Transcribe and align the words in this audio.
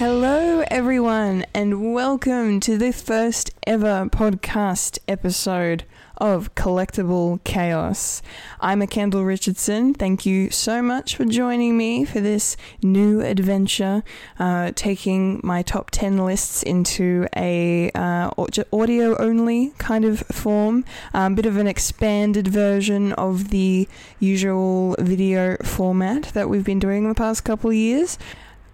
Hello, 0.00 0.64
everyone, 0.70 1.44
and 1.52 1.92
welcome 1.92 2.58
to 2.60 2.78
the 2.78 2.90
first 2.90 3.50
ever 3.66 4.08
podcast 4.10 4.98
episode 5.06 5.84
of 6.16 6.54
Collectible 6.54 7.44
Chaos. 7.44 8.22
I'm 8.60 8.80
a 8.80 8.86
Kendall 8.86 9.26
Richardson. 9.26 9.92
Thank 9.92 10.24
you 10.24 10.48
so 10.48 10.80
much 10.80 11.16
for 11.16 11.26
joining 11.26 11.76
me 11.76 12.06
for 12.06 12.18
this 12.18 12.56
new 12.82 13.20
adventure, 13.20 14.02
uh, 14.38 14.72
taking 14.74 15.38
my 15.44 15.60
top 15.60 15.90
10 15.90 16.16
lists 16.16 16.62
into 16.62 17.26
a 17.36 17.90
uh, 17.94 18.30
audio 18.72 19.18
only 19.18 19.74
kind 19.76 20.06
of 20.06 20.20
form, 20.20 20.86
a 21.12 21.18
um, 21.18 21.34
bit 21.34 21.44
of 21.44 21.58
an 21.58 21.66
expanded 21.66 22.48
version 22.48 23.12
of 23.12 23.50
the 23.50 23.86
usual 24.18 24.96
video 24.98 25.58
format 25.58 26.30
that 26.32 26.48
we've 26.48 26.64
been 26.64 26.78
doing 26.78 27.06
the 27.06 27.14
past 27.14 27.44
couple 27.44 27.68
of 27.68 27.76
years. 27.76 28.16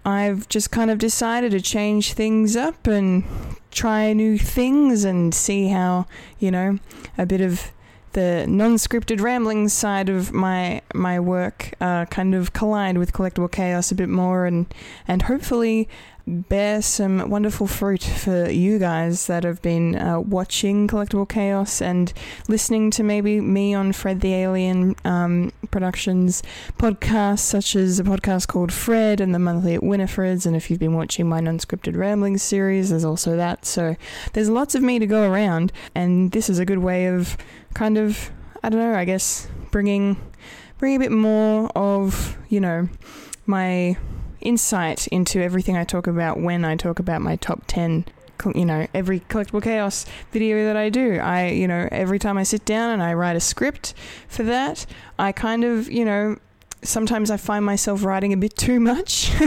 I've 0.07 0.47
just 0.47 0.71
kind 0.71 0.89
of 0.89 0.99
decided 0.99 1.51
to 1.51 1.59
change 1.59 2.13
things 2.13 2.55
up 2.55 2.87
and 2.87 3.25
try 3.71 4.13
new 4.13 4.37
things 4.37 5.03
and 5.03 5.35
see 5.35 5.67
how, 5.67 6.05
you 6.39 6.49
know, 6.49 6.79
a 7.17 7.25
bit 7.25 7.41
of 7.41 7.71
the 8.13 8.45
non-scripted 8.47 9.19
rambling 9.19 9.67
side 9.67 10.07
of 10.07 10.31
my 10.31 10.81
my 10.93 11.19
work 11.19 11.73
uh, 11.81 12.05
kind 12.05 12.33
of 12.33 12.53
collide 12.53 12.97
with 12.97 13.11
collectible 13.11 13.51
chaos 13.51 13.91
a 13.91 13.95
bit 13.95 14.07
more 14.07 14.45
and 14.45 14.73
and 15.09 15.23
hopefully 15.23 15.89
bear 16.27 16.81
some 16.81 17.29
wonderful 17.29 17.67
fruit 17.67 18.03
for 18.03 18.49
you 18.49 18.77
guys 18.77 19.27
that 19.27 19.45
have 19.45 19.61
been 19.61 19.95
uh, 19.95 20.19
watching 20.19 20.87
Collectible 20.87 21.27
Chaos 21.27 21.81
and 21.81 22.11
listening 22.49 22.91
to 22.91 23.03
maybe 23.03 23.39
me 23.39 23.73
on 23.73 23.93
Fred 23.93 24.19
the 24.19 24.33
Alien 24.33 24.95
um, 25.05 25.53
Productions 25.71 26.43
podcasts, 26.77 27.39
such 27.39 27.77
as 27.77 27.97
a 27.99 28.03
podcast 28.03 28.47
called 28.47 28.73
Fred 28.73 29.21
and 29.21 29.33
the 29.33 29.39
Monthly 29.39 29.75
at 29.75 29.83
Winifred's. 29.83 30.45
And 30.45 30.55
if 30.55 30.69
you've 30.69 30.79
been 30.79 30.95
watching 30.95 31.29
my 31.29 31.39
non-scripted 31.39 31.95
rambling 31.95 32.37
series, 32.37 32.89
there's 32.89 33.05
also 33.05 33.37
that. 33.37 33.65
So 33.65 33.95
there's 34.33 34.49
lots 34.49 34.75
of 34.75 34.83
me 34.83 34.99
to 34.99 35.07
go 35.07 35.31
around, 35.31 35.71
and 35.95 36.33
this 36.33 36.49
is 36.49 36.59
a 36.59 36.65
good 36.65 36.79
way 36.79 37.07
of 37.07 37.37
kind 37.73 37.97
of 37.97 38.31
I 38.63 38.69
don't 38.69 38.81
know, 38.81 38.95
I 38.95 39.05
guess 39.05 39.47
bringing 39.71 40.17
bring 40.77 40.95
a 40.95 40.99
bit 40.99 41.11
more 41.11 41.69
of 41.75 42.37
you 42.49 42.59
know 42.59 42.89
my 43.45 43.97
insight 44.41 45.07
into 45.07 45.41
everything 45.41 45.75
I 45.77 45.83
talk 45.83 46.07
about 46.07 46.39
when 46.39 46.65
I 46.65 46.75
talk 46.75 46.99
about 46.99 47.21
my 47.21 47.35
top 47.35 47.63
10 47.67 48.05
you 48.53 48.65
know 48.65 48.85
every 48.93 49.21
collectible 49.21 49.63
chaos 49.63 50.05
video 50.31 50.63
that 50.65 50.77
I 50.77 50.89
do. 50.89 51.17
I 51.17 51.47
you 51.47 51.67
know 51.67 51.89
every 51.91 52.19
time 52.19 52.37
I 52.37 52.43
sit 52.43 52.65
down 52.65 52.91
and 52.91 53.01
I 53.01 53.13
write 53.13 53.35
a 53.35 53.39
script 53.39 53.93
for 54.27 54.43
that 54.43 54.85
I 55.17 55.31
kind 55.31 55.63
of 55.63 55.91
you 55.91 56.05
know 56.05 56.37
sometimes 56.83 57.31
I 57.31 57.37
find 57.37 57.65
myself 57.65 58.03
writing 58.03 58.33
a 58.33 58.37
bit 58.37 58.55
too 58.55 58.79
much. 58.79 59.31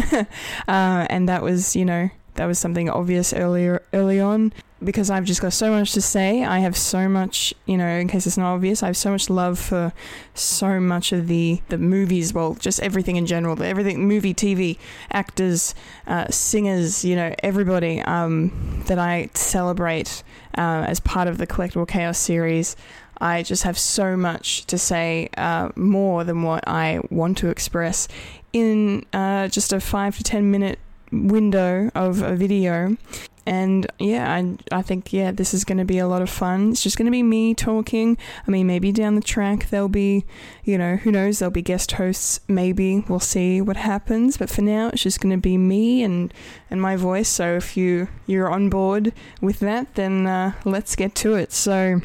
Uh, 0.69 1.07
and 1.11 1.29
that 1.29 1.43
was 1.43 1.77
you 1.77 1.85
know 1.85 2.11
that 2.35 2.47
was 2.47 2.59
something 2.59 2.89
obvious 2.89 3.33
earlier 3.33 3.83
early 3.93 4.21
on 4.21 4.53
because 4.83 5.11
I've 5.11 5.25
just 5.25 5.43
got 5.43 5.53
so 5.53 5.71
much 5.71 5.93
to 5.93 6.01
say. 6.01 6.45
I 6.45 6.61
have 6.61 6.77
so 6.77 7.09
much, 7.09 7.55
you 7.67 7.77
know, 7.77 7.87
in 7.87 8.09
case 8.09 8.27
it's 8.27 8.39
not 8.39 8.55
obvious, 8.55 8.83
I 8.83 8.87
have 8.87 8.97
so 8.97 9.11
much 9.11 9.29
love 9.29 9.59
for 9.59 9.93
so 10.35 10.81
much 10.81 11.13
of 11.13 11.29
the 11.29 11.61
the 11.69 11.79
movies. 11.79 12.33
Well, 12.33 12.55
just 12.55 12.81
everything 12.81 13.17
in 13.17 13.27
general, 13.27 13.63
everything, 13.63 14.07
movie, 14.07 14.35
TV, 14.35 14.79
actors, 15.13 15.75
uh, 16.07 16.29
singers, 16.29 17.05
you 17.05 17.17
know, 17.17 17.35
everybody 17.43 18.01
um, 18.03 18.83
that 18.87 18.99
I 18.99 19.31
celebrate 19.35 20.23
uh, 20.57 20.85
as 20.89 21.01
part 21.01 21.29
of 21.29 21.39
the 21.39 21.47
Collectible 21.47 21.87
Chaos 21.87 22.19
series. 22.19 22.77
I 23.23 23.43
just 23.43 23.65
have 23.65 23.79
so 23.79 24.17
much 24.17 24.65
to 24.67 24.79
say, 24.79 25.29
uh, 25.37 25.69
more 25.77 26.25
than 26.25 26.43
what 26.43 26.67
I 26.67 27.01
want 27.11 27.37
to 27.39 27.49
express 27.49 28.09
in 28.55 29.05
uh, 29.13 29.49
just 29.49 29.75
a 29.75 29.81
five 29.81 30.17
to 30.17 30.23
ten 30.23 30.51
minute 30.51 30.79
window 31.13 31.91
of 31.95 32.23
a 32.23 32.35
video. 32.35 32.97
And 33.47 33.87
yeah, 33.99 34.33
I, 34.33 34.57
I 34.71 34.83
think, 34.83 35.13
yeah, 35.13 35.31
this 35.31 35.55
is 35.55 35.65
going 35.65 35.79
to 35.79 35.85
be 35.85 35.99
a 35.99 36.07
lot 36.07 36.23
of 36.23 36.31
fun. 36.31 36.73
It's 36.73 36.83
just 36.83 36.97
going 36.97 37.07
to 37.07 37.13
be 37.13 37.23
me 37.23 37.55
talking. 37.55 38.19
I 38.47 38.51
mean, 38.51 38.67
maybe 38.67 38.93
down 38.93 39.15
the 39.15 39.21
track 39.21 39.71
there'll 39.71 39.89
be, 39.89 40.25
you 40.65 40.77
know, 40.77 40.97
who 40.97 41.11
knows, 41.11 41.39
there'll 41.39 41.51
be 41.51 41.63
guest 41.63 41.93
hosts. 41.93 42.41
Maybe 42.49 43.01
we'll 43.09 43.21
see 43.21 43.61
what 43.61 43.77
happens. 43.77 44.37
But 44.37 44.51
for 44.51 44.63
now, 44.63 44.89
it's 44.89 45.03
just 45.03 45.21
going 45.21 45.35
to 45.35 45.41
be 45.41 45.57
me 45.57 46.03
and, 46.03 46.33
and 46.71 46.81
my 46.81 46.97
voice. 46.97 47.29
So 47.29 47.57
if 47.57 47.77
you, 47.77 48.09
you're 48.27 48.51
on 48.51 48.69
board 48.69 49.13
with 49.41 49.61
that, 49.61 49.95
then 49.95 50.27
uh, 50.27 50.53
let's 50.65 50.95
get 50.95 51.15
to 51.17 51.35
it. 51.35 51.53
So 51.53 52.01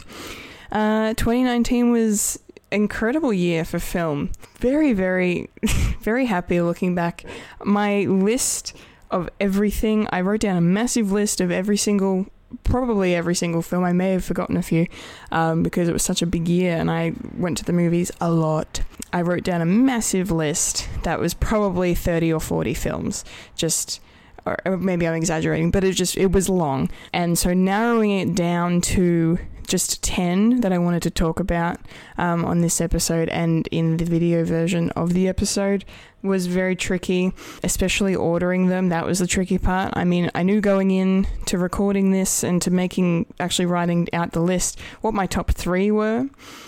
uh, 0.71 1.13
2019 1.15 1.91
was 1.91 2.39
incredible 2.71 3.33
year 3.33 3.65
for 3.65 3.79
film. 3.79 4.31
Very, 4.59 4.93
very, 4.93 5.49
very 6.01 6.25
happy 6.25 6.61
looking 6.61 6.95
back. 6.95 7.23
My 7.63 8.01
list 8.01 8.75
of 9.15 9.29
everything. 9.39 10.07
I 10.11 10.21
wrote 10.21 10.41
down 10.41 10.57
a 10.57 10.61
massive 10.61 11.11
list 11.11 11.39
of 11.39 11.49
every 11.49 11.77
single, 11.77 12.27
probably 12.63 13.15
every 13.15 13.33
single 13.33 13.61
film. 13.61 13.83
I 13.83 13.93
may 13.93 14.11
have 14.11 14.25
forgotten 14.25 14.57
a 14.57 14.61
few 14.61 14.87
um, 15.31 15.63
because 15.63 15.87
it 15.87 15.93
was 15.93 16.03
such 16.03 16.21
a 16.21 16.25
big 16.25 16.47
year 16.47 16.75
and 16.75 16.91
I 16.91 17.13
went 17.37 17.57
to 17.59 17.65
the 17.65 17.73
movies 17.73 18.11
a 18.19 18.29
lot. 18.29 18.81
I 19.13 19.21
wrote 19.21 19.43
down 19.43 19.61
a 19.61 19.65
massive 19.65 20.31
list 20.31 20.89
that 21.03 21.19
was 21.19 21.33
probably 21.33 21.95
30 21.95 22.33
or 22.33 22.41
40 22.41 22.73
films. 22.73 23.23
Just 23.55 24.01
or 24.45 24.77
maybe 24.77 25.07
I'm 25.07 25.15
exaggerating, 25.15 25.71
but 25.71 25.83
it 25.83 25.93
just 25.93 26.17
it 26.17 26.31
was 26.31 26.49
long. 26.49 26.89
And 27.13 27.37
so 27.39 27.53
narrowing 27.53 28.11
it 28.11 28.35
down 28.35 28.81
to 28.81 29.39
just 29.65 30.03
10 30.03 30.61
that 30.61 30.71
I 30.71 30.77
wanted 30.77 31.03
to 31.03 31.09
talk 31.09 31.39
about 31.39 31.79
um, 32.17 32.45
on 32.45 32.61
this 32.61 32.79
episode 32.79 33.29
and 33.29 33.67
in 33.67 33.97
the 33.97 34.05
video 34.05 34.43
version 34.43 34.89
of 34.91 35.13
the 35.13 35.27
episode 35.27 35.85
was 36.25 36.47
very 36.47 36.75
tricky, 36.75 37.31
especially 37.63 38.15
ordering 38.15 38.67
them. 38.67 38.89
That 38.89 39.05
was 39.05 39.19
the 39.19 39.27
tricky 39.27 39.57
part. 39.57 39.93
I 39.95 40.03
mean, 40.03 40.31
I 40.35 40.43
knew 40.43 40.59
going 40.59 40.91
in 40.91 41.27
to 41.45 41.57
recording 41.57 42.11
this 42.11 42.43
and 42.43 42.61
to 42.63 42.71
making, 42.71 43.27
actually 43.39 43.67
writing 43.67 44.07
out 44.11 44.31
the 44.31 44.41
list, 44.41 44.79
what 45.01 45.13
my 45.13 45.27
top 45.27 45.51
three 45.51 45.91
were. 45.91 46.27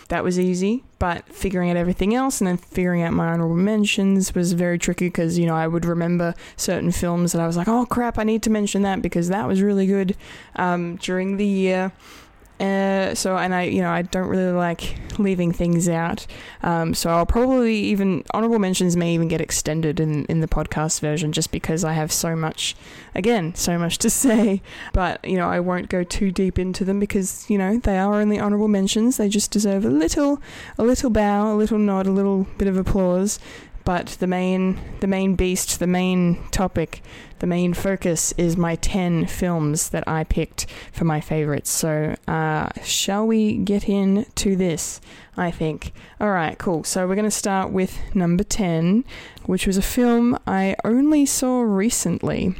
That 0.09 0.23
was 0.23 0.39
easy, 0.39 0.83
but 0.99 1.27
figuring 1.27 1.69
out 1.69 1.75
everything 1.75 2.15
else 2.15 2.39
and 2.39 2.47
then 2.47 2.57
figuring 2.57 3.01
out 3.01 3.13
my 3.13 3.27
honorable 3.27 3.55
mentions 3.55 4.33
was 4.33 4.53
very 4.53 4.79
tricky 4.79 5.07
because, 5.07 5.37
you 5.37 5.45
know, 5.45 5.55
I 5.55 5.67
would 5.67 5.85
remember 5.85 6.33
certain 6.55 6.91
films 6.91 7.33
that 7.33 7.41
I 7.41 7.47
was 7.47 7.57
like, 7.57 7.67
oh 7.67 7.85
crap, 7.85 8.17
I 8.17 8.23
need 8.23 8.43
to 8.43 8.49
mention 8.49 8.83
that 8.83 9.01
because 9.01 9.27
that 9.27 9.47
was 9.47 9.61
really 9.61 9.87
good 9.87 10.15
um, 10.55 10.95
during 10.97 11.37
the 11.37 11.45
year. 11.45 11.91
Uh, 12.59 13.13
so 13.13 13.37
and 13.37 13.53
I 13.53 13.63
you 13.63 13.81
know 13.81 13.91
I 13.91 14.01
don't 14.01 14.27
really 14.27 14.51
like 14.51 14.97
leaving 15.19 15.51
things 15.51 15.87
out. 15.87 16.25
Um, 16.63 16.93
so 16.93 17.09
I'll 17.09 17.25
probably 17.25 17.75
even 17.75 18.23
honorable 18.33 18.59
mentions 18.59 18.95
may 18.95 19.13
even 19.13 19.27
get 19.27 19.41
extended 19.41 19.99
in 19.99 20.25
in 20.25 20.41
the 20.41 20.47
podcast 20.47 20.99
version 21.01 21.31
just 21.31 21.51
because 21.51 21.83
I 21.83 21.93
have 21.93 22.11
so 22.11 22.35
much 22.35 22.75
again 23.13 23.53
so 23.55 23.77
much 23.77 23.97
to 23.99 24.09
say. 24.23 24.61
But 24.93 25.23
you 25.23 25.37
know 25.37 25.49
I 25.49 25.59
won't 25.59 25.89
go 25.89 26.03
too 26.03 26.31
deep 26.31 26.57
into 26.57 26.83
them 26.83 26.99
because 26.99 27.49
you 27.49 27.57
know 27.57 27.77
they 27.77 27.97
are 27.97 28.15
only 28.15 28.39
honorable 28.39 28.67
mentions. 28.67 29.17
They 29.17 29.29
just 29.29 29.51
deserve 29.51 29.85
a 29.85 29.89
little 29.89 30.41
a 30.77 30.83
little 30.83 31.09
bow 31.09 31.53
a 31.53 31.55
little 31.55 31.77
nod 31.77 32.07
a 32.07 32.11
little 32.11 32.47
bit 32.57 32.67
of 32.67 32.77
applause 32.77 33.39
but 33.87 34.07
the 34.19 34.27
main 34.27 34.77
the 34.99 35.07
main 35.07 35.35
beast, 35.35 35.79
the 35.79 35.87
main 35.87 36.43
topic, 36.51 37.01
the 37.39 37.47
main 37.47 37.73
focus 37.73 38.33
is 38.33 38.57
my 38.57 38.75
10 38.75 39.27
films 39.27 39.91
that 39.91 40.05
I 40.05 40.25
picked 40.25 40.65
for 40.91 41.05
my 41.05 41.21
favorites. 41.21 41.69
So, 41.69 42.17
uh, 42.27 42.67
shall 42.83 43.25
we 43.25 43.55
get 43.55 43.87
into 43.87 44.57
this? 44.57 44.99
I 45.37 45.51
think. 45.51 45.93
All 46.19 46.31
right, 46.31 46.57
cool. 46.57 46.83
So, 46.83 47.07
we're 47.07 47.15
going 47.15 47.31
to 47.31 47.31
start 47.31 47.71
with 47.71 47.97
number 48.13 48.43
10, 48.43 49.05
which 49.45 49.65
was 49.65 49.77
a 49.77 49.81
film 49.81 50.37
I 50.45 50.75
only 50.83 51.25
saw 51.25 51.61
recently. 51.61 52.55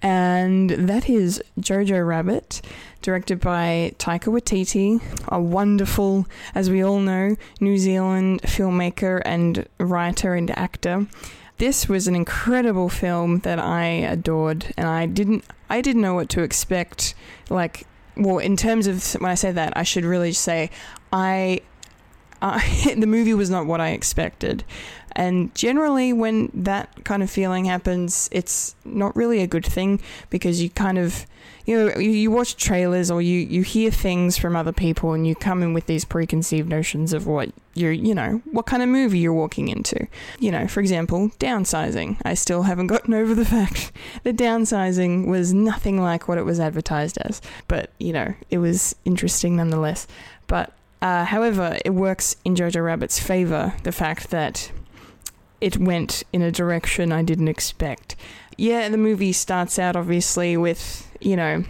And 0.00 0.70
that 0.70 1.10
is 1.10 1.42
Jojo 1.60 2.06
Rabbit 2.06 2.62
directed 3.02 3.40
by 3.40 3.92
Taika 3.98 4.32
Waititi, 4.32 5.00
a 5.28 5.40
wonderful, 5.40 6.26
as 6.54 6.70
we 6.70 6.82
all 6.82 7.00
know, 7.00 7.36
New 7.60 7.78
Zealand 7.78 8.42
filmmaker 8.42 9.22
and 9.24 9.66
writer 9.78 10.34
and 10.34 10.50
actor. 10.58 11.06
This 11.58 11.88
was 11.88 12.06
an 12.06 12.14
incredible 12.14 12.88
film 12.88 13.40
that 13.40 13.58
I 13.58 13.84
adored, 13.84 14.72
and 14.76 14.86
I 14.86 15.06
didn't, 15.06 15.44
I 15.68 15.80
didn't 15.80 16.02
know 16.02 16.14
what 16.14 16.28
to 16.30 16.42
expect. 16.42 17.14
Like, 17.50 17.86
well, 18.16 18.38
in 18.38 18.56
terms 18.56 18.86
of 18.86 19.12
when 19.20 19.30
I 19.30 19.34
say 19.34 19.52
that, 19.52 19.76
I 19.76 19.82
should 19.82 20.04
really 20.04 20.32
say 20.32 20.70
I 21.12 21.62
the 22.96 23.06
movie 23.06 23.34
was 23.34 23.50
not 23.50 23.66
what 23.66 23.80
I 23.80 23.90
expected. 23.90 24.64
And 25.12 25.54
generally, 25.54 26.12
when 26.12 26.50
that 26.54 27.04
kind 27.04 27.22
of 27.22 27.30
feeling 27.30 27.64
happens, 27.64 28.28
it's 28.32 28.74
not 28.84 29.14
really 29.16 29.40
a 29.40 29.46
good 29.46 29.66
thing 29.66 30.00
because 30.30 30.62
you 30.62 30.70
kind 30.70 30.98
of, 30.98 31.26
you 31.66 31.76
know, 31.76 31.98
you, 31.98 32.30
watch 32.30 32.56
trailers 32.56 33.10
or 33.10 33.20
you, 33.20 33.40
you 33.40 33.62
hear 33.62 33.90
things 33.90 34.38
from 34.38 34.56
other 34.56 34.72
people 34.72 35.12
and 35.12 35.26
you 35.26 35.34
come 35.34 35.62
in 35.62 35.74
with 35.74 35.86
these 35.86 36.04
preconceived 36.04 36.68
notions 36.68 37.12
of 37.12 37.26
what 37.26 37.50
you're, 37.74 37.92
you 37.92 38.14
know, 38.14 38.42
what 38.52 38.66
kind 38.66 38.82
of 38.82 38.88
movie 38.88 39.18
you're 39.18 39.32
walking 39.32 39.68
into. 39.68 40.06
You 40.38 40.50
know, 40.50 40.66
for 40.66 40.80
example, 40.80 41.30
downsizing. 41.38 42.18
I 42.24 42.34
still 42.34 42.62
haven't 42.62 42.86
gotten 42.88 43.14
over 43.14 43.34
the 43.34 43.44
fact 43.44 43.92
that 44.24 44.36
downsizing 44.36 45.26
was 45.26 45.52
nothing 45.52 46.00
like 46.00 46.28
what 46.28 46.38
it 46.38 46.44
was 46.44 46.60
advertised 46.60 47.18
as. 47.18 47.42
But, 47.66 47.90
you 47.98 48.12
know, 48.12 48.34
it 48.50 48.58
was 48.58 48.94
interesting 49.04 49.56
nonetheless. 49.56 50.06
But 50.46 50.72
uh, 51.00 51.24
however, 51.24 51.78
it 51.84 51.90
works 51.90 52.36
in 52.44 52.54
Jojo 52.54 52.84
Rabbit's 52.84 53.20
favor 53.20 53.74
the 53.84 53.92
fact 53.92 54.30
that 54.30 54.72
it 55.60 55.76
went 55.76 56.22
in 56.32 56.42
a 56.42 56.50
direction 56.50 57.12
I 57.12 57.22
didn't 57.22 57.48
expect. 57.48 58.16
Yeah, 58.56 58.88
the 58.88 58.98
movie 58.98 59.32
starts 59.32 59.78
out 59.78 59.96
obviously 59.96 60.56
with, 60.56 61.10
you 61.20 61.36
know, 61.36 61.64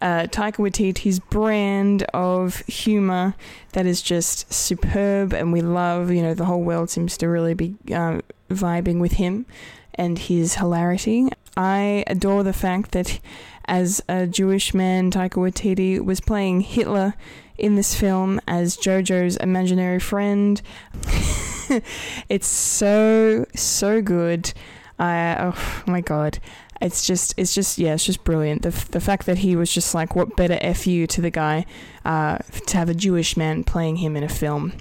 uh, 0.00 0.26
Taika 0.26 0.56
Waititi's 0.56 1.20
brand 1.20 2.02
of 2.12 2.58
humor 2.66 3.34
that 3.72 3.86
is 3.86 4.02
just 4.02 4.52
superb 4.52 5.32
and 5.32 5.52
we 5.52 5.62
love. 5.62 6.10
You 6.10 6.22
know, 6.22 6.34
the 6.34 6.44
whole 6.44 6.62
world 6.62 6.90
seems 6.90 7.16
to 7.18 7.28
really 7.28 7.54
be 7.54 7.76
uh, 7.92 8.20
vibing 8.50 9.00
with 9.00 9.12
him 9.12 9.46
and 9.94 10.18
his 10.18 10.56
hilarity. 10.56 11.28
I 11.56 12.04
adore 12.08 12.42
the 12.42 12.52
fact 12.52 12.92
that 12.92 13.20
as 13.66 14.02
a 14.08 14.26
Jewish 14.26 14.74
man, 14.74 15.12
Taika 15.12 15.36
Waititi 15.36 16.04
was 16.04 16.20
playing 16.20 16.62
Hitler 16.62 17.14
in 17.56 17.76
this 17.76 17.94
film 17.94 18.40
as 18.48 18.76
Jojo's 18.76 19.36
imaginary 19.36 20.00
friend. 20.00 20.60
it's 22.28 22.46
so, 22.46 23.46
so 23.54 24.02
good. 24.02 24.52
I, 24.98 25.36
oh 25.38 25.82
my 25.86 26.00
god. 26.00 26.38
It's 26.80 27.06
just 27.06 27.34
it's 27.36 27.54
just 27.54 27.78
yeah 27.78 27.94
it's 27.94 28.04
just 28.04 28.24
brilliant. 28.24 28.62
The, 28.62 28.70
the 28.90 29.00
fact 29.00 29.26
that 29.26 29.38
he 29.38 29.54
was 29.54 29.72
just 29.72 29.94
like 29.94 30.16
what 30.16 30.36
better 30.36 30.58
fu 30.74 31.06
to 31.06 31.20
the 31.20 31.30
guy 31.30 31.64
uh, 32.04 32.38
to 32.38 32.76
have 32.76 32.88
a 32.88 32.94
jewish 32.94 33.36
man 33.36 33.62
playing 33.62 33.96
him 33.96 34.16
in 34.16 34.24
a 34.24 34.28
film. 34.28 34.72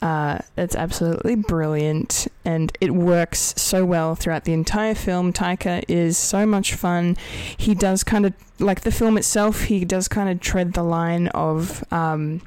Uh, 0.00 0.38
that's 0.54 0.76
absolutely 0.76 1.34
brilliant. 1.34 2.28
And 2.44 2.70
it 2.80 2.92
works 2.92 3.54
so 3.56 3.84
well 3.84 4.14
throughout 4.14 4.44
the 4.44 4.52
entire 4.52 4.94
film. 4.94 5.32
Taika 5.32 5.84
is 5.88 6.16
so 6.16 6.46
much 6.46 6.74
fun. 6.74 7.16
He 7.56 7.74
does 7.74 8.04
kind 8.04 8.24
of 8.24 8.34
like 8.60 8.82
the 8.82 8.92
film 8.92 9.16
itself 9.16 9.62
he 9.62 9.84
does 9.84 10.08
kind 10.08 10.28
of 10.28 10.40
tread 10.40 10.72
the 10.72 10.82
line 10.82 11.28
of 11.28 11.84
um, 11.92 12.42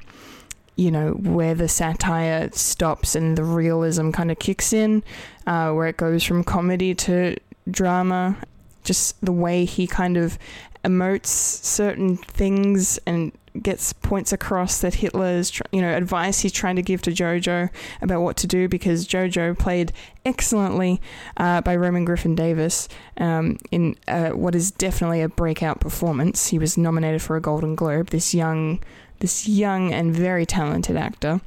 you 0.76 0.90
know 0.90 1.10
where 1.12 1.54
the 1.54 1.68
satire 1.68 2.50
stops 2.52 3.14
and 3.14 3.36
the 3.36 3.44
realism 3.44 4.10
kind 4.10 4.30
of 4.30 4.38
kicks 4.38 4.72
in 4.72 5.02
uh, 5.46 5.70
where 5.72 5.86
it 5.86 5.96
goes 5.96 6.24
from 6.24 6.42
comedy 6.42 6.94
to 6.94 7.36
drama 7.70 8.36
just 8.84 9.24
the 9.24 9.32
way 9.32 9.64
he 9.64 9.86
kind 9.86 10.16
of 10.16 10.38
emotes 10.84 11.26
certain 11.26 12.16
things 12.16 12.98
and 13.06 13.32
gets 13.60 13.92
points 13.92 14.32
across 14.32 14.80
that 14.80 14.94
Hitler's, 14.94 15.50
is, 15.50 15.62
you 15.72 15.82
know, 15.82 15.94
advice 15.94 16.40
he's 16.40 16.52
trying 16.52 16.76
to 16.76 16.82
give 16.82 17.02
to 17.02 17.10
Jojo 17.10 17.68
about 18.00 18.22
what 18.22 18.36
to 18.38 18.46
do 18.46 18.68
because 18.68 19.06
Jojo 19.06 19.58
played 19.58 19.92
excellently 20.24 21.00
uh, 21.36 21.60
by 21.60 21.76
Roman 21.76 22.04
Griffin 22.04 22.34
Davis 22.34 22.88
um, 23.18 23.58
in 23.70 23.96
uh, 24.08 24.30
what 24.30 24.54
is 24.54 24.70
definitely 24.70 25.20
a 25.20 25.28
breakout 25.28 25.80
performance. 25.80 26.48
He 26.48 26.58
was 26.58 26.78
nominated 26.78 27.20
for 27.20 27.36
a 27.36 27.40
Golden 27.40 27.74
Globe. 27.74 28.08
This 28.08 28.34
young. 28.34 28.80
This 29.22 29.48
young 29.48 29.92
and 29.92 30.14
very 30.14 30.44
talented 30.44 30.96
actor. 30.96 31.40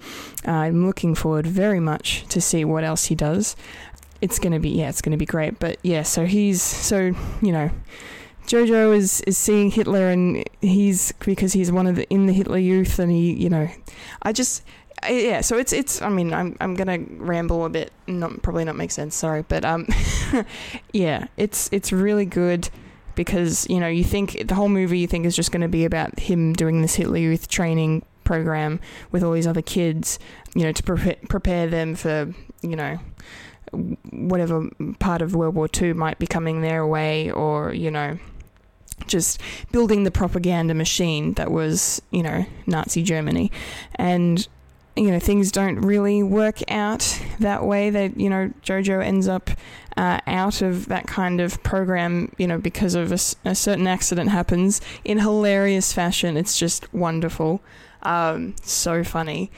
Uh, 0.48 0.52
I'm 0.52 0.88
looking 0.88 1.14
forward 1.14 1.46
very 1.46 1.80
much 1.80 2.26
to 2.30 2.42
see 2.42 2.66
what 2.66 2.84
else 2.84 3.06
he 3.06 3.16
does 3.16 3.56
it's 4.22 4.40
gonna 4.40 4.60
be 4.60 4.70
yeah, 4.70 4.90
it's 4.90 5.02
gonna 5.02 5.18
be 5.18 5.26
great. 5.26 5.60
But 5.60 5.78
yeah, 5.84 6.04
so 6.04 6.26
he's 6.26 6.62
so 6.62 7.14
you 7.42 7.52
know. 7.52 7.70
Jojo 8.48 8.96
is, 8.96 9.22
is 9.22 9.40
seeing 9.40 9.72
Hitler 9.72 10.10
and 10.10 10.48
he's 10.62 11.12
because 11.14 11.54
he's 11.54 11.72
one 11.72 11.88
of 11.88 11.96
the 11.96 12.08
in 12.12 12.28
the 12.28 12.34
Hitler 12.34 12.60
Youth 12.60 13.00
and 13.00 13.12
he 13.12 13.34
you 13.34 13.50
know 13.50 13.68
I 14.22 14.34
just 14.34 14.64
yeah 15.10 15.42
so 15.42 15.58
it's 15.58 15.74
it's 15.74 16.00
I 16.00 16.10
mean 16.10 16.32
I'm 16.32 16.56
I'm 16.62 16.76
gonna 16.76 17.00
ramble 17.18 17.66
a 17.66 17.70
bit 17.70 17.92
not 18.06 18.44
probably 18.44 18.64
not 18.64 18.76
make 18.76 18.92
sense 18.92 19.16
sorry 19.16 19.44
but 19.48 19.66
um 19.66 19.88
yeah 20.94 21.26
it's 21.38 21.70
it's 21.72 21.92
really 21.92 22.28
good 22.28 22.70
because 23.16 23.68
you 23.70 23.80
know 23.80 23.88
you 23.88 24.04
think 24.04 24.48
the 24.48 24.56
whole 24.56 24.70
movie 24.70 25.00
you 25.00 25.08
think 25.08 25.26
is 25.26 25.36
just 25.36 25.52
going 25.52 25.62
to 25.62 25.68
be 25.68 25.86
about 25.86 26.20
him 26.20 26.54
doing 26.54 26.82
this 26.82 26.96
Hitler 26.96 27.18
Youth 27.18 27.48
training 27.48 28.06
program 28.24 28.80
with 29.12 29.24
all 29.24 29.34
these 29.34 29.46
other 29.46 29.62
kids 29.62 30.18
you 30.56 30.64
know 30.64 30.72
to 30.72 30.82
prepare 30.82 31.16
prepare 31.30 31.68
them 31.68 31.96
for 31.96 32.34
you 32.62 32.76
know 32.76 33.00
whatever 34.12 34.70
part 35.00 35.22
of 35.22 35.36
World 35.36 35.56
War 35.56 35.68
II 35.82 35.94
might 35.94 36.20
be 36.20 36.28
coming 36.28 36.62
their 36.62 36.86
way, 36.86 37.32
or, 37.32 37.74
you 37.74 37.92
know, 37.92 38.18
just 39.08 39.42
building 39.72 40.04
the 40.04 40.12
propaganda 40.12 40.74
machine 40.74 41.34
that 41.34 41.52
was, 41.52 42.02
you 42.12 42.24
know, 42.24 42.46
Nazi 42.66 43.04
Germany. 43.04 43.52
And, 43.96 44.48
you 44.96 45.12
know, 45.12 45.20
things 45.20 45.52
don't 45.52 45.82
really 45.82 46.24
work 46.24 46.60
out 46.72 47.22
that 47.40 47.66
way. 47.66 47.90
That, 47.90 48.20
you 48.20 48.30
know, 48.30 48.52
Jojo 48.64 49.04
ends 49.04 49.28
up 49.28 49.50
uh, 49.98 50.20
out 50.28 50.62
of 50.62 50.88
that 50.88 51.08
kind 51.08 51.40
of 51.40 51.62
program, 51.64 52.32
you 52.38 52.48
know, 52.48 52.58
because 52.58 52.96
of 52.96 53.12
a, 53.12 53.50
a, 53.50 53.56
certain 53.56 53.88
accident 53.88 54.30
happens 54.30 54.82
in 55.04 55.20
hilarious 55.20 55.94
fashion. 55.94 56.36
It's 56.36 56.58
just 56.58 56.94
wonderful. 56.94 57.62
Um, 58.04 58.56
so 58.62 59.04
funny. 59.04 59.52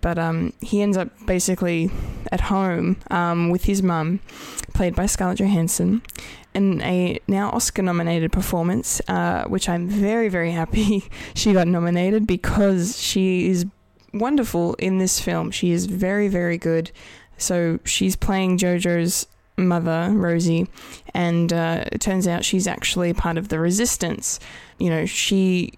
But 0.00 0.18
um, 0.18 0.52
he 0.60 0.82
ends 0.82 0.96
up 0.96 1.08
basically 1.26 1.90
at 2.30 2.42
home 2.42 2.96
um, 3.10 3.48
with 3.48 3.64
his 3.64 3.82
mum, 3.82 4.20
played 4.74 4.94
by 4.94 5.06
Scarlett 5.06 5.38
Johansson, 5.38 6.02
in 6.52 6.82
a 6.82 7.18
now 7.26 7.48
Oscar 7.50 7.82
nominated 7.82 8.30
performance, 8.30 9.00
uh, 9.08 9.44
which 9.44 9.68
I'm 9.68 9.88
very, 9.88 10.28
very 10.28 10.50
happy 10.50 11.04
she 11.34 11.52
got 11.54 11.68
nominated 11.68 12.26
because 12.26 13.00
she 13.00 13.48
is 13.48 13.64
wonderful 14.12 14.74
in 14.74 14.98
this 14.98 15.20
film. 15.20 15.50
She 15.50 15.70
is 15.70 15.86
very, 15.86 16.28
very 16.28 16.58
good. 16.58 16.90
So 17.38 17.80
she's 17.84 18.14
playing 18.14 18.58
JoJo's 18.58 19.26
mother, 19.56 20.10
Rosie, 20.12 20.68
and 21.12 21.52
uh, 21.52 21.84
it 21.92 22.00
turns 22.00 22.26
out 22.26 22.44
she's 22.44 22.66
actually 22.66 23.12
part 23.12 23.38
of 23.38 23.48
the 23.48 23.58
resistance. 23.58 24.40
You 24.78 24.90
know, 24.90 25.06
she 25.06 25.74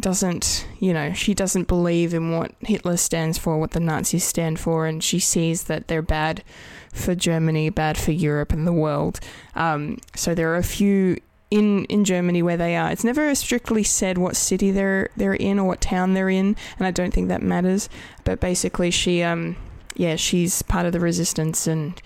doesn't, 0.00 0.66
you 0.80 0.92
know, 0.92 1.12
she 1.12 1.34
doesn't 1.34 1.68
believe 1.68 2.14
in 2.14 2.36
what 2.36 2.52
Hitler 2.60 2.96
stands 2.96 3.38
for, 3.38 3.58
what 3.58 3.70
the 3.70 3.80
Nazis 3.80 4.24
stand 4.24 4.58
for, 4.58 4.86
and 4.86 5.02
she 5.02 5.18
sees 5.18 5.64
that 5.64 5.88
they're 5.88 6.02
bad 6.02 6.42
for 6.92 7.14
Germany, 7.14 7.70
bad 7.70 7.96
for 7.96 8.10
Europe 8.12 8.52
and 8.52 8.66
the 8.66 8.72
world. 8.72 9.20
Um, 9.54 9.98
so 10.14 10.34
there 10.34 10.52
are 10.52 10.56
a 10.56 10.64
few 10.64 11.18
in 11.50 11.84
in 11.84 12.04
Germany 12.04 12.42
where 12.42 12.56
they 12.56 12.74
are. 12.76 12.90
It's 12.90 13.04
never 13.04 13.32
strictly 13.34 13.84
said 13.84 14.18
what 14.18 14.34
city 14.34 14.72
they're 14.72 15.10
they're 15.16 15.34
in 15.34 15.58
or 15.60 15.68
what 15.68 15.80
town 15.80 16.14
they're 16.14 16.30
in, 16.30 16.56
and 16.78 16.86
I 16.86 16.90
don't 16.90 17.14
think 17.14 17.28
that 17.28 17.42
matters. 17.42 17.88
But 18.24 18.40
basically, 18.40 18.90
she 18.90 19.22
um 19.22 19.56
yeah 19.94 20.16
she's 20.16 20.62
part 20.62 20.86
of 20.86 20.92
the 20.92 21.00
resistance, 21.00 21.68
and 21.68 22.00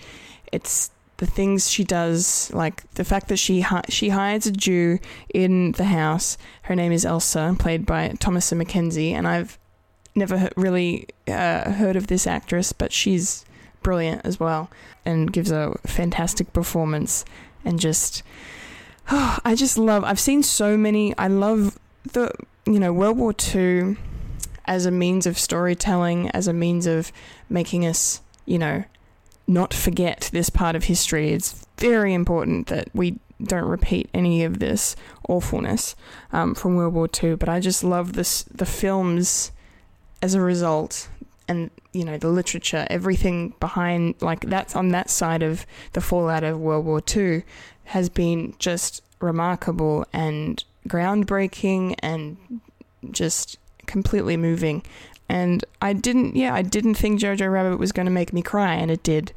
it's 0.51 0.91
the 1.19 1.27
things 1.27 1.69
she 1.69 1.83
does, 1.83 2.51
like 2.53 2.89
the 2.93 3.03
fact 3.03 3.27
that 3.27 3.37
she 3.37 3.65
she 3.89 4.09
hides 4.09 4.47
a 4.47 4.51
Jew 4.51 4.99
in 5.33 5.73
the 5.73 5.85
house. 5.85 6.37
Her 6.63 6.75
name 6.75 6.93
is 6.93 7.05
Elsa, 7.05 7.55
played 7.59 7.85
by 7.85 8.09
Thomasin 8.19 8.61
McKenzie, 8.61 9.11
and 9.11 9.27
I've 9.27 9.59
never 10.15 10.49
really 10.55 11.07
uh, 11.27 11.71
heard 11.71 11.97
of 11.97 12.07
this 12.07 12.25
actress, 12.25 12.71
but 12.71 12.93
she's 12.93 13.45
brilliant 13.83 14.21
as 14.25 14.39
well 14.39 14.69
and 15.05 15.31
gives 15.31 15.51
a 15.51 15.77
fantastic 15.85 16.53
performance. 16.53 17.25
And 17.65 17.79
just, 17.79 18.23
oh, 19.11 19.39
I 19.45 19.55
just 19.55 19.77
love. 19.77 20.05
I've 20.05 20.19
seen 20.19 20.41
so 20.41 20.77
many. 20.77 21.15
I 21.17 21.27
love 21.27 21.77
the 22.13 22.31
you 22.65 22.79
know 22.79 22.93
World 22.93 23.17
War 23.17 23.33
Two 23.33 23.97
as 24.65 24.85
a 24.85 24.91
means 24.91 25.27
of 25.27 25.37
storytelling, 25.37 26.29
as 26.29 26.47
a 26.47 26.53
means 26.53 26.87
of 26.87 27.11
making 27.49 27.85
us 27.85 28.21
you 28.45 28.57
know 28.57 28.85
not 29.49 29.73
forget 29.73 30.29
this 30.31 30.49
part 30.49 30.75
of 30.75 30.83
history. 30.85 31.31
It's 31.31 31.65
very 31.77 32.13
important 32.13 32.67
that 32.67 32.87
we 32.93 33.17
don't 33.43 33.67
repeat 33.67 34.09
any 34.13 34.43
of 34.43 34.59
this 34.59 34.95
awfulness 35.27 35.95
um, 36.31 36.53
from 36.53 36.75
World 36.75 36.93
War 36.93 37.09
II. 37.21 37.35
But 37.35 37.49
I 37.49 37.59
just 37.59 37.83
love 37.83 38.13
this 38.13 38.43
the 38.43 38.65
films 38.65 39.51
as 40.21 40.35
a 40.35 40.41
result, 40.41 41.09
and 41.47 41.71
you 41.93 42.05
know 42.05 42.17
the 42.17 42.29
literature, 42.29 42.85
everything 42.89 43.55
behind 43.59 44.15
like 44.21 44.41
that's 44.41 44.75
on 44.75 44.89
that 44.89 45.09
side 45.09 45.41
of 45.41 45.65
the 45.93 46.01
fallout 46.01 46.43
of 46.43 46.59
World 46.59 46.85
War 46.85 47.01
II 47.15 47.43
has 47.85 48.07
been 48.07 48.53
just 48.59 49.01
remarkable 49.19 50.05
and 50.13 50.63
groundbreaking 50.87 51.95
and 52.03 52.37
just 53.09 53.57
completely 53.87 54.37
moving 54.37 54.83
and 55.29 55.63
I 55.81 55.93
didn't, 55.93 56.35
yeah, 56.35 56.53
I 56.53 56.63
didn't 56.63 56.95
think 56.95 57.19
Jojo 57.19 57.51
Rabbit 57.51 57.77
was 57.77 57.91
going 57.91 58.07
to 58.07 58.11
make 58.11 58.33
me 58.33 58.41
cry, 58.41 58.73
and 58.73 58.89
it 58.89 59.03
did. 59.03 59.31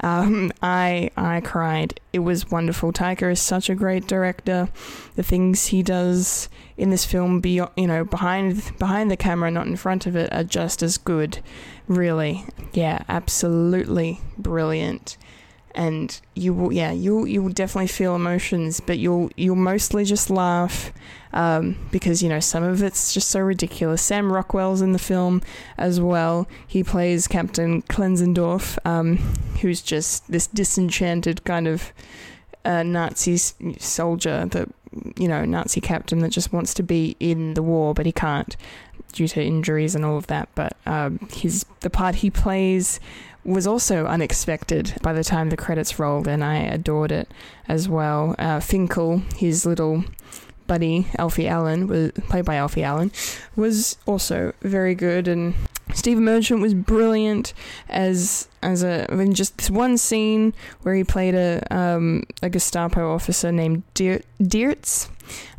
Um, 0.00 0.52
I 0.62 1.10
I 1.16 1.40
cried. 1.40 1.98
It 2.12 2.20
was 2.20 2.50
wonderful. 2.50 2.92
Taika 2.92 3.32
is 3.32 3.40
such 3.40 3.68
a 3.68 3.74
great 3.74 4.06
director. 4.06 4.68
The 5.16 5.22
things 5.22 5.66
he 5.66 5.82
does 5.82 6.48
in 6.76 6.90
this 6.90 7.04
film, 7.04 7.40
beyond, 7.40 7.72
you 7.76 7.86
know, 7.86 8.04
behind 8.04 8.78
behind 8.78 9.10
the 9.10 9.16
camera, 9.16 9.50
not 9.50 9.66
in 9.66 9.76
front 9.76 10.06
of 10.06 10.14
it, 10.14 10.32
are 10.32 10.44
just 10.44 10.82
as 10.82 10.98
good. 10.98 11.40
Really, 11.88 12.44
yeah, 12.72 13.02
absolutely 13.08 14.20
brilliant 14.36 15.16
and 15.74 16.20
you 16.34 16.52
will 16.52 16.72
yeah 16.72 16.90
you'll 16.90 17.26
you 17.26 17.42
will 17.42 17.52
definitely 17.52 17.86
feel 17.86 18.14
emotions 18.14 18.80
but 18.80 18.98
you'll 18.98 19.30
you'll 19.36 19.56
mostly 19.56 20.04
just 20.04 20.30
laugh 20.30 20.92
um, 21.32 21.76
because 21.90 22.22
you 22.22 22.28
know 22.28 22.40
some 22.40 22.62
of 22.62 22.82
it's 22.82 23.12
just 23.12 23.28
so 23.28 23.40
ridiculous. 23.40 24.02
Sam 24.02 24.32
rockwell's 24.32 24.80
in 24.80 24.92
the 24.92 24.98
film 24.98 25.42
as 25.76 26.00
well. 26.00 26.48
He 26.66 26.82
plays 26.82 27.28
captain 27.28 27.82
klenzendorf 27.82 28.78
um, 28.86 29.18
who's 29.60 29.82
just 29.82 30.30
this 30.30 30.46
disenchanted 30.46 31.44
kind 31.44 31.68
of 31.68 31.92
uh, 32.64 32.82
nazi 32.82 33.36
soldier 33.78 34.46
that 34.46 34.68
you 35.16 35.28
know 35.28 35.44
nazi 35.44 35.80
captain 35.80 36.20
that 36.20 36.30
just 36.30 36.52
wants 36.52 36.72
to 36.74 36.82
be 36.82 37.14
in 37.20 37.52
the 37.54 37.62
war 37.62 37.92
but 37.92 38.06
he 38.06 38.12
can't 38.12 38.56
due 39.12 39.28
to 39.28 39.42
injuries 39.42 39.94
and 39.94 40.04
all 40.04 40.16
of 40.16 40.26
that. 40.28 40.48
But 40.54 40.76
um, 40.86 41.18
his 41.32 41.64
the 41.80 41.90
part 41.90 42.16
he 42.16 42.30
plays 42.30 43.00
was 43.48 43.66
also 43.66 44.06
unexpected 44.06 44.94
by 45.02 45.12
the 45.12 45.24
time 45.24 45.50
the 45.50 45.56
credits 45.56 45.98
rolled, 45.98 46.28
and 46.28 46.44
I 46.44 46.56
adored 46.56 47.12
it 47.12 47.28
as 47.66 47.88
well. 47.88 48.34
Uh, 48.38 48.60
Finkel, 48.60 49.22
his 49.36 49.64
little 49.64 50.04
buddy 50.66 51.06
Alfie 51.18 51.48
Allen, 51.48 51.86
was 51.86 52.12
played 52.28 52.44
by 52.44 52.56
Alfie 52.56 52.84
Allen, 52.84 53.10
was 53.56 53.96
also 54.06 54.52
very 54.60 54.94
good, 54.94 55.26
and 55.26 55.54
Stephen 55.94 56.24
Merchant 56.24 56.60
was 56.60 56.74
brilliant 56.74 57.54
as 57.88 58.48
as 58.62 58.82
a 58.82 59.10
in 59.12 59.34
just 59.34 59.56
this 59.58 59.70
one 59.70 59.98
scene 59.98 60.54
where 60.82 60.94
he 60.94 61.04
played 61.04 61.34
a 61.34 61.62
um, 61.70 62.24
a 62.42 62.48
Gestapo 62.48 63.12
officer 63.12 63.52
named 63.52 63.82
Dier- 63.94 64.22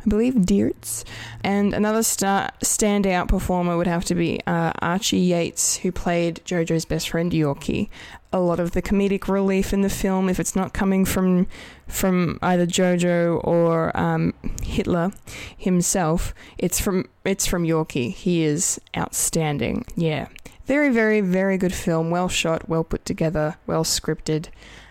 I 0.04 0.08
believe 0.08 0.34
Deertz, 0.34 1.04
and 1.44 1.74
another 1.74 2.02
star 2.02 2.50
standout 2.64 3.28
performer 3.28 3.76
would 3.76 3.86
have 3.86 4.04
to 4.06 4.14
be 4.14 4.40
uh, 4.46 4.72
Archie 4.80 5.18
Yates, 5.18 5.76
who 5.76 5.92
played 5.92 6.40
Jojo's 6.44 6.84
best 6.84 7.10
friend 7.10 7.30
Yorkie. 7.30 7.88
A 8.32 8.40
lot 8.40 8.60
of 8.60 8.72
the 8.72 8.80
comedic 8.80 9.28
relief 9.28 9.72
in 9.72 9.82
the 9.82 9.90
film, 9.90 10.28
if 10.28 10.40
it's 10.40 10.56
not 10.56 10.72
coming 10.72 11.04
from 11.04 11.46
from 11.86 12.38
either 12.42 12.66
Jojo 12.66 13.40
or 13.44 13.94
um, 13.98 14.32
Hitler 14.62 15.10
himself, 15.56 16.32
it's 16.56 16.80
from 16.80 17.08
it's 17.24 17.46
from 17.46 17.64
Yorkie. 17.64 18.12
He 18.12 18.42
is 18.44 18.80
outstanding. 18.96 19.84
Yeah, 19.96 20.28
very 20.66 20.90
very 20.90 21.20
very 21.20 21.58
good 21.58 21.74
film. 21.74 22.10
Well 22.10 22.28
shot, 22.28 22.68
well 22.68 22.84
put 22.84 23.04
together, 23.04 23.56
well 23.66 23.84
scripted, 23.84 24.46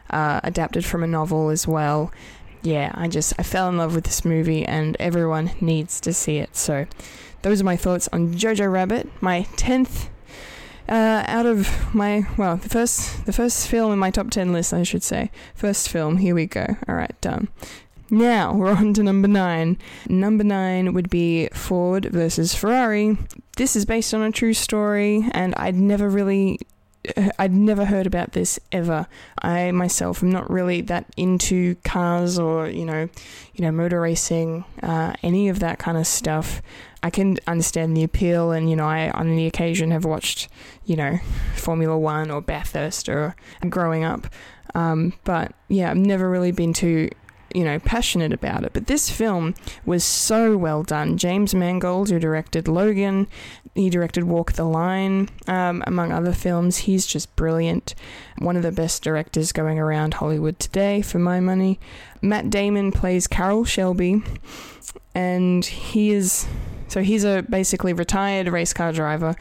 uh, 0.10 0.42
adapted 0.44 0.86
from 0.86 1.04
a 1.04 1.08
novel 1.08 1.50
as 1.50 1.68
well 1.68 2.12
yeah, 2.62 2.92
I 2.94 3.08
just 3.08 3.34
I 3.40 3.44
fell 3.44 3.70
in 3.70 3.78
love 3.78 3.96
with 3.96 4.04
this 4.04 4.26
movie 4.26 4.66
and 4.66 4.98
everyone 5.00 5.52
needs 5.62 6.00
to 6.02 6.14
see 6.14 6.38
it. 6.38 6.56
So 6.56 6.88
those 7.42 7.62
are 7.62 7.66
my 7.66 7.78
thoughts 7.78 8.10
on 8.12 8.34
Jojo 8.34 8.72
Rabbit, 8.72 9.08
my 9.22 9.48
10th 9.56 10.08
uh, 10.88 11.24
out 11.28 11.46
of 11.46 11.94
my 11.94 12.26
well, 12.38 12.58
the 12.58 12.70
first 12.70 13.26
the 13.26 13.34
first 13.34 13.68
film 13.68 13.94
in 13.94 14.00
my 14.00 14.12
top 14.12 14.32
10 14.32 14.52
list, 14.52 14.74
I 14.74 14.84
should 14.84 15.04
say. 15.04 15.32
First 15.56 15.90
film, 15.90 16.18
here 16.18 16.36
we 16.36 16.48
go. 16.48 16.66
All 16.88 16.96
right, 16.96 17.20
done. 17.22 17.48
Now 18.12 18.54
we're 18.54 18.72
on 18.72 18.94
to 18.96 19.04
number 19.04 19.28
nine. 19.28 19.78
Number 20.08 20.44
nine 20.44 20.94
would 20.94 21.10
be 21.10 21.48
Ford 21.54 22.06
versus 22.06 22.56
Ferrari. 22.56 23.18
This 23.58 23.76
is 23.76 23.86
based 23.86 24.14
on 24.14 24.22
a 24.22 24.32
true 24.32 24.54
story, 24.54 25.28
and 25.32 25.54
I'd 25.58 25.76
never 25.76 26.10
really 26.10 26.60
I'd 27.40 27.54
never 27.54 27.86
heard 27.86 28.08
about 28.08 28.34
this 28.34 28.60
ever. 28.72 29.08
I 29.42 29.72
myself 29.72 30.22
am 30.22 30.32
not 30.32 30.50
really 30.50 30.82
that 30.82 31.06
into 31.18 31.76
cars 31.84 32.38
or 32.38 32.68
you 32.68 32.86
know, 32.86 33.10
you 33.54 33.64
know, 33.64 33.72
motor 33.72 34.02
racing, 34.02 34.66
uh, 34.84 35.14
any 35.24 35.50
of 35.50 35.60
that 35.60 35.80
kind 35.80 35.98
of 35.98 36.08
stuff. 36.08 36.62
I 37.02 37.10
can 37.10 37.38
understand 37.48 37.96
the 37.96 38.04
appeal, 38.04 38.52
and 38.52 38.70
you 38.70 38.76
know, 38.76 38.88
I 38.88 39.12
on 39.12 39.36
the 39.36 39.46
occasion 39.46 39.92
have 39.92 40.04
watched, 40.04 40.50
you 40.86 40.96
know, 40.96 41.20
Formula 41.56 41.98
One 41.98 42.32
or 42.32 42.42
Bathurst 42.42 43.08
or 43.08 43.36
growing 43.70 44.04
up. 44.04 44.28
Um, 44.76 45.14
but 45.24 45.54
yeah, 45.68 45.92
I've 45.92 45.98
never 45.98 46.30
really 46.30 46.52
been 46.52 46.74
too 46.74 47.10
you 47.54 47.64
know, 47.64 47.80
passionate 47.80 48.34
about 48.34 48.64
it. 48.64 48.74
But 48.74 48.88
this 48.88 49.10
film 49.10 49.56
was 49.86 50.04
so 50.04 50.58
well 50.58 50.84
done. 50.84 51.18
James 51.18 51.56
Mangold, 51.56 52.10
who 52.10 52.20
directed 52.20 52.68
Logan, 52.68 53.28
he 53.76 53.90
directed 53.90 54.24
Walk 54.26 54.54
the 54.54 54.66
Line, 54.66 55.30
um, 55.48 55.84
among 55.88 56.12
other 56.12 56.34
films. 56.34 56.80
He's 56.80 57.06
just 57.06 57.36
brilliant. 57.36 57.96
One 58.40 58.58
of 58.58 58.64
the 58.64 58.72
best 58.72 59.04
directors 59.04 59.52
going 59.52 59.80
around 59.80 60.16
Hollywood 60.16 60.60
today, 60.60 61.02
for 61.02 61.20
my 61.20 61.40
money. 61.40 61.80
Matt 62.22 62.50
Damon 62.50 62.92
plays 62.92 63.28
Carroll 63.28 63.66
Shelby, 63.66 64.22
and 65.16 65.66
he 65.66 66.12
is 66.12 66.48
so 66.88 67.02
he's 67.02 67.24
a 67.24 67.44
basically 67.44 67.94
retired 67.94 68.48
race 68.48 68.74
car 68.74 68.92
driver, 68.92 69.36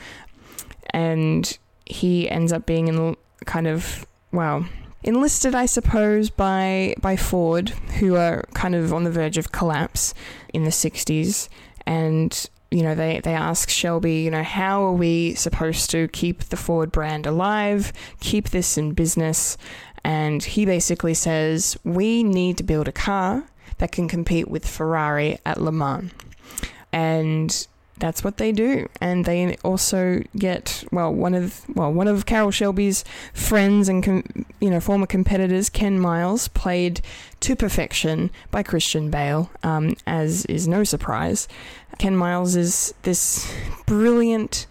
and 0.90 1.58
he 1.86 2.28
ends 2.28 2.52
up 2.52 2.66
being 2.66 2.88
in 2.88 3.16
kind 3.46 3.66
of 3.66 4.06
well 4.30 4.66
enlisted, 5.02 5.54
I 5.54 5.66
suppose, 5.66 6.30
by 6.30 6.94
by 7.00 7.16
Ford, 7.16 7.70
who 7.98 8.16
are 8.16 8.44
kind 8.54 8.74
of 8.74 8.92
on 8.92 9.04
the 9.04 9.10
verge 9.10 9.38
of 9.38 9.52
collapse 9.52 10.14
in 10.52 10.64
the 10.64 10.70
'60s, 10.70 11.48
and 11.86 12.48
you 12.70 12.82
know 12.82 12.94
they 12.94 13.20
they 13.20 13.34
ask 13.34 13.70
Shelby, 13.70 14.16
you 14.16 14.30
know, 14.30 14.42
how 14.42 14.84
are 14.84 14.92
we 14.92 15.34
supposed 15.34 15.90
to 15.90 16.08
keep 16.08 16.44
the 16.44 16.56
Ford 16.56 16.92
brand 16.92 17.26
alive, 17.26 17.92
keep 18.20 18.50
this 18.50 18.76
in 18.76 18.92
business? 18.92 19.56
And 20.04 20.42
he 20.42 20.64
basically 20.64 21.14
says 21.14 21.76
we 21.84 22.22
need 22.22 22.56
to 22.58 22.62
build 22.62 22.88
a 22.88 22.92
car 22.92 23.44
that 23.78 23.92
can 23.92 24.08
compete 24.08 24.48
with 24.48 24.66
Ferrari 24.66 25.38
at 25.44 25.60
Le 25.60 25.72
Mans, 25.72 26.10
and 26.92 27.66
that's 27.98 28.24
what 28.24 28.36
they 28.38 28.52
do. 28.52 28.88
And 29.00 29.24
they 29.24 29.56
also 29.64 30.22
get 30.36 30.84
well 30.92 31.12
one 31.12 31.34
of 31.34 31.64
well 31.74 31.92
one 31.92 32.08
of 32.08 32.26
Carroll 32.26 32.50
Shelby's 32.50 33.04
friends 33.32 33.88
and 33.88 34.02
com- 34.02 34.46
you 34.60 34.70
know 34.70 34.80
former 34.80 35.06
competitors, 35.06 35.68
Ken 35.68 35.98
Miles, 35.98 36.48
played 36.48 37.00
to 37.40 37.56
perfection 37.56 38.30
by 38.50 38.62
Christian 38.62 39.10
Bale, 39.10 39.50
um, 39.62 39.94
as 40.06 40.44
is 40.46 40.66
no 40.68 40.84
surprise. 40.84 41.48
Ken 41.98 42.16
Miles 42.16 42.56
is 42.56 42.94
this 43.02 43.52
brilliant 43.86 44.66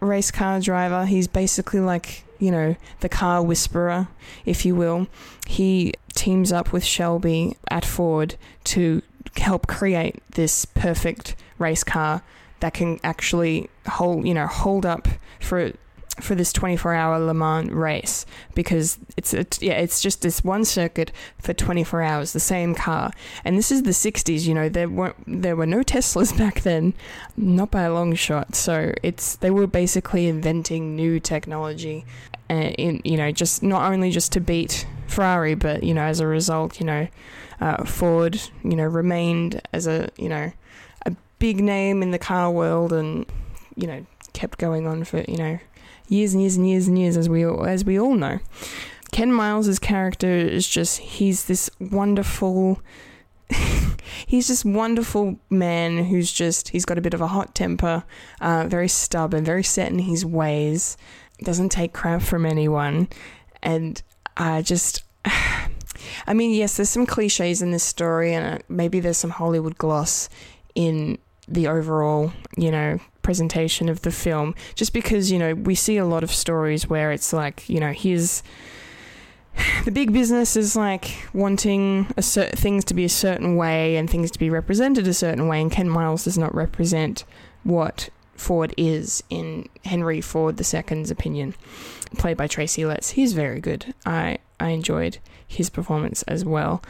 race 0.00 0.30
car 0.30 0.60
driver. 0.60 1.06
He's 1.06 1.28
basically 1.28 1.80
like 1.80 2.24
you 2.38 2.50
know 2.50 2.76
the 3.00 3.08
car 3.08 3.42
whisperer, 3.42 4.08
if 4.44 4.64
you 4.64 4.74
will. 4.74 5.06
He 5.46 5.94
teams 6.14 6.52
up 6.52 6.72
with 6.72 6.84
Shelby 6.84 7.56
at 7.70 7.84
Ford 7.84 8.36
to 8.64 9.02
help 9.36 9.66
create 9.66 10.22
this 10.30 10.64
perfect 10.64 11.36
race 11.58 11.84
car 11.84 12.22
that 12.60 12.74
can 12.74 13.00
actually 13.02 13.68
hold 13.88 14.26
you 14.26 14.34
know 14.34 14.46
hold 14.46 14.86
up 14.86 15.08
for 15.40 15.72
for 16.20 16.34
this 16.34 16.52
24 16.52 16.94
hour 16.94 17.18
Le 17.18 17.34
Mans 17.34 17.70
race 17.70 18.26
because 18.54 18.98
it's 19.16 19.32
a, 19.32 19.46
yeah 19.60 19.74
it's 19.74 20.00
just 20.00 20.22
this 20.22 20.44
one 20.44 20.64
circuit 20.64 21.12
for 21.38 21.52
24 21.52 22.02
hours 22.02 22.32
the 22.32 22.40
same 22.40 22.74
car. 22.74 23.10
And 23.44 23.56
this 23.56 23.70
is 23.70 23.82
the 23.82 23.90
60s 23.90 24.46
you 24.46 24.54
know 24.54 24.68
there 24.68 24.88
weren't 24.88 25.16
there 25.26 25.56
were 25.56 25.66
no 25.66 25.80
Teslas 25.80 26.36
back 26.38 26.60
then 26.62 26.94
not 27.36 27.70
by 27.70 27.82
a 27.82 27.92
long 27.92 28.14
shot. 28.14 28.54
So 28.54 28.92
it's 29.02 29.36
they 29.36 29.50
were 29.50 29.66
basically 29.66 30.28
inventing 30.28 30.96
new 30.96 31.20
technology 31.20 32.04
and 32.48 32.66
uh, 32.66 32.74
in 32.78 33.00
you 33.04 33.16
know 33.16 33.30
just 33.30 33.62
not 33.62 33.90
only 33.90 34.10
just 34.10 34.32
to 34.32 34.40
beat 34.40 34.86
Ferrari 35.06 35.54
but 35.54 35.82
you 35.82 35.94
know 35.94 36.02
as 36.02 36.20
a 36.20 36.26
result 36.26 36.80
you 36.80 36.86
know 36.86 37.08
uh, 37.60 37.84
Ford 37.84 38.40
you 38.62 38.76
know 38.76 38.84
remained 38.84 39.60
as 39.72 39.86
a 39.86 40.08
you 40.16 40.28
know 40.28 40.52
big 41.40 41.60
name 41.60 42.02
in 42.02 42.12
the 42.12 42.18
car 42.18 42.52
world 42.52 42.92
and 42.92 43.26
you 43.74 43.88
know 43.88 44.06
kept 44.32 44.58
going 44.58 44.86
on 44.86 45.02
for 45.02 45.24
you 45.26 45.36
know 45.36 45.58
years 46.08 46.34
and 46.34 46.42
years 46.42 46.56
and 46.56 46.68
years 46.68 46.86
and 46.86 46.98
years 46.98 47.16
as 47.16 47.28
we 47.28 47.44
all, 47.44 47.64
as 47.64 47.84
we 47.84 47.98
all 47.98 48.14
know. 48.14 48.38
Ken 49.12 49.32
Miles's 49.32 49.78
character 49.78 50.28
is 50.28 50.68
just 50.68 50.98
he's 50.98 51.46
this 51.46 51.68
wonderful 51.80 52.80
he's 54.26 54.48
this 54.48 54.64
wonderful 54.64 55.40
man 55.48 56.04
who's 56.04 56.32
just 56.32 56.68
he's 56.68 56.84
got 56.84 56.98
a 56.98 57.00
bit 57.00 57.14
of 57.14 57.20
a 57.20 57.26
hot 57.28 57.54
temper, 57.54 58.04
uh, 58.40 58.66
very 58.68 58.88
stubborn, 58.88 59.44
very 59.44 59.64
set 59.64 59.90
in 59.90 60.00
his 60.00 60.24
ways, 60.24 60.96
doesn't 61.42 61.70
take 61.70 61.92
crap 61.92 62.22
from 62.22 62.46
anyone, 62.46 63.08
and 63.62 64.02
I 64.36 64.62
just. 64.62 65.02
I 66.26 66.32
mean, 66.32 66.52
yes, 66.52 66.76
there's 66.76 66.88
some 66.88 67.04
cliches 67.04 67.60
in 67.60 67.72
this 67.72 67.84
story, 67.84 68.32
and 68.32 68.54
uh, 68.54 68.62
maybe 68.70 69.00
there's 69.00 69.18
some 69.18 69.30
Hollywood 69.30 69.76
gloss 69.76 70.30
in 70.74 71.18
the 71.50 71.66
overall, 71.66 72.32
you 72.56 72.70
know, 72.70 72.98
presentation 73.22 73.88
of 73.88 74.02
the 74.02 74.10
film. 74.10 74.54
Just 74.74 74.92
because, 74.92 75.30
you 75.30 75.38
know, 75.38 75.54
we 75.54 75.74
see 75.74 75.96
a 75.96 76.06
lot 76.06 76.22
of 76.22 76.30
stories 76.30 76.88
where 76.88 77.12
it's 77.12 77.32
like, 77.32 77.68
you 77.68 77.80
know, 77.80 77.92
here's 77.92 78.42
the 79.84 79.90
big 79.90 80.12
business 80.12 80.56
is 80.56 80.76
like 80.76 81.28
wanting 81.32 82.06
cer- 82.20 82.50
things 82.50 82.84
to 82.86 82.94
be 82.94 83.04
a 83.04 83.08
certain 83.08 83.56
way 83.56 83.96
and 83.96 84.08
things 84.08 84.30
to 84.30 84.38
be 84.38 84.50
represented 84.50 85.06
a 85.06 85.14
certain 85.14 85.48
way, 85.48 85.60
and 85.60 85.70
Ken 85.70 85.88
Miles 85.88 86.24
does 86.24 86.38
not 86.38 86.54
represent 86.54 87.24
what 87.62 88.08
Ford 88.36 88.72
is 88.76 89.22
in 89.28 89.68
Henry 89.84 90.20
Ford 90.20 90.58
II's 90.58 91.10
opinion, 91.10 91.54
played 92.16 92.36
by 92.36 92.46
Tracy 92.46 92.86
Letts. 92.86 93.10
He's 93.10 93.32
very 93.32 93.60
good. 93.60 93.94
I 94.06 94.38
I 94.58 94.70
enjoyed 94.70 95.18
his 95.46 95.70
performance 95.70 96.22
as 96.24 96.44
well. 96.44 96.82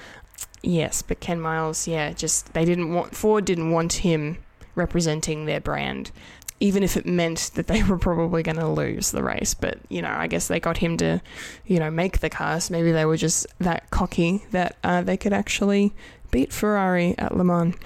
Yes, 0.63 1.03
but 1.03 1.21
Ken 1.21 1.41
Miles, 1.41 1.89
yeah, 1.89 2.13
just 2.13 2.53
they 2.53 2.65
didn't 2.65 2.93
want 2.93 3.17
Ford 3.17 3.45
didn't 3.45 3.71
want 3.71 3.95
him 3.95 4.39
representing 4.81 5.45
their 5.45 5.61
brand, 5.61 6.11
even 6.59 6.83
if 6.83 6.97
it 6.97 7.07
meant 7.07 7.53
that 7.55 7.69
they 7.69 7.83
were 7.89 7.99
probably 7.99 8.43
going 8.43 8.59
to 8.59 8.69
lose 8.69 9.13
the 9.13 9.23
race. 9.23 9.55
But, 9.55 9.79
you 9.89 10.03
know, 10.03 10.11
I 10.11 10.27
guess 10.27 10.49
they 10.49 10.59
got 10.59 10.79
him 10.79 10.97
to, 10.97 11.21
you 11.67 11.79
know, 11.79 11.91
make 11.91 12.19
the 12.19 12.31
cars. 12.31 12.71
Maybe 12.71 12.91
they 12.91 13.05
were 13.05 13.17
just 13.17 13.47
that 13.59 13.89
cocky 13.91 14.45
that 14.51 14.77
uh, 14.83 15.03
they 15.03 15.17
could 15.17 15.33
actually 15.33 15.93
beat 16.31 16.53
Ferrari 16.53 17.15
at 17.19 17.37
Le 17.37 17.45
Mans. 17.45 17.77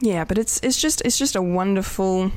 Yeah, 0.00 0.24
but 0.24 0.36
it's 0.36 0.60
it's 0.62 0.78
just 0.78 1.00
it's 1.06 1.18
just 1.18 1.36
a 1.36 1.42
wonderful 1.42 2.30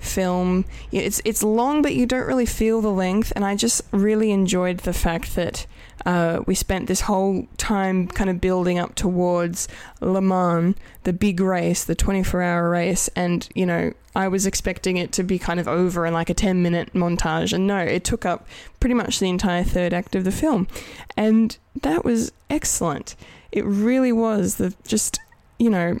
film. 0.00 0.64
It's 0.90 1.20
it's 1.24 1.42
long, 1.42 1.82
but 1.82 1.94
you 1.94 2.06
don't 2.06 2.26
really 2.26 2.46
feel 2.46 2.80
the 2.80 2.90
length. 2.90 3.32
And 3.36 3.44
I 3.44 3.54
just 3.54 3.82
really 3.92 4.32
enjoyed 4.32 4.78
the 4.78 4.92
fact 4.92 5.36
that 5.36 5.66
uh, 6.06 6.42
we 6.46 6.54
spent 6.54 6.86
this 6.86 7.02
whole 7.02 7.46
time 7.56 8.08
kind 8.08 8.30
of 8.30 8.40
building 8.40 8.78
up 8.78 8.94
towards 8.94 9.68
Le 10.00 10.20
Mans, 10.20 10.74
the 11.04 11.12
big 11.12 11.40
race, 11.40 11.84
the 11.84 11.94
24 11.94 12.42
hour 12.42 12.70
race, 12.70 13.08
and 13.16 13.48
you 13.54 13.66
know, 13.66 13.92
I 14.14 14.28
was 14.28 14.46
expecting 14.46 14.96
it 14.96 15.12
to 15.12 15.22
be 15.22 15.38
kind 15.38 15.60
of 15.60 15.68
over 15.68 16.06
in 16.06 16.12
like 16.14 16.30
a 16.30 16.34
10 16.34 16.62
minute 16.62 16.92
montage, 16.94 17.52
and 17.52 17.66
no, 17.66 17.78
it 17.78 18.04
took 18.04 18.24
up 18.24 18.46
pretty 18.80 18.94
much 18.94 19.18
the 19.18 19.28
entire 19.28 19.64
third 19.64 19.92
act 19.92 20.14
of 20.14 20.24
the 20.24 20.32
film, 20.32 20.68
and 21.16 21.56
that 21.82 22.04
was 22.04 22.32
excellent. 22.50 23.16
It 23.50 23.64
really 23.64 24.12
was 24.12 24.56
the 24.56 24.74
just, 24.86 25.20
you 25.58 25.70
know, 25.70 25.98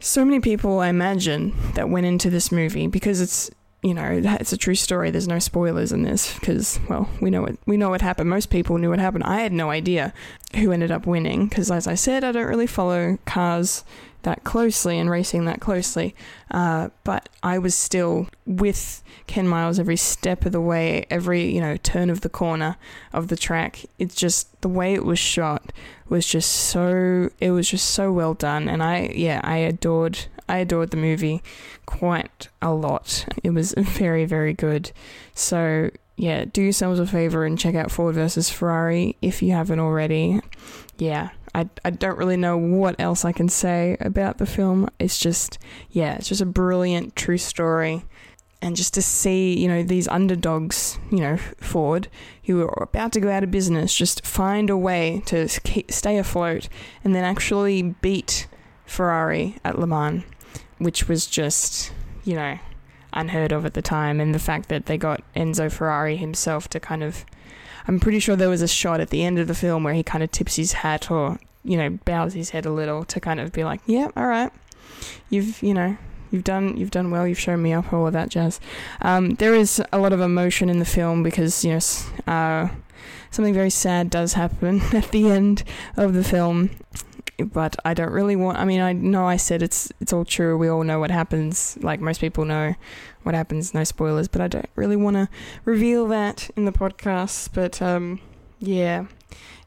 so 0.00 0.24
many 0.24 0.40
people 0.40 0.80
I 0.80 0.88
imagine 0.88 1.54
that 1.74 1.88
went 1.88 2.06
into 2.06 2.28
this 2.28 2.50
movie 2.50 2.86
because 2.88 3.20
it's 3.20 3.50
you 3.82 3.94
know, 3.94 4.20
it's 4.38 4.52
a 4.52 4.56
true 4.56 4.76
story. 4.76 5.10
There's 5.10 5.26
no 5.26 5.40
spoilers 5.40 5.90
in 5.90 6.02
this 6.02 6.38
because, 6.38 6.78
well, 6.88 7.10
we 7.20 7.30
know 7.30 7.42
what 7.42 7.56
we 7.66 7.76
know 7.76 7.90
what 7.90 8.00
happened. 8.00 8.30
Most 8.30 8.48
people 8.48 8.78
knew 8.78 8.90
what 8.90 9.00
happened. 9.00 9.24
I 9.24 9.40
had 9.40 9.52
no 9.52 9.70
idea 9.70 10.14
who 10.54 10.70
ended 10.70 10.92
up 10.92 11.04
winning 11.04 11.48
because, 11.48 11.70
as 11.70 11.88
I 11.88 11.96
said, 11.96 12.22
I 12.22 12.30
don't 12.30 12.46
really 12.46 12.68
follow 12.68 13.18
cars 13.24 13.84
that 14.22 14.44
closely 14.44 14.98
and 14.98 15.10
racing 15.10 15.46
that 15.46 15.60
closely. 15.60 16.14
Uh, 16.52 16.90
but 17.02 17.28
I 17.42 17.58
was 17.58 17.74
still 17.74 18.28
with 18.46 19.02
Ken 19.26 19.48
Miles 19.48 19.80
every 19.80 19.96
step 19.96 20.46
of 20.46 20.52
the 20.52 20.60
way, 20.60 21.04
every 21.10 21.52
you 21.52 21.60
know 21.60 21.76
turn 21.76 22.08
of 22.08 22.20
the 22.20 22.28
corner 22.28 22.76
of 23.12 23.28
the 23.28 23.36
track. 23.36 23.84
It's 23.98 24.14
just 24.14 24.60
the 24.60 24.68
way 24.68 24.94
it 24.94 25.04
was 25.04 25.18
shot 25.18 25.72
was 26.08 26.26
just 26.26 26.50
so. 26.50 27.30
It 27.40 27.50
was 27.50 27.68
just 27.68 27.90
so 27.90 28.12
well 28.12 28.34
done, 28.34 28.68
and 28.68 28.80
I 28.80 29.12
yeah 29.14 29.40
I 29.42 29.56
adored 29.56 30.26
I 30.52 30.58
adored 30.58 30.90
the 30.90 30.98
movie 30.98 31.42
quite 31.86 32.50
a 32.60 32.74
lot. 32.74 33.26
It 33.42 33.50
was 33.50 33.72
very, 33.78 34.26
very 34.26 34.52
good. 34.52 34.92
So, 35.34 35.90
yeah, 36.16 36.44
do 36.44 36.60
yourselves 36.60 37.00
a 37.00 37.06
favor 37.06 37.46
and 37.46 37.58
check 37.58 37.74
out 37.74 37.90
Ford 37.90 38.14
versus 38.14 38.50
Ferrari 38.50 39.16
if 39.22 39.42
you 39.42 39.52
haven't 39.52 39.80
already. 39.80 40.40
Yeah, 40.98 41.30
I, 41.54 41.70
I 41.86 41.90
don't 41.90 42.18
really 42.18 42.36
know 42.36 42.58
what 42.58 42.96
else 43.00 43.24
I 43.24 43.32
can 43.32 43.48
say 43.48 43.96
about 43.98 44.36
the 44.36 44.44
film. 44.44 44.90
It's 44.98 45.18
just, 45.18 45.58
yeah, 45.90 46.16
it's 46.16 46.28
just 46.28 46.42
a 46.42 46.46
brilliant 46.46 47.16
true 47.16 47.38
story. 47.38 48.04
And 48.60 48.76
just 48.76 48.92
to 48.94 49.02
see, 49.02 49.58
you 49.58 49.68
know, 49.68 49.82
these 49.82 50.06
underdogs, 50.06 50.98
you 51.10 51.18
know, 51.18 51.38
Ford, 51.62 52.08
who 52.44 52.60
are 52.60 52.82
about 52.82 53.12
to 53.12 53.20
go 53.20 53.30
out 53.30 53.42
of 53.42 53.50
business, 53.50 53.94
just 53.94 54.24
find 54.26 54.68
a 54.68 54.76
way 54.76 55.22
to 55.26 55.48
stay 55.48 56.18
afloat 56.18 56.68
and 57.02 57.14
then 57.14 57.24
actually 57.24 57.82
beat 57.82 58.46
Ferrari 58.84 59.56
at 59.64 59.78
Le 59.78 59.86
Mans 59.86 60.24
which 60.82 61.08
was 61.08 61.26
just, 61.26 61.92
you 62.24 62.34
know, 62.34 62.58
unheard 63.12 63.52
of 63.52 63.64
at 63.64 63.74
the 63.74 63.82
time. 63.82 64.20
And 64.20 64.34
the 64.34 64.38
fact 64.38 64.68
that 64.68 64.86
they 64.86 64.98
got 64.98 65.22
Enzo 65.34 65.70
Ferrari 65.70 66.16
himself 66.16 66.68
to 66.68 66.80
kind 66.80 67.02
of. 67.02 67.24
I'm 67.88 67.98
pretty 67.98 68.20
sure 68.20 68.36
there 68.36 68.48
was 68.48 68.62
a 68.62 68.68
shot 68.68 69.00
at 69.00 69.10
the 69.10 69.24
end 69.24 69.40
of 69.40 69.48
the 69.48 69.56
film 69.56 69.82
where 69.82 69.94
he 69.94 70.04
kind 70.04 70.22
of 70.22 70.30
tips 70.30 70.54
his 70.54 70.72
hat 70.72 71.10
or, 71.10 71.40
you 71.64 71.76
know, 71.76 71.90
bows 72.04 72.32
his 72.32 72.50
head 72.50 72.64
a 72.64 72.70
little 72.70 73.04
to 73.06 73.18
kind 73.18 73.40
of 73.40 73.50
be 73.50 73.64
like, 73.64 73.80
yeah, 73.86 74.08
all 74.16 74.26
right. 74.26 74.52
You've, 75.30 75.60
you 75.64 75.74
know, 75.74 75.96
you've 76.32 76.44
done 76.44 76.76
you've 76.76 76.90
done 76.90 77.10
well. 77.10 77.28
You've 77.28 77.38
shown 77.38 77.62
me 77.62 77.72
up 77.72 77.92
all 77.92 78.06
of 78.06 78.12
that 78.14 78.30
jazz. 78.30 78.58
Um, 79.00 79.34
there 79.34 79.54
is 79.54 79.80
a 79.92 79.98
lot 79.98 80.12
of 80.12 80.20
emotion 80.20 80.68
in 80.68 80.78
the 80.78 80.84
film 80.84 81.22
because 81.22 81.64
you 81.64 81.72
know 81.72 82.32
uh, 82.32 82.68
something 83.30 83.54
very 83.54 83.70
sad 83.70 84.10
does 84.10 84.32
happen 84.32 84.80
at 84.92 85.10
the 85.10 85.30
end 85.30 85.62
of 85.96 86.14
the 86.14 86.24
film, 86.24 86.70
but 87.44 87.76
I 87.84 87.94
don't 87.94 88.12
really 88.12 88.36
want. 88.36 88.58
I 88.58 88.64
mean, 88.64 88.80
I 88.80 88.92
know 88.92 89.26
I 89.26 89.36
said 89.36 89.62
it's 89.62 89.92
it's 90.00 90.12
all 90.12 90.24
true. 90.24 90.56
We 90.56 90.68
all 90.68 90.84
know 90.84 91.00
what 91.00 91.10
happens. 91.10 91.78
Like 91.80 92.00
most 92.00 92.20
people 92.20 92.44
know 92.44 92.74
what 93.22 93.34
happens. 93.34 93.74
No 93.74 93.84
spoilers, 93.84 94.28
but 94.28 94.40
I 94.40 94.48
don't 94.48 94.68
really 94.76 94.96
want 94.96 95.16
to 95.16 95.28
reveal 95.64 96.06
that 96.08 96.50
in 96.56 96.64
the 96.64 96.72
podcast. 96.72 97.50
But 97.52 97.80
um, 97.80 98.20
yeah, 98.58 99.06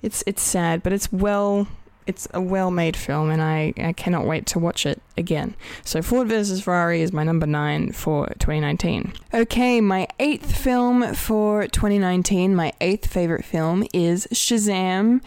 it's 0.01 0.24
it's 0.27 0.41
sad, 0.41 0.84
but 0.84 0.94
it's 0.94 1.12
well 1.12 1.67
it's 2.07 2.27
a 2.33 2.41
well 2.41 2.71
made 2.71 2.95
film 2.95 3.29
and 3.29 3.41
I, 3.41 3.74
I 3.77 3.93
cannot 3.93 4.25
wait 4.25 4.45
to 4.47 4.59
watch 4.59 4.85
it 4.85 5.01
again. 5.17 5.55
So 5.83 6.01
Ford 6.01 6.27
vs. 6.27 6.62
Ferrari 6.62 7.01
is 7.01 7.12
my 7.13 7.24
number 7.24 7.47
nine 7.47 7.91
for 7.91 8.27
2019. 8.39 9.13
Okay, 9.33 9.81
my 9.81 10.07
eighth 10.19 10.55
film 10.55 11.13
for 11.13 11.67
2019, 11.67 12.55
my 12.55 12.74
eighth 12.81 13.07
favorite 13.07 13.45
film 13.45 13.85
is 13.93 14.27
Shazam. 14.31 15.21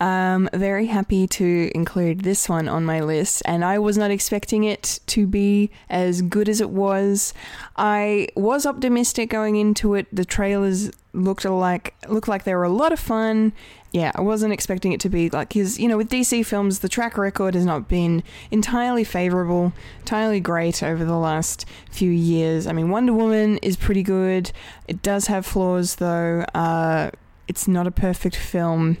Um, 0.00 0.48
very 0.52 0.86
happy 0.86 1.26
to 1.28 1.70
include 1.74 2.20
this 2.20 2.48
one 2.48 2.68
on 2.68 2.84
my 2.84 3.00
list, 3.00 3.42
and 3.46 3.64
I 3.64 3.78
was 3.78 3.96
not 3.96 4.10
expecting 4.10 4.64
it 4.64 5.00
to 5.06 5.26
be 5.26 5.70
as 5.88 6.22
good 6.22 6.48
as 6.48 6.60
it 6.60 6.70
was. 6.70 7.32
I 7.76 8.28
was 8.36 8.66
optimistic 8.66 9.30
going 9.30 9.56
into 9.56 9.94
it. 9.94 10.06
The 10.12 10.24
trailers 10.24 10.90
looked 11.14 11.44
like 11.44 11.94
looked 12.08 12.26
like 12.26 12.42
they 12.42 12.54
were 12.54 12.64
a 12.64 12.68
lot 12.68 12.92
of 12.92 12.98
fun 12.98 13.52
yeah, 13.94 14.10
I 14.16 14.22
wasn't 14.22 14.52
expecting 14.52 14.90
it 14.90 14.98
to 15.00 15.08
be 15.08 15.30
like 15.30 15.50
because 15.50 15.78
you 15.78 15.86
know 15.86 15.96
with 15.96 16.10
DC 16.10 16.44
films 16.44 16.80
the 16.80 16.88
track 16.88 17.16
record 17.16 17.54
has 17.54 17.64
not 17.64 17.86
been 17.88 18.24
entirely 18.50 19.04
favorable, 19.04 19.72
entirely 20.00 20.40
great 20.40 20.82
over 20.82 21.04
the 21.04 21.16
last 21.16 21.64
few 21.92 22.10
years. 22.10 22.66
I 22.66 22.72
mean, 22.72 22.90
Wonder 22.90 23.12
Woman 23.12 23.58
is 23.58 23.76
pretty 23.76 24.02
good. 24.02 24.50
It 24.88 25.00
does 25.00 25.28
have 25.28 25.46
flaws 25.46 25.96
though. 25.96 26.44
Uh, 26.52 27.12
it's 27.46 27.68
not 27.68 27.86
a 27.86 27.92
perfect 27.92 28.34
film, 28.34 28.96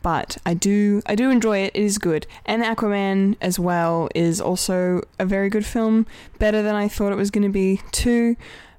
but 0.00 0.38
I 0.46 0.54
do 0.54 1.02
I 1.06 1.16
do 1.16 1.28
enjoy 1.28 1.58
it. 1.58 1.72
It 1.74 1.82
is 1.82 1.98
good. 1.98 2.28
And 2.44 2.62
Aquaman 2.62 3.34
as 3.40 3.58
well 3.58 4.08
is 4.14 4.40
also 4.40 5.02
a 5.18 5.26
very 5.26 5.48
good 5.50 5.66
film, 5.66 6.06
better 6.38 6.62
than 6.62 6.76
I 6.76 6.86
thought 6.86 7.10
it 7.10 7.16
was 7.16 7.32
going 7.32 7.42
to 7.42 7.52
be 7.52 7.80
too 7.90 8.36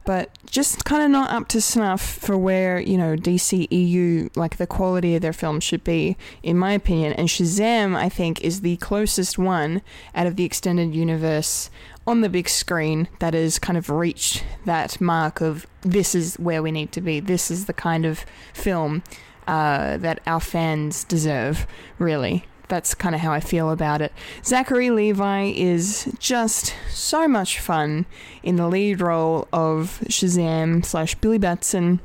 but 0.08 0.30
just 0.46 0.86
kind 0.86 1.04
of 1.04 1.12
not 1.12 1.30
up 1.32 1.50
to 1.50 1.60
snuff 1.60 2.02
for 2.02 2.38
where, 2.38 2.80
you 2.80 2.98
know, 2.98 3.18
DCEU, 3.18 4.38
like 4.38 4.56
the 4.56 4.66
quality 4.66 5.16
of 5.16 5.22
their 5.22 5.34
films 5.34 5.66
should 5.66 5.84
be, 5.84 6.16
in 6.42 6.58
my 6.58 6.72
opinion. 6.72 7.12
And 7.12 7.28
Shazam, 7.28 7.94
I 7.94 8.08
think, 8.08 8.40
is 8.40 8.62
the 8.62 8.78
closest 8.78 9.38
one 9.38 9.82
out 10.16 10.26
of 10.26 10.38
the 10.38 10.46
extended 10.46 10.96
universe 10.96 11.70
on 12.08 12.22
the 12.22 12.30
big 12.30 12.48
screen 12.48 13.10
that 13.20 13.34
has 13.34 13.60
kind 13.60 13.78
of 13.78 13.90
reached 13.90 14.46
that 14.64 15.02
mark 15.02 15.42
of 15.42 15.68
this 15.82 16.16
is 16.16 16.36
where 16.38 16.64
we 16.64 16.72
need 16.72 16.94
to 16.94 17.02
be. 17.02 17.20
This 17.20 17.52
is 17.52 17.66
the 17.66 17.74
kind 17.74 18.06
of 18.06 18.26
film 18.54 19.04
uh, 19.46 19.98
that 19.98 20.22
our 20.26 20.40
fans 20.40 21.04
deserve, 21.04 21.68
really 22.00 22.46
that's 22.68 22.94
kind 22.94 23.16
of 23.16 23.22
how 23.22 23.32
I 23.32 23.40
feel 23.40 23.72
about 23.72 24.02
it. 24.02 24.12
Zachary 24.44 24.90
Levi 24.90 25.46
is 25.56 26.14
just 26.20 26.76
so 26.90 27.28
much 27.28 27.60
fun 27.60 28.06
in 28.44 28.56
the 28.58 28.68
lead 28.68 29.02
role 29.02 29.48
of 29.54 30.00
Shazam 30.06 30.84
slash 30.84 31.16
Billy 31.16 31.38
Batson. 31.38 32.00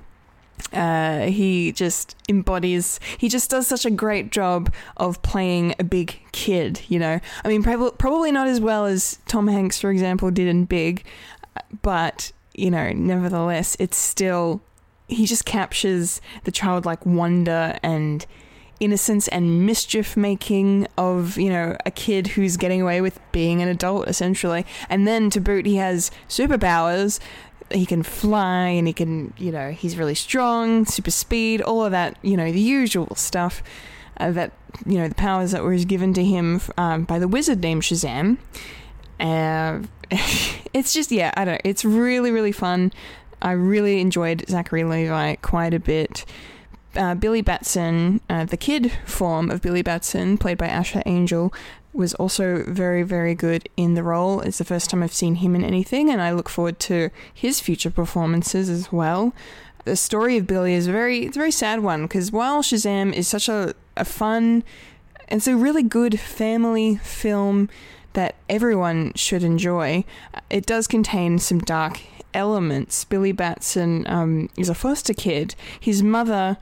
Uh, 0.73 1.27
he 1.27 1.73
just 1.73 2.15
embodies, 2.29 3.01
he 3.19 3.29
just 3.29 3.51
does 3.51 3.67
such 3.67 3.85
a 3.85 3.91
great 3.91 4.31
job 4.31 4.73
of 4.97 5.21
playing 5.23 5.75
a 5.79 5.85
big 5.85 6.21
kid, 6.31 6.81
you 6.89 6.99
know. 6.99 7.21
I 7.45 7.49
mean, 7.49 7.63
prob- 7.63 7.99
probably 7.99 8.31
not 8.31 8.47
as 8.47 8.61
well 8.61 8.87
as 8.87 9.19
Tom 9.27 9.49
Hanks, 9.49 9.81
for 9.81 9.91
example, 9.91 10.31
did 10.31 10.47
in 10.47 10.65
Big, 10.65 11.05
but, 11.83 12.33
you 12.55 12.71
know, 12.71 12.93
nevertheless, 12.93 13.77
it's 13.81 13.97
still, 13.97 14.63
he 15.09 15.27
just 15.27 15.45
captures 15.45 16.21
the 16.45 16.53
childlike 16.53 17.05
wonder 17.05 17.79
and 17.83 18.25
innocence 18.81 19.29
and 19.29 19.67
mischief 19.67 20.17
making 20.17 20.87
of, 20.99 21.39
you 21.39 21.51
know, 21.51 21.77
a 21.87 21.91
kid 21.91 22.29
who's 22.29 22.57
getting 22.57 22.83
away 22.83 23.01
with 23.01 23.21
being 23.33 23.63
an 23.63 23.69
adult, 23.69 24.09
essentially. 24.09 24.67
And 24.89 25.07
then 25.07 25.31
to 25.31 25.41
boot, 25.41 25.67
he 25.67 25.77
has 25.77 26.11
superpowers. 26.29 27.21
He 27.71 27.87
can 27.87 28.03
fly 28.03 28.69
and 28.69 28.87
he 28.87 28.93
can, 28.93 29.33
you 29.39 29.53
know, 29.53 29.71
he's 29.71 29.97
really 29.97 30.15
strong, 30.15 30.85
super 30.85 31.11
speed, 31.11 31.63
all 31.63 31.85
of 31.85 31.93
that, 31.93 32.17
you 32.23 32.37
know, 32.37 32.51
the 32.53 32.61
usual 32.61 33.15
stuff 33.15 33.63
uh, 34.19 34.31
that, 34.33 34.53
you 34.85 34.99
know, 34.99 35.09
the 35.09 35.15
powers 35.15 35.53
that 35.53 35.63
were 35.63 35.77
given 35.79 36.13
to 36.15 36.25
him 36.25 36.61
um, 36.77 37.05
by 37.05 37.19
the 37.19 37.29
wizard 37.29 37.63
named 37.63 37.83
Shazam. 37.83 38.39
Uh, 39.19 39.81
it's 40.75 40.93
just, 40.93 41.11
yeah, 41.11 41.33
I 41.37 41.45
don't 41.45 41.55
know. 41.55 41.61
It's 41.65 41.85
really, 41.85 42.31
really 42.31 42.53
fun. 42.53 42.93
I 43.41 43.53
really 43.53 44.01
enjoyed 44.01 44.45
Zachary 44.49 44.85
Levi 44.85 45.37
quite 45.37 45.75
a 45.75 45.81
bit 45.81 46.25
uh, 46.97 47.15
Billy 47.15 47.43
Batson, 47.43 48.21
uh, 48.29 48.45
the 48.45 48.57
kid 48.57 48.93
form 49.07 49.51
of 49.51 49.63
Billy 49.63 49.83
Batson, 49.83 50.39
played 50.39 50.59
by 50.59 50.69
Asher 50.69 51.03
Angel, 51.07 51.53
was 51.93 52.15
also 52.15 52.65
very, 52.67 53.03
very 53.03 53.35
good 53.35 53.69
in 53.77 53.95
the 53.95 54.03
role. 54.03 54.41
It's 54.41 54.59
the 54.59 54.65
first 54.65 54.91
time 54.91 55.03
I've 55.03 55.13
seen 55.13 55.37
him 55.37 55.55
in 55.55 55.65
anything, 55.65 56.11
and 56.11 56.23
I 56.23 56.33
look 56.33 56.49
forward 56.49 56.79
to 56.81 57.11
his 57.33 57.61
future 57.61 57.91
performances 57.91 58.69
as 58.69 58.91
well. 58.91 59.35
The 59.85 59.97
story 59.97 60.37
of 60.37 60.47
Billy 60.47 60.75
is 60.75 60.87
a 60.87 60.93
very, 60.93 61.27
it's 61.27 61.37
a 61.37 61.41
very 61.41 61.51
sad 61.51 61.81
one 61.81 62.03
because 62.03 62.31
while 62.31 62.63
Shazam 62.63 63.13
is 63.13 63.29
such 63.29 63.49
a, 63.49 63.75
a 63.97 64.05
fun 64.05 64.63
and 65.29 65.47
a 65.47 65.57
really 65.57 65.83
good 65.83 66.21
family 66.21 66.97
film 66.97 67.69
that 68.13 68.37
everyone 68.49 69.13
should 69.17 69.43
enjoy, 69.43 70.05
it 70.51 70.67
does 70.67 70.87
contain 70.87 71.39
some 71.39 71.59
dark 71.59 72.01
elements. 72.35 73.05
Billy 73.05 73.33
Batson 73.33 74.07
um, 74.07 74.49
is 74.57 74.69
a 74.69 74.75
foster 74.75 75.15
kid. 75.15 75.55
His 75.79 76.03
mother 76.03 76.59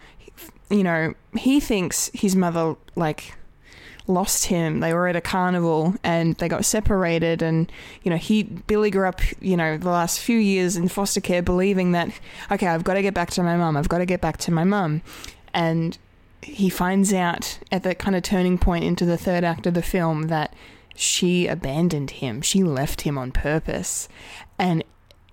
you 0.70 0.82
know, 0.84 1.14
he 1.36 1.60
thinks 1.60 2.10
his 2.14 2.36
mother 2.36 2.76
like 2.96 3.34
lost 4.06 4.46
him. 4.46 4.80
They 4.80 4.94
were 4.94 5.08
at 5.08 5.16
a 5.16 5.20
carnival 5.20 5.94
and 6.02 6.34
they 6.36 6.48
got 6.48 6.64
separated 6.64 7.42
and 7.42 7.70
you 8.02 8.10
know, 8.10 8.16
he 8.16 8.42
Billy 8.42 8.90
grew 8.90 9.08
up, 9.08 9.20
you 9.40 9.56
know, 9.56 9.76
the 9.76 9.90
last 9.90 10.20
few 10.20 10.38
years 10.38 10.76
in 10.76 10.88
foster 10.88 11.20
care 11.20 11.42
believing 11.42 11.92
that 11.92 12.08
okay, 12.50 12.66
I've 12.66 12.84
got 12.84 12.94
to 12.94 13.02
get 13.02 13.14
back 13.14 13.30
to 13.32 13.42
my 13.42 13.56
mum. 13.56 13.76
I've 13.76 13.88
got 13.88 13.98
to 13.98 14.06
get 14.06 14.20
back 14.20 14.38
to 14.38 14.52
my 14.52 14.64
mum. 14.64 15.02
And 15.52 15.98
he 16.42 16.70
finds 16.70 17.12
out 17.12 17.58
at 17.70 17.82
that 17.82 17.98
kind 17.98 18.16
of 18.16 18.22
turning 18.22 18.58
point 18.58 18.84
into 18.84 19.04
the 19.04 19.18
third 19.18 19.44
act 19.44 19.66
of 19.66 19.74
the 19.74 19.82
film 19.82 20.24
that 20.24 20.54
she 20.94 21.46
abandoned 21.46 22.12
him. 22.12 22.42
She 22.42 22.62
left 22.62 23.02
him 23.02 23.18
on 23.18 23.32
purpose. 23.32 24.08
And 24.58 24.84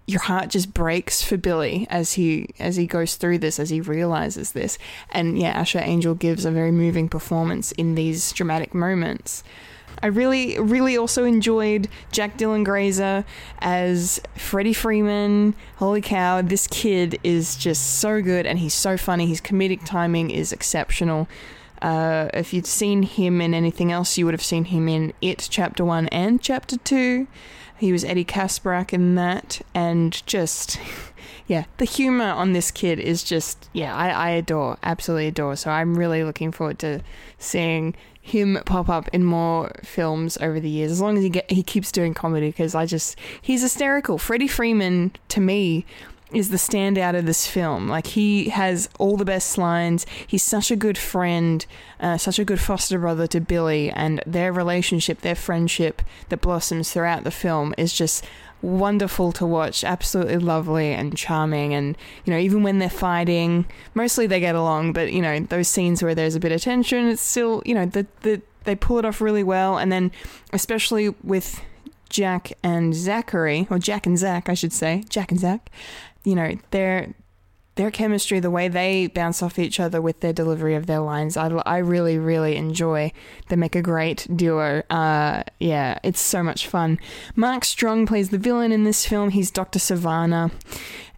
your 0.07 0.21
heart 0.21 0.49
just 0.49 0.73
breaks 0.73 1.21
for 1.21 1.35
Billy 1.35 1.85
as 1.89 2.13
he 2.13 2.49
as 2.59 2.77
he 2.77 2.87
goes 2.87 3.15
through 3.15 3.39
this 3.39 3.59
as 3.59 3.69
he 3.69 3.81
realizes 3.81 4.53
this. 4.53 4.77
And 5.11 5.37
yeah, 5.37 5.49
Asher 5.49 5.81
Angel 5.83 6.15
gives 6.15 6.45
a 6.45 6.51
very 6.51 6.71
moving 6.71 7.09
performance 7.09 7.73
in 7.73 7.95
these 7.95 8.31
dramatic 8.31 8.73
moments. 8.73 9.43
I 10.01 10.07
really, 10.07 10.59
really 10.59 10.95
also 10.95 11.23
enjoyed 11.23 11.89
Jack 12.11 12.37
Dylan 12.37 12.63
Grazer 12.63 13.25
as 13.59 14.21
Freddie 14.35 14.73
Freeman. 14.73 15.55
Holy 15.77 16.01
cow, 16.01 16.41
this 16.41 16.67
kid 16.67 17.19
is 17.23 17.55
just 17.55 17.99
so 17.99 18.21
good 18.21 18.45
and 18.45 18.59
he's 18.59 18.75
so 18.75 18.95
funny. 18.95 19.25
His 19.25 19.41
comedic 19.41 19.85
timing 19.85 20.29
is 20.29 20.51
exceptional. 20.51 21.27
Uh, 21.81 22.29
if 22.33 22.53
you'd 22.53 22.67
seen 22.67 23.03
him 23.03 23.41
in 23.41 23.53
anything 23.53 23.91
else, 23.91 24.17
you 24.17 24.25
would 24.25 24.33
have 24.33 24.43
seen 24.43 24.65
him 24.65 24.87
in 24.87 25.13
It 25.21 25.47
Chapter 25.49 25.83
1 25.83 26.07
and 26.09 26.41
Chapter 26.41 26.77
2. 26.77 27.27
He 27.77 27.91
was 27.91 28.03
Eddie 28.03 28.25
Kaspbrak 28.25 28.91
in 28.93 29.15
that, 29.15 29.61
and 29.73 30.25
just, 30.25 30.79
yeah, 31.47 31.65
the 31.77 31.85
humor 31.85 32.29
on 32.29 32.53
this 32.53 32.71
kid 32.71 32.99
is 32.99 33.23
just, 33.23 33.69
yeah, 33.73 33.95
I, 33.95 34.09
I 34.09 34.29
adore, 34.31 34.77
absolutely 34.83 35.27
adore. 35.27 35.55
So 35.55 35.69
I'm 35.69 35.97
really 35.97 36.23
looking 36.23 36.51
forward 36.51 36.79
to 36.79 37.01
seeing 37.37 37.95
him 38.19 38.59
pop 38.65 38.89
up 38.89 39.07
in 39.13 39.23
more 39.23 39.71
films 39.83 40.37
over 40.41 40.59
the 40.59 40.69
years, 40.69 40.91
as 40.91 41.01
long 41.01 41.17
as 41.17 41.23
he 41.23 41.29
get 41.29 41.49
he 41.49 41.63
keeps 41.63 41.91
doing 41.91 42.13
comedy. 42.13 42.47
Because 42.47 42.75
I 42.75 42.85
just, 42.85 43.17
he's 43.41 43.61
hysterical. 43.61 44.17
Freddie 44.17 44.47
Freeman, 44.47 45.11
to 45.29 45.39
me, 45.39 45.85
is 46.31 46.49
the 46.49 46.57
standout 46.57 47.17
of 47.17 47.25
this 47.25 47.47
film. 47.47 47.87
Like 47.87 48.07
he 48.07 48.49
has 48.49 48.89
all 48.99 49.17
the 49.17 49.25
best 49.25 49.57
lines. 49.57 50.05
He's 50.25 50.43
such 50.43 50.71
a 50.71 50.75
good 50.75 50.97
friend, 50.97 51.65
uh, 51.99 52.17
such 52.17 52.39
a 52.39 52.45
good 52.45 52.59
foster 52.59 52.99
brother 52.99 53.27
to 53.27 53.39
Billy, 53.39 53.89
and 53.91 54.21
their 54.25 54.51
relationship, 54.51 55.21
their 55.21 55.35
friendship 55.35 56.01
that 56.29 56.41
blossoms 56.41 56.91
throughout 56.91 57.23
the 57.23 57.31
film 57.31 57.73
is 57.77 57.93
just 57.93 58.25
wonderful 58.61 59.31
to 59.33 59.45
watch. 59.45 59.83
Absolutely 59.83 60.37
lovely 60.37 60.91
and 60.91 61.15
charming. 61.15 61.73
And 61.73 61.97
you 62.25 62.33
know, 62.33 62.39
even 62.39 62.63
when 62.63 62.79
they're 62.79 62.89
fighting, 62.89 63.65
mostly 63.93 64.27
they 64.27 64.39
get 64.39 64.55
along. 64.55 64.93
But 64.93 65.13
you 65.13 65.21
know, 65.21 65.39
those 65.39 65.67
scenes 65.67 66.03
where 66.03 66.15
there's 66.15 66.35
a 66.35 66.39
bit 66.39 66.51
of 66.51 66.61
tension, 66.61 67.07
it's 67.07 67.21
still 67.21 67.61
you 67.65 67.73
know 67.73 67.85
the 67.85 68.05
the 68.21 68.41
they 68.65 68.75
pull 68.75 68.99
it 68.99 69.05
off 69.05 69.21
really 69.21 69.43
well. 69.43 69.77
And 69.77 69.91
then 69.91 70.11
especially 70.51 71.09
with 71.23 71.61
Jack 72.09 72.53
and 72.63 72.93
Zachary, 72.93 73.67
or 73.69 73.79
Jack 73.79 74.05
and 74.05 74.17
Zach, 74.17 74.49
I 74.49 74.53
should 74.53 74.73
say, 74.73 75.03
Jack 75.09 75.31
and 75.31 75.39
Zach 75.39 75.69
you 76.27 76.35
know, 76.35 76.57
their 76.71 77.13
their 77.75 77.89
chemistry, 77.89 78.41
the 78.41 78.51
way 78.51 78.67
they 78.67 79.07
bounce 79.07 79.41
off 79.41 79.57
each 79.57 79.79
other 79.79 80.01
with 80.01 80.19
their 80.19 80.33
delivery 80.33 80.75
of 80.75 80.87
their 80.87 80.99
lines, 80.99 81.37
I, 81.37 81.47
I 81.47 81.77
really, 81.77 82.17
really 82.17 82.57
enjoy. 82.57 83.13
They 83.47 83.55
make 83.55 83.75
a 83.75 83.81
great 83.81 84.27
duo. 84.35 84.83
Uh, 84.89 85.43
yeah, 85.59 85.99
it's 86.03 86.19
so 86.19 86.43
much 86.43 86.67
fun. 86.67 86.99
Mark 87.35 87.63
Strong 87.63 88.07
plays 88.07 88.29
the 88.29 88.37
villain 88.39 88.73
in 88.73 88.83
this 88.83 89.05
film. 89.05 89.29
He's 89.29 89.51
Dr. 89.51 89.79
Sivana, 89.79 90.51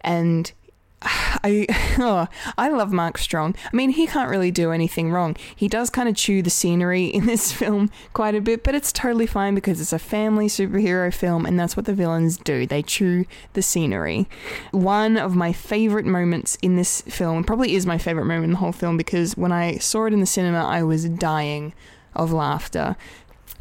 and 0.02 0.52
I 1.02 1.66
oh, 1.98 2.28
I 2.58 2.68
love 2.68 2.92
Mark 2.92 3.18
Strong. 3.18 3.56
I 3.72 3.76
mean, 3.76 3.90
he 3.90 4.06
can't 4.06 4.30
really 4.30 4.50
do 4.50 4.72
anything 4.72 5.10
wrong. 5.10 5.36
He 5.54 5.68
does 5.68 5.90
kind 5.90 6.08
of 6.08 6.14
chew 6.14 6.42
the 6.42 6.50
scenery 6.50 7.06
in 7.06 7.26
this 7.30 7.52
film 7.52 7.90
quite 8.12 8.34
a 8.34 8.40
bit, 8.40 8.62
but 8.62 8.74
it's 8.74 8.92
totally 8.92 9.26
fine 9.26 9.54
because 9.54 9.80
it's 9.80 9.92
a 9.92 9.98
family 9.98 10.46
superhero 10.46 11.12
film 11.12 11.46
and 11.46 11.58
that's 11.58 11.76
what 11.76 11.86
the 11.86 11.94
villains 11.94 12.36
do. 12.36 12.66
They 12.66 12.82
chew 12.82 13.24
the 13.54 13.62
scenery. 13.62 14.28
One 14.72 15.16
of 15.16 15.34
my 15.34 15.52
favorite 15.52 16.06
moments 16.06 16.56
in 16.62 16.76
this 16.76 17.00
film, 17.02 17.44
probably 17.44 17.74
is 17.74 17.86
my 17.86 17.98
favorite 17.98 18.26
moment 18.26 18.44
in 18.44 18.50
the 18.52 18.58
whole 18.58 18.72
film 18.72 18.96
because 18.96 19.36
when 19.36 19.52
I 19.52 19.78
saw 19.78 20.06
it 20.06 20.12
in 20.12 20.20
the 20.20 20.26
cinema, 20.26 20.64
I 20.64 20.82
was 20.82 21.08
dying 21.08 21.74
of 22.14 22.32
laughter. 22.32 22.96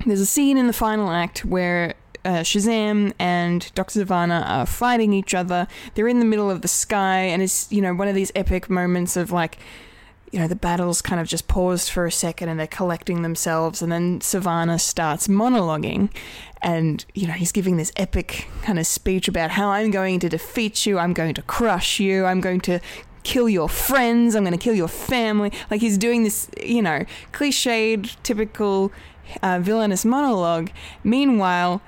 There's 0.05 0.21
a 0.21 0.25
scene 0.25 0.57
in 0.57 0.67
the 0.67 0.73
final 0.73 1.11
act 1.11 1.43
where 1.43 1.93
uh, 2.25 2.39
Shazam 2.39 3.13
and 3.19 3.71
Dr. 3.75 4.03
Sivana 4.03 4.47
are 4.47 4.65
fighting 4.65 5.13
each 5.13 5.33
other. 5.33 5.67
They're 5.95 6.07
in 6.07 6.19
the 6.19 6.25
middle 6.25 6.49
of 6.49 6.61
the 6.61 6.67
sky, 6.67 7.19
and 7.19 7.41
it's, 7.41 7.71
you 7.71 7.81
know, 7.81 7.93
one 7.93 8.07
of 8.07 8.15
these 8.15 8.31
epic 8.35 8.69
moments 8.69 9.15
of 9.15 9.31
like, 9.31 9.57
you 10.31 10.39
know, 10.39 10.47
the 10.47 10.55
battle's 10.55 11.01
kind 11.01 11.19
of 11.19 11.27
just 11.27 11.47
paused 11.47 11.89
for 11.89 12.05
a 12.05 12.11
second 12.11 12.49
and 12.49 12.59
they're 12.59 12.67
collecting 12.67 13.21
themselves, 13.21 13.81
and 13.81 13.91
then 13.91 14.19
Sivana 14.19 14.79
starts 14.79 15.27
monologuing. 15.27 16.09
And, 16.61 17.05
you 17.15 17.25
know, 17.25 17.33
he's 17.33 17.53
giving 17.53 17.77
this 17.77 17.91
epic 17.95 18.47
kind 18.63 18.79
of 18.79 18.85
speech 18.85 19.27
about 19.27 19.51
how 19.51 19.69
I'm 19.69 19.91
going 19.91 20.19
to 20.19 20.29
defeat 20.29 20.85
you, 20.85 20.99
I'm 20.99 21.13
going 21.13 21.33
to 21.35 21.41
crush 21.41 21.99
you, 21.99 22.25
I'm 22.25 22.41
going 22.41 22.59
to 22.61 22.79
kill 23.23 23.49
your 23.49 23.69
friends, 23.69 24.35
I'm 24.35 24.43
going 24.43 24.57
to 24.57 24.63
kill 24.63 24.73
your 24.73 24.87
family. 24.87 25.51
Like 25.71 25.81
he's 25.81 25.97
doing 25.97 26.23
this, 26.23 26.49
you 26.61 26.81
know, 26.81 27.05
cliched, 27.31 28.15
typical 28.23 28.91
uh, 29.41 29.59
villainous 29.59 30.05
monologue. 30.05 30.69
Meanwhile, 31.03 31.81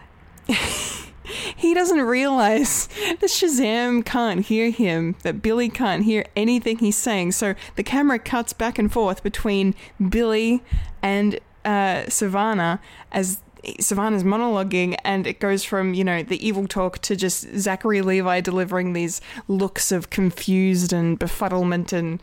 he 1.55 1.73
doesn't 1.73 2.01
realize 2.01 2.87
that 3.19 3.29
Shazam 3.29 4.05
can't 4.05 4.45
hear 4.45 4.69
him, 4.69 5.15
that 5.23 5.41
Billy 5.41 5.69
can't 5.69 6.03
hear 6.03 6.25
anything 6.35 6.79
he's 6.79 6.97
saying. 6.97 7.33
So 7.33 7.55
the 7.75 7.83
camera 7.83 8.19
cuts 8.19 8.53
back 8.53 8.77
and 8.77 8.91
forth 8.91 9.23
between 9.23 9.75
Billy 10.09 10.63
and 11.01 11.39
uh, 11.65 12.05
Sivana 12.07 12.79
as 13.11 13.41
Sivana's 13.63 14.23
monologuing, 14.23 14.95
and 15.03 15.27
it 15.27 15.39
goes 15.39 15.63
from, 15.63 15.93
you 15.93 16.03
know, 16.03 16.23
the 16.23 16.45
evil 16.45 16.67
talk 16.67 16.99
to 16.99 17.15
just 17.15 17.47
Zachary 17.57 18.01
Levi 18.01 18.41
delivering 18.41 18.93
these 18.93 19.21
looks 19.47 19.91
of 19.91 20.09
confused 20.09 20.93
and 20.93 21.19
befuddlement 21.19 21.93
and. 21.93 22.21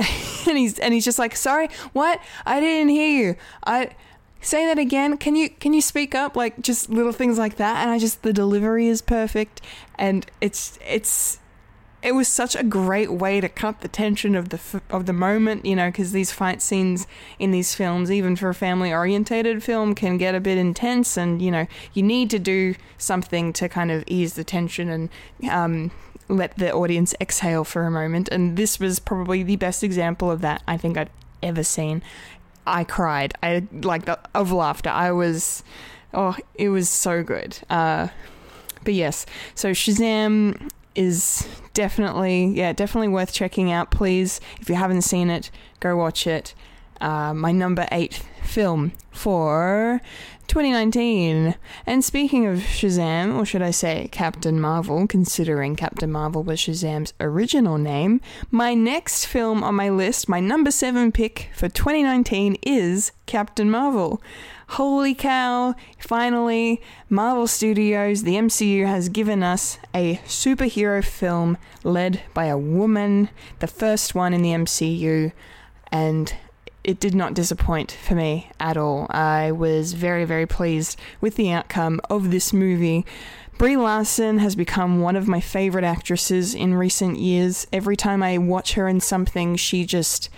and 0.46 0.56
he's 0.56 0.78
and 0.78 0.94
he's 0.94 1.04
just 1.04 1.18
like, 1.18 1.34
sorry, 1.34 1.68
what? 1.92 2.20
I 2.46 2.60
didn't 2.60 2.90
hear 2.90 3.26
you. 3.26 3.36
I 3.66 3.90
say 4.40 4.66
that 4.66 4.78
again. 4.78 5.16
Can 5.18 5.36
you 5.36 5.50
can 5.50 5.72
you 5.72 5.80
speak 5.80 6.14
up? 6.14 6.36
Like 6.36 6.60
just 6.60 6.90
little 6.90 7.12
things 7.12 7.38
like 7.38 7.56
that. 7.56 7.82
And 7.82 7.90
i 7.90 7.98
just 7.98 8.22
the 8.22 8.32
delivery 8.32 8.86
is 8.88 9.02
perfect. 9.02 9.60
And 9.96 10.26
it's 10.40 10.78
it's 10.86 11.38
it 12.00 12.12
was 12.12 12.28
such 12.28 12.54
a 12.54 12.62
great 12.62 13.12
way 13.12 13.40
to 13.40 13.48
cut 13.48 13.80
the 13.80 13.88
tension 13.88 14.36
of 14.36 14.50
the 14.50 14.80
of 14.88 15.06
the 15.06 15.12
moment 15.12 15.66
you 15.66 15.74
know 15.74 15.88
because 15.88 16.12
these 16.12 16.30
fight 16.30 16.62
scenes 16.62 17.08
in 17.40 17.50
these 17.50 17.74
films 17.74 18.08
even 18.08 18.36
for 18.36 18.48
a 18.48 18.54
family 18.54 18.92
orientated 18.92 19.64
film 19.64 19.96
can 19.96 20.16
get 20.16 20.34
a 20.34 20.40
bit 20.40 20.58
intense. 20.58 21.16
And 21.16 21.42
you 21.42 21.50
know 21.50 21.66
you 21.92 22.02
need 22.02 22.30
to 22.30 22.38
do 22.38 22.74
something 22.96 23.52
to 23.54 23.68
kind 23.68 23.90
of 23.90 24.04
ease 24.06 24.34
the 24.34 24.44
tension 24.44 24.88
and 24.88 25.10
um, 25.50 25.90
let 26.28 26.56
the 26.58 26.72
audience 26.72 27.14
exhale 27.20 27.64
for 27.64 27.84
a 27.84 27.90
moment. 27.90 28.28
And 28.30 28.56
this 28.56 28.78
was 28.78 28.98
probably 28.98 29.42
the 29.42 29.56
best 29.56 29.82
example 29.82 30.30
of 30.30 30.40
that 30.42 30.62
i 30.68 30.76
think 30.76 30.96
i've 30.96 31.10
ever 31.42 31.62
seen 31.62 32.02
I 32.68 32.84
cried. 32.84 33.34
I 33.42 33.66
like 33.72 34.04
the, 34.04 34.18
of 34.34 34.52
laughter. 34.52 34.90
I 34.90 35.12
was, 35.12 35.62
oh, 36.14 36.36
it 36.54 36.68
was 36.68 36.88
so 36.88 37.22
good. 37.22 37.58
Uh, 37.68 38.08
but 38.84 38.94
yes, 38.94 39.26
so 39.54 39.72
Shazam 39.72 40.70
is 40.94 41.48
definitely, 41.74 42.46
yeah, 42.46 42.72
definitely 42.72 43.08
worth 43.08 43.32
checking 43.32 43.70
out. 43.70 43.90
Please, 43.90 44.40
if 44.60 44.68
you 44.68 44.74
haven't 44.74 45.02
seen 45.02 45.30
it, 45.30 45.50
go 45.80 45.96
watch 45.96 46.26
it. 46.26 46.54
Uh, 47.00 47.32
my 47.32 47.52
number 47.52 47.86
eight 47.92 48.24
film 48.42 48.92
for 49.12 50.00
2019. 50.48 51.54
And 51.86 52.04
speaking 52.04 52.46
of 52.46 52.58
Shazam, 52.58 53.38
or 53.38 53.44
should 53.44 53.62
I 53.62 53.70
say 53.70 54.08
Captain 54.10 54.60
Marvel, 54.60 55.06
considering 55.06 55.76
Captain 55.76 56.10
Marvel 56.10 56.42
was 56.42 56.58
Shazam's 56.58 57.12
original 57.20 57.78
name, 57.78 58.20
my 58.50 58.74
next 58.74 59.26
film 59.26 59.62
on 59.62 59.74
my 59.74 59.90
list, 59.90 60.28
my 60.28 60.40
number 60.40 60.70
seven 60.70 61.12
pick 61.12 61.50
for 61.54 61.68
2019 61.68 62.56
is 62.62 63.12
Captain 63.26 63.70
Marvel. 63.70 64.20
Holy 64.72 65.14
cow, 65.14 65.74
finally, 65.98 66.82
Marvel 67.08 67.46
Studios, 67.46 68.24
the 68.24 68.34
MCU, 68.34 68.86
has 68.86 69.08
given 69.08 69.42
us 69.42 69.78
a 69.94 70.16
superhero 70.26 71.04
film 71.04 71.56
led 71.84 72.22
by 72.34 72.46
a 72.46 72.58
woman, 72.58 73.30
the 73.60 73.66
first 73.66 74.14
one 74.14 74.34
in 74.34 74.42
the 74.42 74.50
MCU, 74.50 75.32
and 75.92 76.34
it 76.88 76.98
did 76.98 77.14
not 77.14 77.34
disappoint 77.34 77.92
for 77.92 78.14
me 78.14 78.50
at 78.58 78.78
all. 78.78 79.08
I 79.10 79.52
was 79.52 79.92
very, 79.92 80.24
very 80.24 80.46
pleased 80.46 80.98
with 81.20 81.36
the 81.36 81.52
outcome 81.52 82.00
of 82.08 82.30
this 82.30 82.50
movie. 82.50 83.04
Brie 83.58 83.76
Larson 83.76 84.38
has 84.38 84.56
become 84.56 85.02
one 85.02 85.14
of 85.14 85.28
my 85.28 85.38
favorite 85.38 85.84
actresses 85.84 86.54
in 86.54 86.72
recent 86.72 87.18
years. 87.18 87.66
Every 87.74 87.94
time 87.94 88.22
I 88.22 88.38
watch 88.38 88.72
her 88.72 88.88
in 88.88 89.00
something, 89.00 89.56
she 89.56 89.84
just 89.84 90.30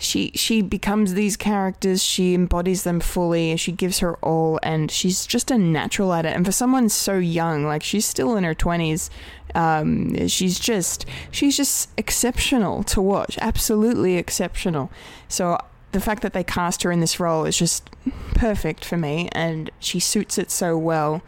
she 0.00 0.30
she 0.36 0.62
becomes 0.62 1.14
these 1.14 1.36
characters 1.36 2.04
she 2.04 2.32
embodies 2.32 2.84
them 2.84 3.00
fully 3.00 3.56
she 3.56 3.72
gives 3.72 3.98
her 3.98 4.14
all 4.18 4.60
and 4.62 4.92
she's 4.92 5.26
just 5.26 5.50
a 5.50 5.58
natural 5.58 6.12
at 6.12 6.24
it 6.24 6.36
and 6.36 6.46
for 6.46 6.52
someone 6.52 6.88
so 6.88 7.18
young 7.18 7.64
like 7.64 7.82
she's 7.82 8.06
still 8.06 8.36
in 8.36 8.44
her 8.44 8.54
20s 8.54 9.10
um, 9.56 10.28
she's 10.28 10.60
just 10.60 11.04
she's 11.32 11.56
just 11.56 11.90
exceptional 11.96 12.84
to 12.84 13.02
watch 13.02 13.36
absolutely 13.40 14.14
exceptional 14.16 14.88
so 15.26 15.58
the 15.92 16.00
fact 16.00 16.22
that 16.22 16.32
they 16.32 16.44
cast 16.44 16.82
her 16.82 16.92
in 16.92 17.00
this 17.00 17.18
role 17.18 17.44
is 17.44 17.56
just 17.56 17.88
perfect 18.34 18.84
for 18.84 18.96
me, 18.96 19.28
and 19.32 19.70
she 19.78 20.00
suits 20.00 20.38
it 20.38 20.50
so 20.50 20.76
well. 20.76 21.22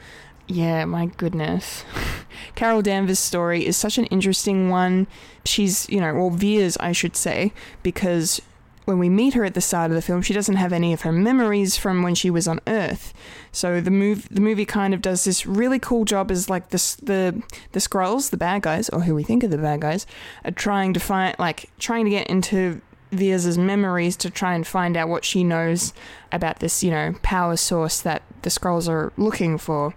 Yeah, 0.47 0.85
my 0.85 1.07
goodness. 1.07 1.85
Carol 2.55 2.83
Danvers' 2.83 3.19
story 3.19 3.65
is 3.65 3.77
such 3.77 3.99
an 3.99 4.07
interesting 4.07 4.69
one. 4.69 5.07
She's, 5.45 5.89
you 5.89 6.01
know, 6.01 6.11
or 6.11 6.31
Vers, 6.31 6.77
I 6.79 6.93
should 6.93 7.17
say, 7.17 7.53
because 7.83 8.43
when 8.85 8.99
we 8.99 9.09
meet 9.09 9.35
her 9.35 9.45
at 9.45 9.55
the 9.55 9.61
start 9.61 9.91
of 9.91 9.95
the 9.95 10.03
film, 10.03 10.23
she 10.23 10.35
doesn't 10.35 10.57
have 10.57 10.73
any 10.73 10.93
of 10.93 11.03
her 11.03 11.13
memories 11.13 11.77
from 11.77 12.03
when 12.03 12.15
she 12.15 12.31
was 12.31 12.49
on 12.49 12.61
Earth. 12.67 13.15
So 13.53 13.81
the 13.81 13.91
move 13.91 14.29
the 14.31 14.41
movie 14.41 14.65
kind 14.65 14.93
of 14.93 15.01
does 15.01 15.25
this 15.25 15.47
really 15.47 15.79
cool 15.79 16.05
job 16.05 16.31
as 16.31 16.51
like 16.51 16.71
this 16.71 16.97
the 16.97 17.41
the 17.73 17.79
Skrulls, 17.79 18.31
the 18.31 18.37
bad 18.37 18.63
guys, 18.63 18.89
or 18.89 19.03
who 19.03 19.15
we 19.15 19.23
think 19.23 19.45
are 19.45 19.49
the 19.49 19.59
bad 19.59 19.81
guys, 19.81 20.07
are 20.45 20.51
trying 20.51 20.93
to 20.95 21.01
find 21.01 21.37
like 21.39 21.71
trying 21.79 22.05
to 22.05 22.11
get 22.11 22.27
into 22.27 22.81
Vers' 23.13 23.59
memories 23.59 24.17
to 24.19 24.31
try 24.31 24.55
and 24.55 24.67
find 24.67 24.97
out 24.97 25.09
what 25.09 25.25
she 25.25 25.43
knows 25.45 25.93
about 26.33 26.61
this, 26.61 26.83
you 26.83 26.91
know, 26.91 27.15
power 27.23 27.57
source 27.57 28.01
that 28.01 28.23
the 28.43 28.51
Skrulls 28.51 28.89
are 28.89 29.13
looking 29.17 29.59
for. 29.59 29.95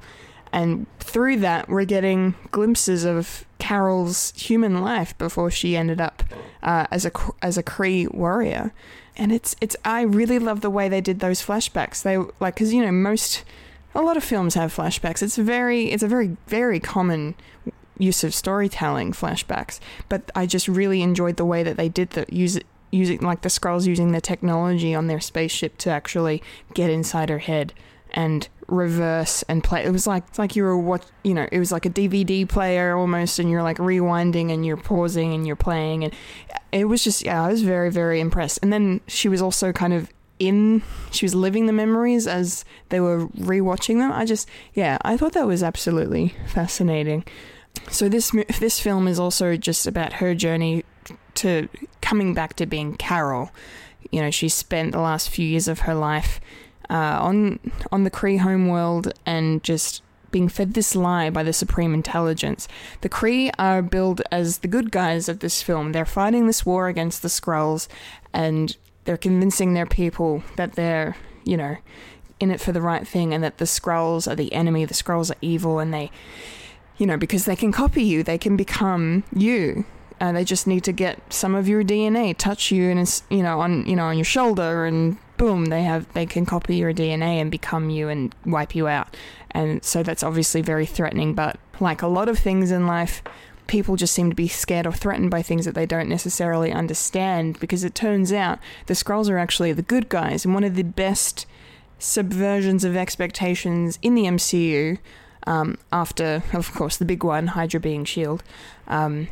And 0.51 0.85
through 0.99 1.37
that, 1.37 1.67
we're 1.67 1.85
getting 1.85 2.35
glimpses 2.51 3.05
of 3.05 3.45
Carol's 3.57 4.33
human 4.35 4.81
life 4.81 5.17
before 5.17 5.49
she 5.49 5.75
ended 5.75 5.99
up 5.99 6.23
uh, 6.61 6.85
as 6.91 7.05
a 7.05 7.11
as 7.41 7.57
a 7.57 7.63
Kree 7.63 8.13
warrior. 8.13 8.71
And 9.15 9.31
it's 9.31 9.55
it's 9.61 9.75
I 9.83 10.01
really 10.01 10.37
love 10.37 10.61
the 10.61 10.69
way 10.69 10.89
they 10.89 11.01
did 11.01 11.19
those 11.19 11.41
flashbacks. 11.41 12.03
They 12.03 12.17
like 12.39 12.55
because 12.55 12.73
you 12.73 12.83
know 12.85 12.91
most 12.91 13.43
a 13.95 14.01
lot 14.01 14.17
of 14.17 14.23
films 14.23 14.53
have 14.53 14.75
flashbacks. 14.75 15.23
It's 15.23 15.37
very 15.37 15.91
it's 15.91 16.03
a 16.03 16.07
very 16.07 16.37
very 16.47 16.79
common 16.79 17.35
use 17.97 18.23
of 18.23 18.33
storytelling 18.33 19.11
flashbacks. 19.13 19.79
But 20.09 20.29
I 20.35 20.45
just 20.45 20.67
really 20.67 21.01
enjoyed 21.01 21.37
the 21.37 21.45
way 21.45 21.63
that 21.63 21.77
they 21.77 21.89
did 21.89 22.11
the 22.11 22.25
use 22.29 22.59
using 22.93 23.19
like 23.21 23.41
the 23.41 23.49
Skrulls 23.49 23.87
using 23.87 24.11
the 24.11 24.21
technology 24.21 24.93
on 24.93 25.07
their 25.07 25.19
spaceship 25.19 25.77
to 25.79 25.89
actually 25.89 26.43
get 26.73 26.89
inside 26.89 27.29
her 27.29 27.39
head 27.39 27.73
and 28.11 28.47
reverse 28.67 29.43
and 29.49 29.63
play. 29.63 29.83
It 29.83 29.91
was 29.91 30.05
like 30.05 30.23
it's 30.27 30.39
like 30.39 30.55
you 30.55 30.63
were 30.63 30.77
what 30.77 31.09
you 31.23 31.33
know. 31.33 31.47
It 31.51 31.59
was 31.59 31.71
like 31.71 31.85
a 31.85 31.89
DVD 31.89 32.47
player 32.47 32.95
almost, 32.95 33.39
and 33.39 33.49
you're 33.49 33.63
like 33.63 33.77
rewinding 33.77 34.53
and 34.53 34.65
you're 34.65 34.77
pausing 34.77 35.33
and 35.33 35.47
you're 35.47 35.55
playing, 35.55 36.03
and 36.03 36.13
it 36.71 36.85
was 36.85 37.03
just 37.03 37.25
yeah. 37.25 37.43
I 37.43 37.49
was 37.49 37.63
very 37.63 37.89
very 37.89 38.19
impressed. 38.19 38.59
And 38.61 38.71
then 38.71 39.01
she 39.07 39.27
was 39.27 39.41
also 39.41 39.71
kind 39.71 39.93
of 39.93 40.09
in. 40.37 40.83
She 41.11 41.25
was 41.25 41.33
living 41.33 41.65
the 41.65 41.73
memories 41.73 42.27
as 42.27 42.63
they 42.89 42.99
were 42.99 43.27
rewatching 43.29 43.97
them. 43.97 44.11
I 44.11 44.25
just 44.25 44.47
yeah. 44.75 44.99
I 45.01 45.17
thought 45.17 45.33
that 45.33 45.47
was 45.47 45.63
absolutely 45.63 46.35
fascinating. 46.45 47.25
So 47.89 48.07
this 48.07 48.31
this 48.59 48.79
film 48.79 49.07
is 49.07 49.19
also 49.19 49.57
just 49.57 49.87
about 49.87 50.13
her 50.13 50.35
journey 50.35 50.83
to 51.35 51.69
coming 52.01 52.33
back 52.33 52.55
to 52.55 52.65
being 52.65 52.95
Carol. 52.95 53.51
You 54.11 54.21
know, 54.21 54.31
she 54.31 54.49
spent 54.49 54.91
the 54.91 54.99
last 54.99 55.29
few 55.29 55.45
years 55.47 55.67
of 55.67 55.79
her 55.79 55.95
life 55.95 56.39
uh, 56.89 57.17
on 57.21 57.59
on 57.91 58.03
the 58.03 58.11
Kree 58.11 58.39
homeworld 58.39 59.13
and 59.25 59.63
just 59.63 60.03
being 60.33 60.49
fed 60.49 60.73
this 60.73 60.95
lie 60.95 61.29
by 61.29 61.43
the 61.43 61.53
Supreme 61.53 61.93
Intelligence. 61.93 62.67
The 63.01 63.07
Kree 63.07 63.51
are 63.57 63.81
billed 63.81 64.21
as 64.31 64.57
the 64.57 64.67
good 64.67 64.91
guys 64.91 65.29
of 65.29 65.39
this 65.39 65.61
film. 65.61 65.91
They're 65.93 66.05
fighting 66.05 66.47
this 66.47 66.65
war 66.65 66.89
against 66.89 67.21
the 67.21 67.29
Skrulls, 67.29 67.87
and 68.33 68.75
they're 69.05 69.15
convincing 69.15 69.73
their 69.73 69.85
people 69.85 70.43
that 70.57 70.73
they're, 70.73 71.15
you 71.45 71.55
know, 71.55 71.77
in 72.39 72.51
it 72.51 72.59
for 72.59 72.71
the 72.73 72.81
right 72.81 73.07
thing, 73.07 73.33
and 73.33 73.43
that 73.43 73.59
the 73.59 73.65
Skrulls 73.65 74.29
are 74.29 74.35
the 74.35 74.51
enemy. 74.51 74.83
The 74.83 74.95
Skrulls 74.95 75.31
are 75.31 75.39
evil, 75.39 75.79
and 75.79 75.93
they, 75.93 76.11
you 76.97 77.05
know, 77.05 77.15
because 77.15 77.45
they 77.45 77.55
can 77.55 77.71
copy 77.71 78.03
you, 78.03 78.23
they 78.23 78.39
can 78.39 78.57
become 78.57 79.23
you. 79.33 79.85
Uh, 80.23 80.31
they 80.31 80.45
just 80.45 80.67
need 80.67 80.85
to 80.85 80.93
get 80.93 81.19
some 81.33 81.53
of 81.53 81.67
your 81.67 81.83
DNA, 81.83 82.33
touch 82.37 82.71
you, 82.71 82.89
and 82.89 83.21
you 83.29 83.43
know, 83.43 83.59
on 83.59 83.85
you 83.85 83.93
know, 83.93 84.05
on 84.05 84.17
your 84.17 84.23
shoulder, 84.23 84.85
and 84.85 85.17
boom, 85.35 85.65
they 85.65 85.83
have 85.83 86.11
they 86.13 86.25
can 86.25 86.45
copy 86.45 86.77
your 86.77 86.93
DNA 86.93 87.41
and 87.41 87.51
become 87.51 87.89
you 87.89 88.07
and 88.07 88.33
wipe 88.45 88.73
you 88.73 88.87
out. 88.87 89.17
And 89.51 89.83
so 89.83 90.01
that's 90.01 90.23
obviously 90.23 90.61
very 90.61 90.85
threatening. 90.85 91.33
But 91.33 91.59
like 91.81 92.01
a 92.01 92.07
lot 92.07 92.29
of 92.29 92.39
things 92.39 92.71
in 92.71 92.87
life, 92.87 93.21
people 93.67 93.97
just 93.97 94.13
seem 94.13 94.29
to 94.29 94.35
be 94.35 94.47
scared 94.47 94.87
or 94.87 94.93
threatened 94.93 95.29
by 95.29 95.41
things 95.41 95.65
that 95.65 95.75
they 95.75 95.85
don't 95.85 96.07
necessarily 96.07 96.71
understand. 96.71 97.59
Because 97.59 97.83
it 97.83 97.93
turns 97.93 98.31
out 98.31 98.59
the 98.85 98.93
Skrulls 98.93 99.29
are 99.29 99.37
actually 99.37 99.73
the 99.73 99.81
good 99.81 100.07
guys, 100.07 100.45
and 100.45 100.53
one 100.53 100.63
of 100.63 100.75
the 100.75 100.83
best 100.83 101.45
subversions 101.99 102.85
of 102.85 102.95
expectations 102.95 103.99
in 104.01 104.15
the 104.15 104.23
MCU. 104.23 104.99
Um, 105.45 105.77
after, 105.91 106.43
of 106.53 106.73
course, 106.73 106.95
the 106.95 107.03
big 107.03 107.25
one, 107.25 107.47
Hydra 107.47 107.81
being 107.81 108.05
Shield. 108.05 108.41
Um, 108.87 109.27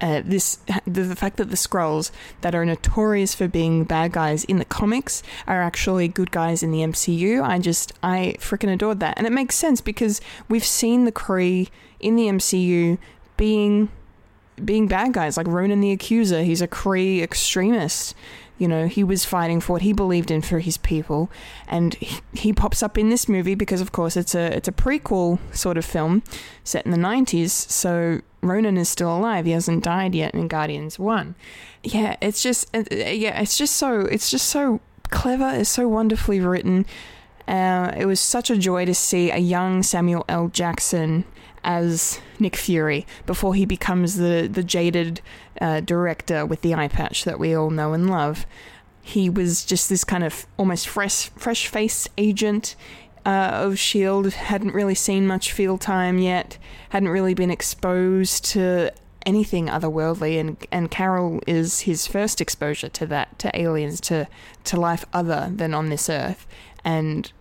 uh, 0.00 0.22
this 0.24 0.58
the, 0.86 1.02
the, 1.02 1.16
fact 1.16 1.36
that 1.36 1.50
the 1.50 1.56
Skrulls 1.56 2.10
that 2.40 2.54
are 2.54 2.64
notorious 2.64 3.34
for 3.34 3.48
being 3.48 3.84
bad 3.84 4.12
guys 4.12 4.44
in 4.44 4.58
the 4.58 4.64
comics 4.64 5.22
are 5.46 5.62
actually 5.62 6.08
good 6.08 6.30
guys 6.30 6.62
in 6.62 6.72
the 6.72 6.80
MCU. 6.80 7.42
I 7.42 7.58
just 7.58 7.92
I 8.02 8.36
freaking 8.38 8.72
adored 8.72 9.00
that, 9.00 9.18
and 9.18 9.26
it 9.26 9.32
makes 9.32 9.56
sense 9.56 9.80
because 9.80 10.20
we've 10.48 10.64
seen 10.64 11.04
the 11.04 11.12
Kree 11.12 11.68
in 11.98 12.16
the 12.16 12.24
MCU 12.26 12.98
being 13.36 13.90
being 14.64 14.86
bad 14.86 15.12
guys 15.12 15.36
like 15.36 15.46
Ronan 15.46 15.80
the 15.80 15.92
Accuser. 15.92 16.42
He's 16.42 16.62
a 16.62 16.68
Kree 16.68 17.22
extremist. 17.22 18.14
You 18.60 18.68
know, 18.68 18.88
he 18.88 19.02
was 19.02 19.24
fighting 19.24 19.58
for 19.60 19.72
what 19.72 19.82
he 19.82 19.94
believed 19.94 20.30
in 20.30 20.42
for 20.42 20.58
his 20.58 20.76
people, 20.76 21.30
and 21.66 21.94
he, 21.94 22.20
he 22.34 22.52
pops 22.52 22.82
up 22.82 22.98
in 22.98 23.08
this 23.08 23.26
movie 23.26 23.54
because, 23.54 23.80
of 23.80 23.90
course, 23.90 24.18
it's 24.18 24.34
a 24.34 24.54
it's 24.54 24.68
a 24.68 24.72
prequel 24.72 25.38
sort 25.50 25.78
of 25.78 25.84
film 25.84 26.22
set 26.62 26.84
in 26.84 26.92
the 26.92 26.98
'90s. 26.98 27.48
So 27.48 28.20
Ronan 28.42 28.76
is 28.76 28.90
still 28.90 29.16
alive. 29.16 29.46
He 29.46 29.52
hasn't 29.52 29.82
died 29.82 30.14
yet 30.14 30.34
in 30.34 30.46
Guardians 30.46 30.98
One. 30.98 31.36
Yeah, 31.82 32.16
it's 32.20 32.42
just 32.42 32.68
uh, 32.76 32.84
yeah, 32.90 33.40
it's 33.40 33.56
just 33.56 33.76
so 33.76 34.00
it's 34.00 34.30
just 34.30 34.48
so 34.48 34.80
clever. 35.08 35.48
It's 35.54 35.70
so 35.70 35.88
wonderfully 35.88 36.38
written. 36.40 36.84
Uh, 37.48 37.92
it 37.96 38.04
was 38.04 38.20
such 38.20 38.50
a 38.50 38.58
joy 38.58 38.84
to 38.84 38.94
see 38.94 39.30
a 39.30 39.38
young 39.38 39.82
Samuel 39.82 40.26
L. 40.28 40.48
Jackson 40.48 41.24
as 41.64 42.20
Nick 42.38 42.56
Fury 42.56 43.06
before 43.26 43.54
he 43.54 43.64
becomes 43.64 44.16
the 44.16 44.48
the 44.50 44.62
jaded 44.62 45.20
uh, 45.60 45.80
director 45.80 46.46
with 46.46 46.62
the 46.62 46.74
eye 46.74 46.88
patch 46.88 47.24
that 47.24 47.38
we 47.38 47.54
all 47.54 47.70
know 47.70 47.92
and 47.92 48.10
love. 48.10 48.46
He 49.02 49.28
was 49.30 49.64
just 49.64 49.88
this 49.88 50.04
kind 50.04 50.24
of 50.24 50.46
almost 50.56 50.88
fresh 50.88 51.30
fresh 51.30 51.66
faced 51.68 52.08
agent 52.18 52.76
uh, 53.24 53.50
of 53.52 53.78
Shield. 53.78 54.32
Hadn't 54.32 54.74
really 54.74 54.94
seen 54.94 55.26
much 55.26 55.52
field 55.52 55.80
time 55.80 56.18
yet. 56.18 56.58
Hadn't 56.90 57.08
really 57.08 57.34
been 57.34 57.50
exposed 57.50 58.44
to 58.46 58.92
anything 59.26 59.66
otherworldly, 59.66 60.38
and 60.40 60.56
and 60.70 60.90
Carol 60.90 61.40
is 61.46 61.80
his 61.80 62.06
first 62.06 62.40
exposure 62.40 62.88
to 62.88 63.06
that, 63.06 63.38
to 63.38 63.58
aliens, 63.58 64.00
to 64.02 64.28
to 64.64 64.80
life 64.80 65.04
other 65.12 65.50
than 65.54 65.74
on 65.74 65.88
this 65.88 66.08
earth, 66.08 66.46
and 66.84 67.32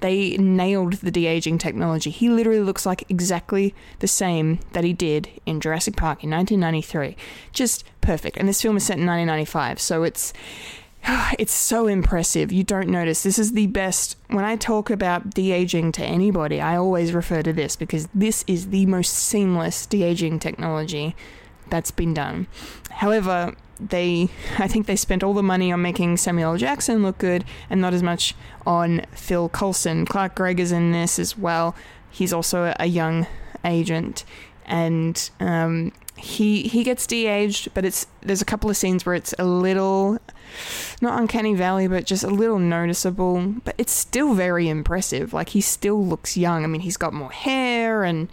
they 0.00 0.36
nailed 0.36 0.94
the 0.94 1.10
de 1.10 1.26
aging 1.26 1.58
technology. 1.58 2.10
He 2.10 2.28
literally 2.28 2.60
looks 2.60 2.84
like 2.84 3.04
exactly 3.08 3.74
the 4.00 4.08
same 4.08 4.60
that 4.72 4.84
he 4.84 4.92
did 4.92 5.28
in 5.46 5.60
Jurassic 5.60 5.96
Park 5.96 6.22
in 6.22 6.30
1993. 6.30 7.16
Just 7.52 7.84
perfect. 8.00 8.36
And 8.36 8.48
this 8.48 8.60
film 8.60 8.76
is 8.76 8.84
set 8.84 8.98
in 8.98 9.06
1995, 9.06 9.80
so 9.80 10.02
it's 10.02 10.32
it's 11.38 11.52
so 11.52 11.86
impressive. 11.86 12.52
You 12.52 12.64
don't 12.64 12.88
notice. 12.88 13.22
This 13.22 13.38
is 13.38 13.52
the 13.52 13.66
best. 13.68 14.16
When 14.28 14.44
I 14.44 14.56
talk 14.56 14.90
about 14.90 15.30
de 15.30 15.52
aging 15.52 15.92
to 15.92 16.04
anybody, 16.04 16.60
I 16.60 16.76
always 16.76 17.12
refer 17.12 17.42
to 17.42 17.52
this 17.52 17.76
because 17.76 18.08
this 18.14 18.44
is 18.46 18.70
the 18.70 18.86
most 18.86 19.12
seamless 19.12 19.86
de 19.86 20.02
aging 20.02 20.38
technology 20.38 21.14
that's 21.70 21.90
been 21.90 22.14
done. 22.14 22.46
However, 22.90 23.54
they 23.80 24.28
I 24.58 24.68
think 24.68 24.86
they 24.86 24.96
spent 24.96 25.22
all 25.22 25.34
the 25.34 25.42
money 25.42 25.72
on 25.72 25.82
making 25.82 26.16
Samuel 26.16 26.52
L. 26.52 26.58
Jackson 26.58 27.02
look 27.02 27.18
good 27.18 27.44
and 27.68 27.80
not 27.80 27.94
as 27.94 28.02
much 28.02 28.34
on 28.66 29.02
Phil 29.12 29.48
Coulson. 29.48 30.06
Clark 30.06 30.34
Gregg 30.36 30.60
is 30.60 30.72
in 30.72 30.92
this 30.92 31.18
as 31.18 31.36
well. 31.36 31.74
He's 32.10 32.32
also 32.32 32.74
a 32.78 32.86
young 32.86 33.26
agent 33.64 34.24
and 34.66 35.30
um, 35.40 35.92
he 36.16 36.62
he 36.62 36.84
gets 36.84 37.06
de-aged, 37.06 37.74
but 37.74 37.84
it's 37.84 38.06
there's 38.22 38.40
a 38.40 38.44
couple 38.44 38.70
of 38.70 38.76
scenes 38.76 39.04
where 39.04 39.14
it's 39.14 39.34
a 39.38 39.44
little 39.44 40.18
not 41.00 41.20
uncanny 41.20 41.54
valley, 41.54 41.88
but 41.88 42.06
just 42.06 42.22
a 42.22 42.28
little 42.28 42.58
noticeable. 42.58 43.54
But 43.64 43.74
it's 43.78 43.92
still 43.92 44.34
very 44.34 44.68
impressive. 44.68 45.32
Like 45.32 45.50
he 45.50 45.60
still 45.60 46.04
looks 46.04 46.36
young. 46.36 46.64
I 46.64 46.66
mean, 46.66 46.82
he's 46.82 46.96
got 46.96 47.12
more 47.12 47.32
hair 47.32 48.04
and 48.04 48.28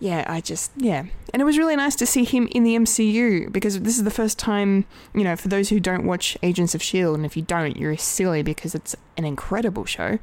yeah, 0.00 0.24
I 0.26 0.40
just 0.40 0.70
yeah. 0.76 1.04
And 1.32 1.40
it 1.40 1.44
was 1.44 1.58
really 1.58 1.76
nice 1.76 1.96
to 1.96 2.06
see 2.06 2.24
him 2.24 2.48
in 2.52 2.64
the 2.64 2.76
MCU 2.76 3.52
because 3.52 3.80
this 3.80 3.96
is 3.96 4.04
the 4.04 4.10
first 4.10 4.38
time, 4.38 4.84
you 5.14 5.24
know, 5.24 5.36
for 5.36 5.48
those 5.48 5.68
who 5.68 5.80
don't 5.80 6.04
watch 6.04 6.36
Agents 6.42 6.74
of 6.74 6.82
Shield, 6.82 7.16
and 7.16 7.26
if 7.26 7.36
you 7.36 7.42
don't, 7.42 7.76
you're 7.76 7.96
silly 7.96 8.42
because 8.42 8.74
it's 8.74 8.94
an 9.16 9.24
incredible 9.24 9.84
show. 9.84 10.18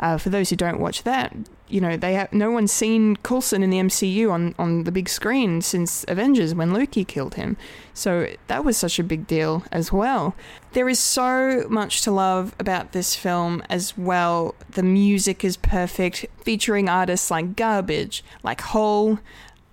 Uh, 0.00 0.18
for 0.18 0.28
those 0.30 0.50
who 0.50 0.56
don't 0.56 0.80
watch 0.80 1.04
that, 1.04 1.34
you 1.68 1.80
know, 1.80 1.96
they 1.96 2.14
have 2.14 2.32
no 2.32 2.50
one's 2.50 2.72
seen 2.72 3.16
Coulson 3.16 3.62
in 3.62 3.70
the 3.70 3.78
MCU 3.78 4.30
on, 4.30 4.54
on 4.58 4.84
the 4.84 4.92
big 4.92 5.08
screen 5.08 5.62
since 5.62 6.04
Avengers 6.08 6.54
when 6.54 6.72
Loki 6.72 7.04
killed 7.04 7.34
him. 7.34 7.56
So 7.94 8.28
that 8.48 8.64
was 8.64 8.76
such 8.76 8.98
a 8.98 9.04
big 9.04 9.26
deal 9.26 9.64
as 9.72 9.90
well. 9.90 10.34
There 10.72 10.88
is 10.88 10.98
so 10.98 11.66
much 11.70 12.02
to 12.02 12.10
love 12.10 12.54
about 12.58 12.92
this 12.92 13.16
film 13.16 13.62
as 13.70 13.96
well. 13.96 14.54
The 14.70 14.82
music 14.82 15.42
is 15.42 15.56
perfect, 15.56 16.26
featuring 16.42 16.88
artists 16.88 17.30
like 17.30 17.56
Garbage, 17.56 18.22
like 18.42 18.60
Hole, 18.60 19.18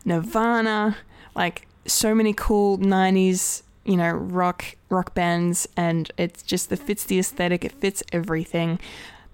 Nirvana, 0.06 0.98
like 1.36 1.68
so 1.86 2.16
many 2.16 2.34
cool 2.34 2.78
90s 2.78 3.64
you 3.84 3.98
know 3.98 4.12
rock 4.12 4.76
rock 4.90 5.16
bands 5.16 5.68
and 5.76 6.12
it's 6.16 6.44
just 6.44 6.72
it 6.72 6.78
fits 6.78 7.04
the 7.06 7.18
aesthetic 7.18 7.66
it 7.66 7.72
fits 7.72 8.04
everything 8.12 8.78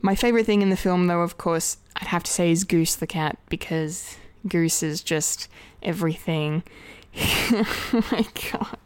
my 0.02 0.16
favorite 0.16 0.46
thing 0.46 0.62
in 0.62 0.70
the 0.70 0.78
film, 0.78 1.08
though, 1.08 1.22
of 1.22 1.38
course, 1.38 1.78
I'd 2.00 2.08
have 2.08 2.24
to 2.24 2.32
say 2.32 2.52
is 2.52 2.64
Goose 2.64 2.96
the 2.96 3.08
cat 3.08 3.38
because 3.50 4.18
Goose 4.48 4.84
is 4.84 5.02
just 5.02 5.48
everything. 5.82 6.64
oh 7.16 8.04
my 8.12 8.26
god. 8.52 8.78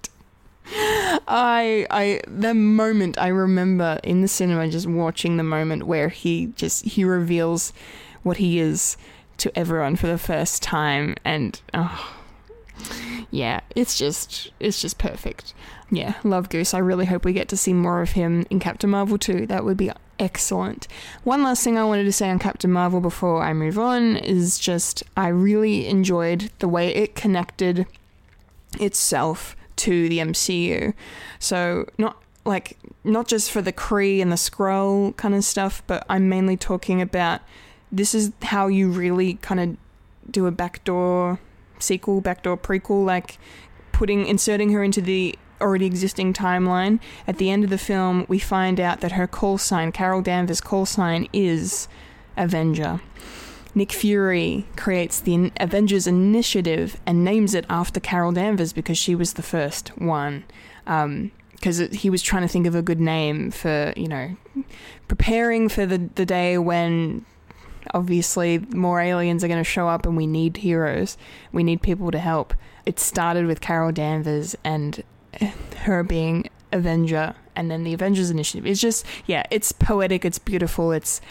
I 1.28 1.86
I 1.90 2.22
the 2.28 2.54
moment 2.54 3.18
I 3.18 3.28
remember 3.28 4.00
in 4.04 4.22
the 4.22 4.28
cinema 4.28 4.70
just 4.70 4.88
watching 4.88 5.38
the 5.38 5.44
moment 5.44 5.84
where 5.84 6.10
he 6.10 6.48
just 6.56 6.86
he 6.86 7.04
reveals 7.04 7.74
what 8.24 8.38
he 8.38 8.60
is 8.60 8.96
to 9.38 9.58
everyone 9.58 9.96
for 9.96 10.08
the 10.08 10.18
first 10.18 10.62
time 10.62 11.16
and 11.26 11.60
oh, 11.74 12.16
yeah, 13.32 13.62
it's 13.76 13.98
just 13.98 14.52
it's 14.60 14.82
just 14.82 14.98
perfect. 14.98 15.54
Yeah, 15.90 16.16
love 16.24 16.50
Goose. 16.50 16.74
I 16.74 16.80
really 16.80 17.06
hope 17.06 17.26
we 17.26 17.34
get 17.34 17.50
to 17.50 17.58
see 17.58 17.74
more 17.74 18.02
of 18.02 18.12
him 18.12 18.46
in 18.50 18.60
Captain 18.60 18.90
Marvel 18.90 19.18
too. 19.18 19.46
That 19.48 19.66
would 19.66 19.78
be 19.78 19.92
excellent. 20.22 20.88
One 21.24 21.44
last 21.44 21.64
thing 21.64 21.78
I 21.78 21.84
wanted 21.84 22.04
to 22.04 22.12
say 22.12 22.30
on 22.30 22.40
Captain 22.40 22.72
Marvel 22.72 23.02
before 23.02 23.44
I 23.44 23.54
move 23.54 23.78
on 23.78 24.16
is 24.18 24.60
just 24.60 25.04
I 25.18 25.28
really 25.28 25.88
enjoyed 25.88 26.52
the 26.60 26.70
way 26.70 26.94
it 26.96 27.16
connected 27.16 27.88
itself 28.80 29.56
to 29.78 30.08
the 30.08 30.20
MCU. 30.20 30.94
So 31.40 31.88
not 31.98 32.22
like 32.46 32.78
not 33.04 33.28
just 33.28 33.52
for 33.52 33.62
the 33.62 33.74
Kree 33.74 34.22
and 34.22 34.32
the 34.32 34.36
Skrull 34.36 35.18
kind 35.18 35.34
of 35.34 35.44
stuff, 35.44 35.82
but 35.88 36.06
I'm 36.08 36.30
mainly 36.30 36.56
talking 36.56 37.02
about 37.02 37.42
this 37.92 38.14
is 38.14 38.32
how 38.44 38.68
you 38.68 38.90
really 38.90 39.34
kind 39.36 39.60
of 39.60 39.78
do 40.32 40.46
a 40.46 40.52
backdoor 40.52 41.40
sequel, 41.80 42.22
backdoor 42.22 42.58
prequel, 42.58 43.04
like 43.06 43.40
putting 43.92 44.28
inserting 44.28 44.72
her 44.72 44.84
into 44.84 45.02
the 45.02 45.36
already 45.62 45.86
existing 45.86 46.34
timeline. 46.34 47.00
At 47.28 47.38
the 47.38 47.50
end 47.50 47.64
of 47.64 47.70
the 47.70 47.78
film, 47.78 48.26
we 48.28 48.40
find 48.40 48.80
out 48.80 49.02
that 49.02 49.14
her 49.14 49.28
call 49.28 49.58
sign, 49.58 49.92
Carol 49.92 50.22
Danvers' 50.22 50.62
call 50.62 50.86
sign, 50.86 51.28
is 51.32 51.88
Avenger. 52.36 53.02
Nick 53.74 53.92
Fury 53.92 54.66
creates 54.76 55.22
the 55.22 55.52
Avengers 55.58 56.06
Initiative 56.06 57.00
and 57.06 57.24
names 57.24 57.54
it 57.54 57.66
after 57.70 58.00
Carol 58.00 58.34
Danvers 58.34 58.74
because 58.74 58.98
she 58.98 59.16
was 59.16 59.34
the 59.34 59.42
first 59.42 59.90
one. 59.98 60.44
Because 60.84 61.82
um, 61.82 61.90
he 61.92 62.10
was 62.10 62.22
trying 62.22 62.42
to 62.42 62.50
think 62.50 62.68
of 62.68 62.76
a 62.76 62.82
good 62.82 63.00
name 63.00 63.50
for, 63.52 63.94
you 63.96 64.08
know, 64.08 64.36
preparing 65.08 65.70
for 65.70 65.86
the, 65.86 66.10
the 66.16 66.26
day 66.26 66.58
when 66.58 67.26
obviously 67.94 68.60
more 68.70 69.00
aliens 69.00 69.44
are 69.44 69.48
going 69.48 69.58
to 69.58 69.64
show 69.64 69.88
up 69.88 70.06
and 70.06 70.18
we 70.18 70.28
need 70.28 70.58
heroes. 70.58 71.18
We 71.52 71.64
need 71.64 71.82
people 71.82 72.12
to 72.12 72.20
help. 72.20 72.54
It 72.86 73.00
started 73.00 73.46
with 73.46 73.62
Carol 73.62 73.92
Danvers 73.92 74.56
and 74.64 75.04
her 75.78 76.04
being 76.04 76.50
Avenger 76.72 77.36
and 77.56 77.70
then 77.70 77.84
the 77.84 77.94
Avengers 77.94 78.30
Initiative. 78.30 78.66
It's 78.66 78.82
just, 78.82 79.06
yeah, 79.26 79.44
it's 79.52 79.72
poetic, 79.72 80.24
it's 80.26 80.40
beautiful, 80.40 80.92
it's 80.92 81.22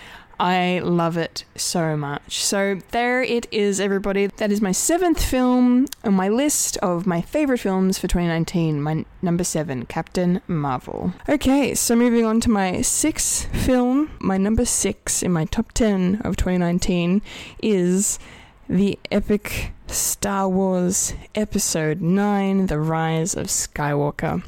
I 0.40 0.80
love 0.82 1.18
it 1.18 1.44
so 1.54 1.98
much. 1.98 2.42
So 2.42 2.78
there 2.92 3.22
it 3.22 3.46
is, 3.52 3.78
everybody. 3.78 4.26
That 4.28 4.50
is 4.50 4.62
my 4.62 4.72
seventh 4.72 5.22
film 5.22 5.86
on 6.02 6.14
my 6.14 6.30
list 6.30 6.78
of 6.78 7.06
my 7.06 7.20
favorite 7.20 7.58
films 7.58 7.98
for 7.98 8.08
2019. 8.08 8.80
My 8.80 9.04
number 9.20 9.44
seven, 9.44 9.84
Captain 9.84 10.40
Marvel. 10.48 11.12
Okay, 11.28 11.74
so 11.74 11.94
moving 11.94 12.24
on 12.24 12.40
to 12.40 12.50
my 12.50 12.80
sixth 12.80 13.54
film. 13.54 14.10
My 14.18 14.38
number 14.38 14.64
six 14.64 15.22
in 15.22 15.30
my 15.30 15.44
top 15.44 15.72
10 15.72 16.22
of 16.24 16.38
2019 16.38 17.20
is 17.62 18.18
the 18.70 18.96
epic 19.10 19.72
Star 19.88 20.48
Wars 20.48 21.12
Episode 21.34 22.00
9 22.00 22.66
The 22.66 22.78
Rise 22.78 23.34
of 23.34 23.48
Skywalker. 23.48 24.44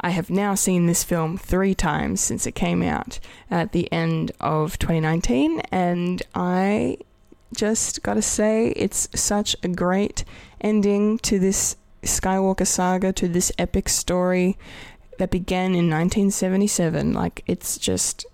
I 0.00 0.08
have 0.08 0.30
now 0.30 0.54
seen 0.54 0.86
this 0.86 1.04
film 1.04 1.36
three 1.36 1.74
times 1.74 2.22
since 2.22 2.46
it 2.46 2.54
came 2.54 2.82
out 2.82 3.20
at 3.50 3.72
the 3.72 3.92
end 3.92 4.32
of 4.40 4.78
2019, 4.78 5.60
and 5.70 6.22
I 6.34 6.96
just 7.54 8.02
gotta 8.02 8.22
say, 8.22 8.68
it's 8.68 9.06
such 9.14 9.54
a 9.62 9.68
great 9.68 10.24
ending 10.62 11.18
to 11.18 11.38
this 11.38 11.76
Skywalker 12.02 12.66
saga, 12.66 13.12
to 13.12 13.28
this 13.28 13.52
epic 13.58 13.90
story 13.90 14.56
that 15.18 15.30
began 15.30 15.74
in 15.74 15.90
1977. 15.90 17.12
Like, 17.12 17.44
it's 17.46 17.76
just 17.76 18.24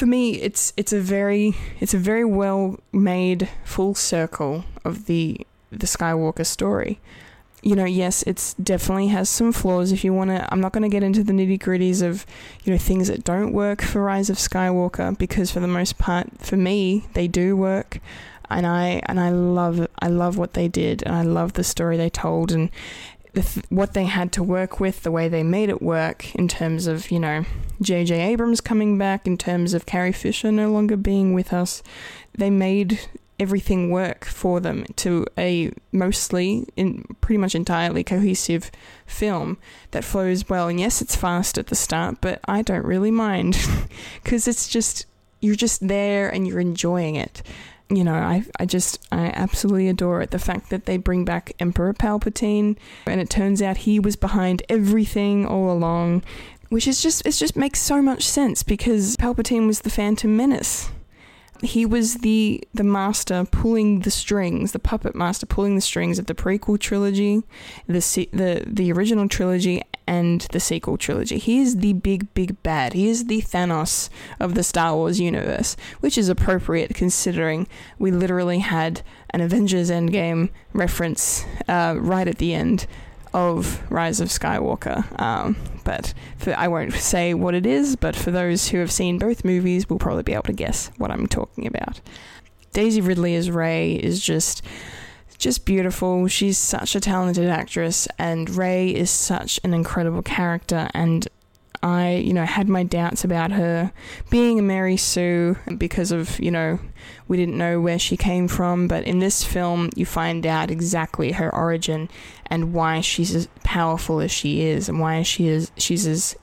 for 0.00 0.06
me 0.06 0.40
it's 0.40 0.72
it's 0.78 0.94
a 0.94 0.98
very 0.98 1.54
it's 1.78 1.92
a 1.92 1.98
very 1.98 2.24
well 2.24 2.80
made 2.90 3.50
full 3.64 3.94
circle 3.94 4.64
of 4.82 5.04
the 5.04 5.46
the 5.70 5.86
Skywalker 5.86 6.46
story. 6.46 6.98
You 7.62 7.76
know, 7.76 7.84
yes, 7.84 8.22
it's 8.22 8.54
definitely 8.54 9.08
has 9.08 9.28
some 9.28 9.52
flaws. 9.52 9.92
If 9.92 10.02
you 10.02 10.14
want 10.14 10.30
to, 10.30 10.48
I'm 10.50 10.62
not 10.62 10.72
going 10.72 10.82
to 10.84 10.88
get 10.88 11.02
into 11.02 11.22
the 11.22 11.34
nitty 11.34 11.58
gritties 11.58 12.00
of, 12.00 12.24
you 12.64 12.72
know, 12.72 12.78
things 12.78 13.08
that 13.08 13.22
don't 13.22 13.52
work 13.52 13.82
for 13.82 14.02
Rise 14.02 14.30
of 14.30 14.38
Skywalker 14.38 15.18
because 15.18 15.50
for 15.50 15.60
the 15.60 15.68
most 15.68 15.98
part, 15.98 16.28
for 16.38 16.56
me, 16.56 17.04
they 17.12 17.28
do 17.28 17.54
work, 17.54 17.98
and 18.48 18.66
I 18.66 19.02
and 19.04 19.20
I 19.20 19.28
love 19.28 19.86
I 19.98 20.08
love 20.08 20.38
what 20.38 20.54
they 20.54 20.68
did, 20.68 21.02
and 21.04 21.14
I 21.14 21.22
love 21.22 21.52
the 21.52 21.62
story 21.62 21.98
they 21.98 22.08
told, 22.08 22.50
and 22.50 22.70
th- 23.34 23.64
what 23.68 23.94
they 23.94 24.04
had 24.04 24.32
to 24.32 24.42
work 24.42 24.80
with, 24.80 25.02
the 25.02 25.10
way 25.10 25.28
they 25.28 25.42
made 25.42 25.68
it 25.68 25.82
work 25.82 26.34
in 26.34 26.48
terms 26.48 26.86
of, 26.86 27.10
you 27.10 27.18
know, 27.18 27.44
J.J. 27.80 28.20
Abrams 28.20 28.60
coming 28.60 28.98
back, 28.98 29.26
in 29.26 29.36
terms 29.36 29.74
of 29.74 29.86
Carrie 29.86 30.12
Fisher 30.12 30.50
no 30.52 30.70
longer 30.70 30.96
being 30.96 31.34
with 31.34 31.52
us. 31.52 31.82
They 32.36 32.50
made 32.50 33.00
everything 33.38 33.90
work 33.90 34.24
for 34.26 34.60
them 34.60 34.84
to 34.96 35.26
a 35.38 35.72
mostly, 35.92 36.66
in 36.76 37.04
pretty 37.20 37.38
much 37.38 37.54
entirely 37.54 38.04
cohesive 38.04 38.70
film 39.06 39.56
that 39.92 40.04
flows 40.04 40.48
well. 40.48 40.68
And 40.68 40.78
yes, 40.78 41.00
it's 41.00 41.16
fast 41.16 41.56
at 41.56 41.68
the 41.68 41.74
start, 41.74 42.18
but 42.20 42.40
I 42.44 42.62
don't 42.62 42.84
really 42.84 43.10
mind 43.10 43.56
because 44.22 44.46
it's 44.46 44.68
just, 44.68 45.06
you're 45.40 45.54
just 45.54 45.88
there 45.88 46.28
and 46.28 46.46
you're 46.46 46.60
enjoying 46.60 47.16
it 47.16 47.42
you 47.90 48.04
know, 48.04 48.14
I 48.14 48.44
I 48.58 48.66
just 48.66 49.06
I 49.10 49.26
absolutely 49.34 49.88
adore 49.88 50.22
it. 50.22 50.30
The 50.30 50.38
fact 50.38 50.70
that 50.70 50.86
they 50.86 50.96
bring 50.96 51.24
back 51.24 51.52
Emperor 51.58 51.92
Palpatine, 51.92 52.76
and 53.06 53.20
it 53.20 53.28
turns 53.28 53.60
out 53.60 53.78
he 53.78 53.98
was 53.98 54.16
behind 54.16 54.62
everything 54.68 55.44
all 55.44 55.70
along, 55.70 56.22
which 56.68 56.86
is 56.86 57.02
just 57.02 57.26
it 57.26 57.32
just 57.32 57.56
makes 57.56 57.80
so 57.80 58.00
much 58.00 58.22
sense 58.22 58.62
because 58.62 59.16
Palpatine 59.16 59.66
was 59.66 59.80
the 59.80 59.90
Phantom 59.90 60.36
Menace 60.36 60.90
he 61.62 61.84
was 61.84 62.16
the 62.16 62.62
the 62.74 62.84
master 62.84 63.44
pulling 63.50 64.00
the 64.00 64.10
strings, 64.10 64.72
the 64.72 64.78
puppet 64.78 65.14
master 65.14 65.46
pulling 65.46 65.74
the 65.74 65.80
strings 65.80 66.18
of 66.18 66.26
the 66.26 66.34
prequel 66.34 66.78
trilogy, 66.78 67.42
the 67.86 68.00
the 68.32 68.64
the 68.66 68.92
original 68.92 69.28
trilogy, 69.28 69.82
and 70.06 70.42
the 70.52 70.60
sequel 70.60 70.96
trilogy. 70.96 71.38
He 71.38 71.60
is 71.60 71.78
the 71.78 71.92
big 71.92 72.32
big 72.34 72.62
bad. 72.62 72.94
He 72.94 73.08
is 73.08 73.26
the 73.26 73.42
Thanos 73.42 74.08
of 74.38 74.54
the 74.54 74.62
Star 74.62 74.94
Wars 74.96 75.20
universe, 75.20 75.76
which 76.00 76.16
is 76.16 76.28
appropriate 76.28 76.94
considering 76.94 77.68
we 77.98 78.10
literally 78.10 78.60
had 78.60 79.02
an 79.30 79.40
Avengers 79.40 79.90
Endgame 79.90 80.50
reference 80.72 81.44
uh, 81.68 81.94
right 81.98 82.26
at 82.26 82.38
the 82.38 82.54
end 82.54 82.86
of 83.32 83.80
Rise 83.90 84.20
of 84.20 84.28
Skywalker. 84.28 85.20
Um, 85.20 85.56
but 85.84 86.14
for, 86.38 86.54
I 86.54 86.68
won't 86.68 86.92
say 86.94 87.34
what 87.34 87.54
it 87.54 87.66
is, 87.66 87.96
but 87.96 88.16
for 88.16 88.30
those 88.30 88.68
who 88.68 88.78
have 88.78 88.92
seen 88.92 89.18
both 89.18 89.44
movies, 89.44 89.88
we'll 89.88 89.98
probably 89.98 90.22
be 90.22 90.32
able 90.32 90.44
to 90.44 90.52
guess 90.52 90.90
what 90.98 91.10
I'm 91.10 91.26
talking 91.26 91.66
about. 91.66 92.00
Daisy 92.72 93.00
Ridley 93.00 93.34
as 93.34 93.50
Rey 93.50 93.94
is 93.94 94.20
just 94.20 94.62
just 95.38 95.64
beautiful. 95.64 96.28
She's 96.28 96.58
such 96.58 96.94
a 96.94 97.00
talented 97.00 97.48
actress, 97.48 98.06
and 98.18 98.48
Rey 98.50 98.94
is 98.94 99.10
such 99.10 99.58
an 99.64 99.72
incredible 99.72 100.22
character. 100.22 100.90
And 100.92 101.26
I, 101.82 102.16
you 102.16 102.34
know, 102.34 102.44
had 102.44 102.68
my 102.68 102.82
doubts 102.82 103.24
about 103.24 103.52
her 103.52 103.90
being 104.28 104.58
a 104.58 104.62
Mary 104.62 104.98
Sue 104.98 105.56
because 105.78 106.12
of, 106.12 106.38
you 106.38 106.50
know, 106.50 106.78
we 107.26 107.38
didn't 107.38 107.56
know 107.56 107.80
where 107.80 107.98
she 107.98 108.18
came 108.18 108.48
from. 108.48 108.86
But 108.86 109.04
in 109.04 109.18
this 109.18 109.42
film, 109.42 109.88
you 109.96 110.04
find 110.04 110.44
out 110.44 110.70
exactly 110.70 111.32
her 111.32 111.54
origin 111.54 112.10
and 112.46 112.74
why 112.74 113.00
she's 113.00 113.34
as 113.34 113.48
powerful 113.64 114.20
as 114.20 114.30
she 114.30 114.62
is, 114.62 114.88
and 114.88 115.00
why 115.00 115.22
she 115.22 115.48
is 115.48 115.72
she's 115.78 116.06
as, 116.06 116.36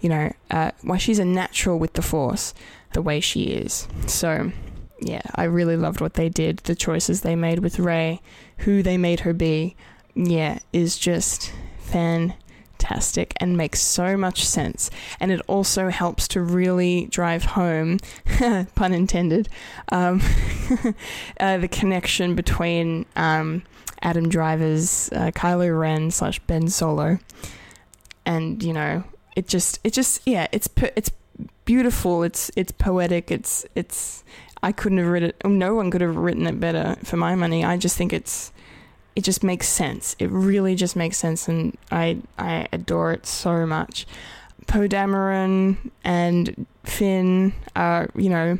you 0.00 0.10
know, 0.10 0.32
uh, 0.50 0.72
why 0.82 0.98
she's 0.98 1.18
a 1.18 1.24
natural 1.24 1.78
with 1.78 1.94
the 1.94 2.02
Force, 2.02 2.52
the 2.92 3.00
way 3.00 3.20
she 3.20 3.44
is. 3.44 3.88
So, 4.06 4.52
yeah, 5.00 5.22
I 5.36 5.44
really 5.44 5.76
loved 5.76 6.00
what 6.02 6.14
they 6.14 6.28
did. 6.28 6.58
The 6.58 6.74
choices 6.74 7.22
they 7.22 7.36
made 7.36 7.60
with 7.60 7.78
Rey, 7.78 8.20
who 8.58 8.82
they 8.82 8.98
made 8.98 9.20
her 9.20 9.32
be, 9.32 9.74
yeah, 10.14 10.58
is 10.72 10.98
just 10.98 11.52
fan 11.78 12.34
fantastic 12.82 13.34
and 13.38 13.56
makes 13.56 13.80
so 13.80 14.16
much 14.16 14.44
sense. 14.44 14.90
And 15.20 15.30
it 15.30 15.40
also 15.46 15.88
helps 15.88 16.28
to 16.28 16.40
really 16.40 17.06
drive 17.06 17.44
home, 17.44 17.98
pun 18.74 18.92
intended, 18.92 19.48
um, 19.90 20.20
uh, 21.40 21.58
the 21.58 21.68
connection 21.68 22.34
between 22.34 23.06
um, 23.16 23.62
Adam 24.02 24.28
Driver's 24.28 25.10
uh, 25.12 25.30
Kylo 25.32 25.78
Ren 25.78 26.10
slash 26.10 26.38
Ben 26.40 26.68
Solo. 26.68 27.18
And, 28.26 28.62
you 28.62 28.72
know, 28.72 29.04
it 29.36 29.48
just, 29.48 29.78
it 29.84 29.92
just, 29.92 30.22
yeah, 30.26 30.46
it's, 30.52 30.68
it's 30.96 31.10
beautiful. 31.64 32.22
It's, 32.22 32.50
it's 32.56 32.72
poetic. 32.72 33.30
It's, 33.30 33.64
it's, 33.74 34.24
I 34.62 34.72
couldn't 34.72 34.98
have 34.98 35.08
written 35.08 35.30
it, 35.30 35.46
no 35.46 35.74
one 35.74 35.90
could 35.90 36.02
have 36.02 36.16
written 36.16 36.46
it 36.46 36.60
better 36.60 36.96
for 37.04 37.16
my 37.16 37.34
money. 37.34 37.64
I 37.64 37.76
just 37.76 37.96
think 37.96 38.12
it's, 38.12 38.52
it 39.14 39.24
just 39.24 39.42
makes 39.42 39.68
sense. 39.68 40.16
It 40.18 40.30
really 40.30 40.74
just 40.74 40.96
makes 40.96 41.18
sense, 41.18 41.48
and 41.48 41.76
I 41.90 42.18
I 42.38 42.68
adore 42.72 43.12
it 43.12 43.26
so 43.26 43.66
much. 43.66 44.06
Poe 44.66 44.88
Dameron 44.88 45.76
and 46.04 46.66
Finn 46.84 47.52
are 47.74 48.08
you 48.14 48.30
know 48.30 48.58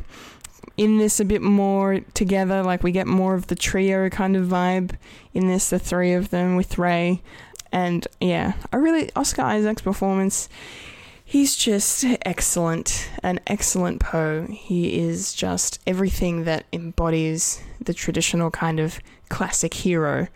in 0.76 0.98
this 0.98 1.20
a 1.20 1.24
bit 1.24 1.42
more 1.42 2.00
together. 2.14 2.62
Like 2.62 2.82
we 2.82 2.92
get 2.92 3.06
more 3.06 3.34
of 3.34 3.46
the 3.46 3.54
trio 3.54 4.08
kind 4.08 4.36
of 4.36 4.46
vibe 4.46 4.96
in 5.34 5.48
this, 5.48 5.70
the 5.70 5.78
three 5.78 6.12
of 6.12 6.30
them 6.30 6.56
with 6.56 6.78
Rey, 6.78 7.22
And 7.72 8.06
yeah, 8.20 8.54
I 8.72 8.76
really 8.76 9.10
Oscar 9.14 9.42
Isaac's 9.42 9.82
performance. 9.82 10.48
He's 11.24 11.56
just 11.56 12.04
excellent, 12.26 13.10
an 13.22 13.40
excellent 13.46 14.00
Poe. 14.00 14.46
He 14.50 14.98
is 14.98 15.32
just 15.32 15.80
everything 15.86 16.44
that 16.44 16.66
embodies 16.74 17.62
the 17.80 17.94
traditional 17.94 18.50
kind 18.50 18.78
of 18.78 19.00
classic 19.32 19.74
hero, 19.74 20.28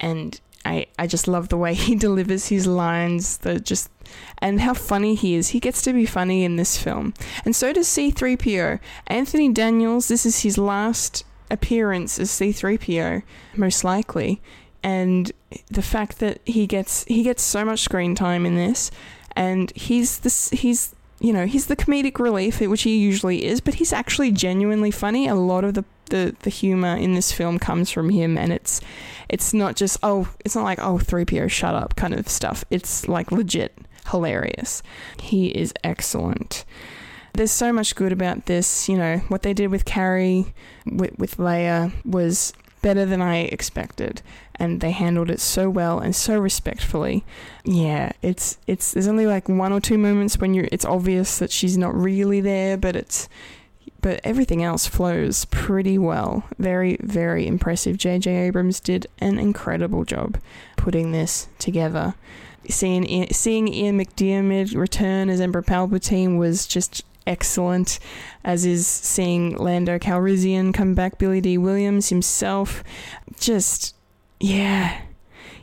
and 0.00 0.40
I 0.64 0.86
I 0.98 1.06
just 1.06 1.28
love 1.28 1.48
the 1.48 1.58
way 1.58 1.74
he 1.86 1.94
delivers 1.94 2.48
his 2.48 2.66
lines. 2.66 3.38
The 3.38 3.60
just 3.60 3.90
and 4.38 4.60
how 4.60 4.74
funny 4.74 5.14
he 5.14 5.34
is. 5.34 5.48
He 5.48 5.60
gets 5.60 5.82
to 5.82 5.92
be 5.92 6.06
funny 6.06 6.44
in 6.44 6.56
this 6.56 6.78
film, 6.78 7.12
and 7.44 7.54
so 7.54 7.72
does 7.72 7.88
C3PO. 7.88 8.80
Anthony 9.08 9.52
Daniels. 9.52 10.08
This 10.08 10.24
is 10.24 10.40
his 10.40 10.56
last 10.56 11.24
appearance 11.50 12.18
as 12.18 12.30
C3PO, 12.30 13.22
most 13.56 13.84
likely. 13.84 14.40
And 14.82 15.32
the 15.70 15.82
fact 15.82 16.18
that 16.20 16.40
he 16.44 16.66
gets 16.66 17.04
he 17.04 17.22
gets 17.22 17.42
so 17.42 17.64
much 17.64 17.80
screen 17.80 18.14
time 18.14 18.46
in 18.46 18.54
this, 18.54 18.90
and 19.34 19.72
he's 19.74 20.20
this 20.20 20.50
he's 20.50 20.94
you 21.20 21.32
know 21.32 21.46
he's 21.46 21.66
the 21.66 21.76
comedic 21.76 22.18
relief, 22.18 22.60
which 22.60 22.82
he 22.82 22.98
usually 22.98 23.44
is, 23.44 23.60
but 23.60 23.74
he's 23.74 23.92
actually 23.92 24.30
genuinely 24.30 24.90
funny. 24.90 25.26
A 25.26 25.34
lot 25.34 25.64
of 25.64 25.74
the 25.74 25.84
the, 26.06 26.34
the 26.40 26.50
humor 26.50 26.96
in 26.96 27.14
this 27.14 27.32
film 27.32 27.58
comes 27.58 27.90
from 27.90 28.10
him, 28.10 28.36
and 28.38 28.52
it's 28.52 28.80
it's 29.28 29.54
not 29.54 29.76
just 29.76 29.98
oh 30.02 30.28
it's 30.44 30.54
not 30.54 30.64
like 30.64 30.78
oh 30.78 30.98
3PO 30.98 31.50
shut 31.50 31.74
up 31.74 31.96
kind 31.96 32.14
of 32.14 32.28
stuff. 32.28 32.64
It's 32.70 33.08
like 33.08 33.32
legit 33.32 33.76
hilarious. 34.10 34.82
He 35.20 35.48
is 35.48 35.72
excellent. 35.82 36.64
There's 37.32 37.50
so 37.50 37.72
much 37.72 37.96
good 37.96 38.12
about 38.12 38.46
this. 38.46 38.88
You 38.88 38.96
know, 38.96 39.18
what 39.28 39.42
they 39.42 39.54
did 39.54 39.70
with 39.70 39.84
Carrie, 39.84 40.54
with, 40.86 41.18
with 41.18 41.36
Leia, 41.38 41.92
was 42.04 42.52
better 42.84 43.06
than 43.06 43.22
I 43.22 43.38
expected, 43.38 44.20
and 44.56 44.82
they 44.82 44.90
handled 44.90 45.30
it 45.30 45.40
so 45.40 45.70
well 45.70 45.98
and 45.98 46.14
so 46.14 46.38
respectfully. 46.38 47.24
Yeah, 47.64 48.12
it's 48.22 48.58
it's 48.66 48.92
there's 48.92 49.08
only 49.08 49.26
like 49.26 49.48
one 49.48 49.72
or 49.72 49.80
two 49.80 49.98
moments 49.98 50.38
when 50.38 50.54
you 50.54 50.68
it's 50.70 50.84
obvious 50.84 51.38
that 51.38 51.50
she's 51.50 51.78
not 51.78 51.94
really 51.94 52.40
there, 52.40 52.76
but 52.76 52.94
it's 52.94 53.28
but 54.04 54.20
everything 54.22 54.62
else 54.62 54.86
flows 54.86 55.46
pretty 55.46 55.96
well. 55.96 56.44
Very 56.58 56.98
very 57.00 57.46
impressive. 57.46 57.96
J.J. 57.96 58.30
Abrams 58.30 58.78
did 58.78 59.06
an 59.18 59.38
incredible 59.38 60.04
job 60.04 60.36
putting 60.76 61.12
this 61.12 61.48
together. 61.58 62.14
Seeing 62.68 63.26
seeing 63.32 63.66
Ian 63.66 63.98
McDiarmid 63.98 64.76
return 64.76 65.30
as 65.30 65.40
Emperor 65.40 65.62
Palpatine 65.62 66.36
was 66.38 66.66
just 66.66 67.02
excellent, 67.26 67.98
as 68.44 68.66
is 68.66 68.86
seeing 68.86 69.56
Lando 69.56 69.98
Calrissian 69.98 70.74
come 70.74 70.94
back, 70.94 71.16
Billy 71.16 71.40
Dee 71.40 71.56
Williams 71.56 72.10
himself. 72.10 72.84
Just, 73.40 73.94
yeah. 74.38 75.00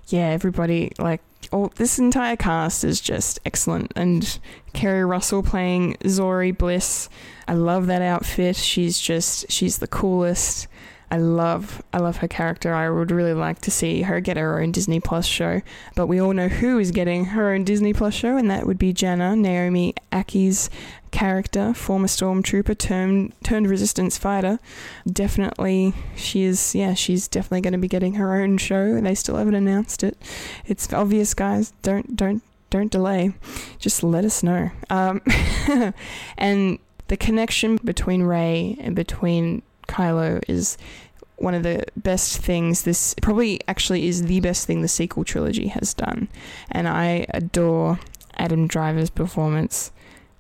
Yeah, 0.07 0.29
everybody, 0.29 0.93
like, 0.97 1.21
all 1.51 1.71
this 1.75 1.99
entire 1.99 2.35
cast 2.35 2.83
is 2.83 2.99
just 2.99 3.39
excellent. 3.45 3.91
And 3.95 4.39
Keri 4.73 5.05
Russell 5.05 5.43
playing 5.43 5.97
Zorii 6.03 6.57
Bliss. 6.57 7.09
I 7.51 7.53
love 7.53 7.87
that 7.87 8.01
outfit. 8.01 8.55
She's 8.55 8.97
just, 8.97 9.51
she's 9.51 9.79
the 9.79 9.87
coolest. 9.87 10.69
I 11.11 11.17
love 11.17 11.83
I 11.91 11.97
love 11.97 12.15
her 12.17 12.27
character. 12.29 12.73
I 12.73 12.89
would 12.89 13.11
really 13.11 13.33
like 13.33 13.59
to 13.63 13.71
see 13.71 14.03
her 14.03 14.21
get 14.21 14.37
her 14.37 14.61
own 14.61 14.71
Disney 14.71 15.01
Plus 15.01 15.25
show. 15.25 15.61
But 15.93 16.07
we 16.07 16.21
all 16.21 16.31
know 16.31 16.47
who 16.47 16.79
is 16.79 16.91
getting 16.91 17.25
her 17.25 17.51
own 17.51 17.65
Disney 17.65 17.91
Plus 17.91 18.13
show, 18.13 18.37
and 18.37 18.49
that 18.49 18.65
would 18.65 18.79
be 18.79 18.93
Jannah, 18.93 19.35
Naomi 19.35 19.93
Ackie's 20.13 20.69
character, 21.11 21.73
former 21.73 22.07
stormtrooper 22.07 22.77
turned 22.77 23.33
turned 23.43 23.69
resistance 23.69 24.17
fighter. 24.17 24.57
Definitely 25.05 25.93
she 26.15 26.43
is 26.43 26.73
yeah, 26.73 26.93
she's 26.93 27.27
definitely 27.27 27.59
gonna 27.59 27.79
be 27.79 27.89
getting 27.89 28.13
her 28.13 28.41
own 28.41 28.57
show. 28.59 29.01
They 29.01 29.15
still 29.15 29.35
haven't 29.35 29.55
announced 29.55 30.05
it. 30.05 30.17
It's 30.65 30.93
obvious 30.93 31.33
guys, 31.33 31.73
don't 31.81 32.15
don't 32.15 32.41
don't 32.69 32.89
delay. 32.89 33.33
Just 33.77 34.01
let 34.01 34.23
us 34.23 34.41
know. 34.41 34.71
Um, 34.89 35.21
and 36.37 36.79
the 37.11 37.17
connection 37.17 37.75
between 37.83 38.23
Rey 38.23 38.77
and 38.79 38.95
between 38.95 39.63
Kylo 39.89 40.41
is 40.47 40.77
one 41.35 41.53
of 41.53 41.61
the 41.61 41.83
best 41.97 42.37
things 42.37 42.83
this 42.83 43.13
probably 43.21 43.59
actually 43.67 44.07
is 44.07 44.27
the 44.27 44.39
best 44.39 44.65
thing 44.65 44.81
the 44.81 44.87
sequel 44.87 45.25
trilogy 45.25 45.67
has 45.67 45.93
done. 45.93 46.29
And 46.71 46.87
i 46.87 47.25
adore 47.33 47.99
adam 48.37 48.65
driver's 48.65 49.09
performance. 49.09 49.91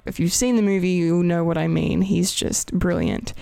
If 0.05 0.17
you've 0.17 0.31
seen 0.31 0.55
the 0.55 0.61
movie 0.61 0.91
you'll 0.91 1.23
know 1.23 1.43
what 1.43 1.57
i 1.57 1.67
mean. 1.67 2.03
He's 2.03 2.31
just 2.31 2.71
brilliant. 2.71 3.33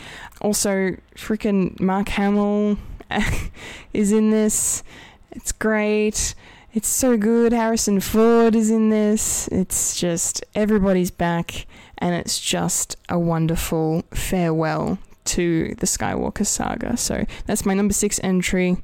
Also 0.42 0.98
freaking 1.16 1.80
mark 1.80 2.10
hamill 2.10 2.80
is 3.94 4.12
in 4.12 4.32
this. 4.32 4.82
It's 5.30 5.52
great. 5.52 6.34
It's 6.74 6.88
so 6.88 7.16
good. 7.16 7.54
Harrison 7.54 8.00
ford 8.00 8.56
is 8.56 8.72
in 8.72 8.90
this. 8.90 9.48
It's 9.50 10.00
just 10.00 10.44
everybody's 10.56 11.12
back 11.12 11.68
and 12.00 12.16
it's 12.16 12.40
just 12.40 12.96
a 13.08 13.20
wonderful 13.20 14.04
farewell 14.12 14.98
to 15.26 15.76
the 15.76 15.86
Skywalker 15.86 16.46
saga. 16.46 16.98
So 16.98 17.26
that's 17.46 17.66
my 17.66 17.74
number 17.74 17.94
six 17.94 18.20
entry 18.24 18.78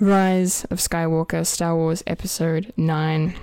Rise 0.00 0.64
of 0.64 0.78
Skywalker, 0.78 1.46
Star 1.46 1.76
Wars 1.76 2.02
Episode 2.06 2.72
9. 2.76 3.34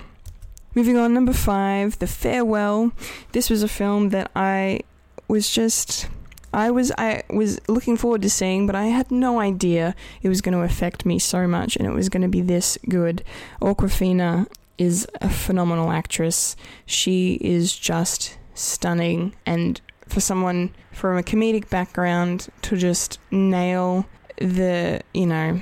Moving 0.74 0.96
on, 0.96 1.14
number 1.14 1.32
five, 1.32 1.98
The 1.98 2.06
Farewell. 2.06 2.92
This 3.32 3.48
was 3.48 3.62
a 3.62 3.68
film 3.68 4.10
that 4.10 4.30
I 4.36 4.80
was 5.28 5.50
just. 5.50 6.08
I 6.52 6.70
was 6.72 6.90
I 6.98 7.22
was 7.30 7.60
looking 7.68 7.96
forward 7.96 8.22
to 8.22 8.30
seeing, 8.30 8.66
but 8.66 8.74
I 8.74 8.86
had 8.86 9.12
no 9.12 9.38
idea 9.38 9.94
it 10.20 10.28
was 10.28 10.40
going 10.40 10.54
to 10.54 10.62
affect 10.62 11.06
me 11.06 11.20
so 11.20 11.46
much, 11.46 11.76
and 11.76 11.86
it 11.86 11.92
was 11.92 12.08
going 12.08 12.22
to 12.22 12.28
be 12.28 12.40
this 12.40 12.76
good. 12.88 13.22
Awkwafina 13.62 14.48
is 14.76 15.06
a 15.20 15.30
phenomenal 15.30 15.92
actress. 15.92 16.56
She 16.86 17.34
is 17.34 17.76
just 17.76 18.36
stunning, 18.54 19.34
and 19.46 19.80
for 20.08 20.20
someone 20.20 20.74
from 20.92 21.16
a 21.16 21.22
comedic 21.22 21.68
background 21.70 22.48
to 22.62 22.76
just 22.76 23.18
nail 23.30 24.06
the, 24.38 25.00
you 25.14 25.26
know, 25.26 25.60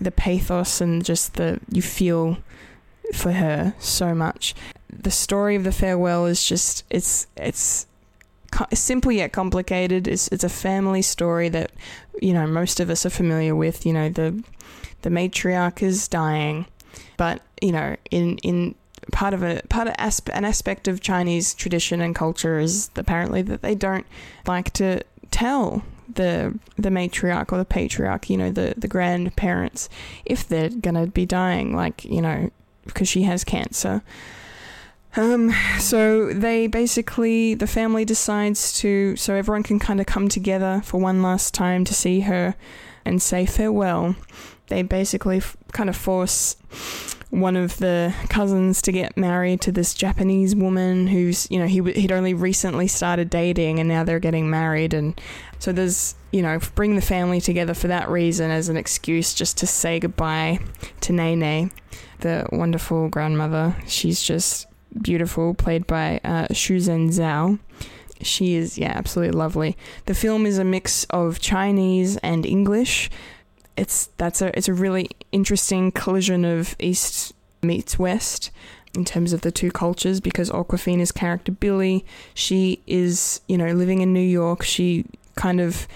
the 0.00 0.10
pathos 0.10 0.80
and 0.80 1.04
just 1.04 1.34
the 1.34 1.60
you 1.70 1.82
feel 1.82 2.38
for 3.12 3.32
her 3.32 3.74
so 3.78 4.14
much. 4.14 4.54
The 4.90 5.10
story 5.10 5.56
of 5.56 5.64
the 5.64 5.72
farewell 5.72 6.26
is 6.26 6.46
just 6.46 6.84
it's 6.90 7.26
it's 7.36 7.86
simple 8.72 9.12
yet 9.12 9.32
complicated. 9.32 10.08
It's 10.08 10.28
it's 10.28 10.44
a 10.44 10.48
family 10.48 11.02
story 11.02 11.48
that 11.50 11.72
you 12.20 12.32
know 12.32 12.46
most 12.46 12.80
of 12.80 12.90
us 12.90 13.04
are 13.04 13.10
familiar 13.10 13.54
with. 13.54 13.84
You 13.86 13.92
know 13.92 14.08
the 14.08 14.42
the 15.02 15.10
matriarch 15.10 15.82
is 15.82 16.08
dying, 16.08 16.66
but 17.16 17.42
you 17.60 17.72
know 17.72 17.96
in 18.10 18.38
in 18.38 18.74
part 19.12 19.34
of 19.34 19.42
a 19.42 19.62
part 19.68 19.88
of 19.88 19.94
asp- 19.98 20.30
an 20.32 20.44
aspect 20.44 20.88
of 20.88 21.00
Chinese 21.00 21.54
tradition 21.54 22.00
and 22.00 22.14
culture 22.14 22.58
is 22.58 22.90
apparently 22.96 23.42
that 23.42 23.62
they 23.62 23.74
don't 23.74 24.06
like 24.46 24.72
to 24.74 25.00
tell 25.30 25.82
the 26.12 26.58
the 26.76 26.90
matriarch 26.90 27.52
or 27.52 27.58
the 27.58 27.64
patriarch, 27.64 28.30
you 28.30 28.36
know, 28.36 28.50
the 28.50 28.74
the 28.76 28.88
grandparents, 28.88 29.88
if 30.24 30.46
they're 30.46 30.68
gonna 30.70 31.06
be 31.06 31.26
dying, 31.26 31.74
like 31.74 32.04
you 32.04 32.20
know, 32.20 32.50
because 32.84 33.08
she 33.08 33.22
has 33.22 33.44
cancer. 33.44 34.02
Um, 35.16 35.54
so 35.78 36.32
they 36.32 36.66
basically 36.66 37.54
the 37.54 37.68
family 37.68 38.04
decides 38.04 38.72
to 38.80 39.14
so 39.16 39.34
everyone 39.34 39.62
can 39.62 39.78
kind 39.78 40.00
of 40.00 40.06
come 40.06 40.28
together 40.28 40.82
for 40.84 40.98
one 40.98 41.22
last 41.22 41.54
time 41.54 41.84
to 41.84 41.94
see 41.94 42.20
her 42.20 42.56
and 43.04 43.22
say 43.22 43.46
farewell. 43.46 44.16
They 44.68 44.82
basically 44.82 45.38
f- 45.38 45.56
kind 45.72 45.88
of 45.88 45.96
force 45.96 46.56
one 47.34 47.56
of 47.56 47.78
the 47.78 48.14
cousins 48.28 48.80
to 48.82 48.92
get 48.92 49.16
married 49.16 49.60
to 49.62 49.72
this 49.72 49.92
Japanese 49.92 50.54
woman 50.54 51.08
who's, 51.08 51.50
you 51.50 51.58
know, 51.58 51.66
he 51.66 51.82
he'd 51.92 52.12
only 52.12 52.32
recently 52.32 52.86
started 52.86 53.28
dating 53.28 53.80
and 53.80 53.88
now 53.88 54.04
they're 54.04 54.20
getting 54.20 54.48
married 54.48 54.94
and 54.94 55.20
so 55.58 55.72
there's, 55.72 56.14
you 56.30 56.42
know, 56.42 56.60
bring 56.74 56.94
the 56.94 57.02
family 57.02 57.40
together 57.40 57.74
for 57.74 57.88
that 57.88 58.08
reason 58.08 58.50
as 58.50 58.68
an 58.68 58.76
excuse 58.76 59.34
just 59.34 59.58
to 59.58 59.66
say 59.66 59.98
goodbye 59.98 60.60
to 61.00 61.12
Nene, 61.12 61.72
the 62.20 62.46
wonderful 62.52 63.08
grandmother. 63.08 63.74
She's 63.86 64.22
just 64.22 64.66
beautiful, 65.02 65.54
played 65.54 65.86
by 65.86 66.20
uh, 66.22 66.46
Shuzhen 66.48 67.08
Zhao. 67.08 67.58
She 68.22 68.54
is, 68.54 68.78
yeah, 68.78 68.92
absolutely 68.94 69.36
lovely. 69.36 69.76
The 70.06 70.14
film 70.14 70.46
is 70.46 70.58
a 70.58 70.64
mix 70.64 71.04
of 71.10 71.40
Chinese 71.40 72.16
and 72.18 72.46
English 72.46 73.10
it's 73.76 74.08
that's 74.16 74.40
a 74.40 74.56
it's 74.56 74.68
a 74.68 74.74
really 74.74 75.10
interesting 75.32 75.92
collision 75.92 76.44
of 76.44 76.76
East 76.78 77.32
meets 77.62 77.98
West 77.98 78.50
in 78.94 79.04
terms 79.04 79.32
of 79.32 79.40
the 79.40 79.50
two 79.50 79.70
cultures 79.70 80.20
because 80.20 80.50
Awkwafina's 80.50 81.12
character 81.12 81.50
Billy, 81.50 82.04
she 82.32 82.80
is, 82.86 83.40
you 83.48 83.58
know, 83.58 83.72
living 83.72 84.00
in 84.00 84.12
New 84.12 84.20
York. 84.20 84.62
She 84.62 85.04
kind 85.34 85.60
of 85.60 85.88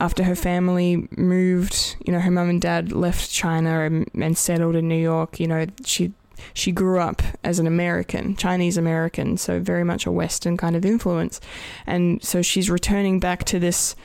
after 0.00 0.24
her 0.24 0.34
family 0.34 1.08
moved, 1.16 1.96
you 2.04 2.12
know, 2.12 2.20
her 2.20 2.30
mum 2.30 2.48
and 2.48 2.60
dad 2.60 2.92
left 2.92 3.30
China 3.30 3.82
and, 3.82 4.08
and 4.14 4.38
settled 4.38 4.76
in 4.76 4.88
New 4.88 5.00
York, 5.00 5.40
you 5.40 5.46
know, 5.46 5.66
she 5.84 6.12
she 6.54 6.70
grew 6.70 7.00
up 7.00 7.20
as 7.42 7.58
an 7.58 7.66
American, 7.66 8.36
Chinese 8.36 8.76
American, 8.76 9.36
so 9.36 9.58
very 9.58 9.82
much 9.82 10.06
a 10.06 10.12
Western 10.12 10.56
kind 10.56 10.76
of 10.76 10.84
influence. 10.84 11.40
And 11.84 12.22
so 12.22 12.42
she's 12.42 12.70
returning 12.70 13.18
back 13.18 13.44
to 13.44 13.58
this 13.58 13.96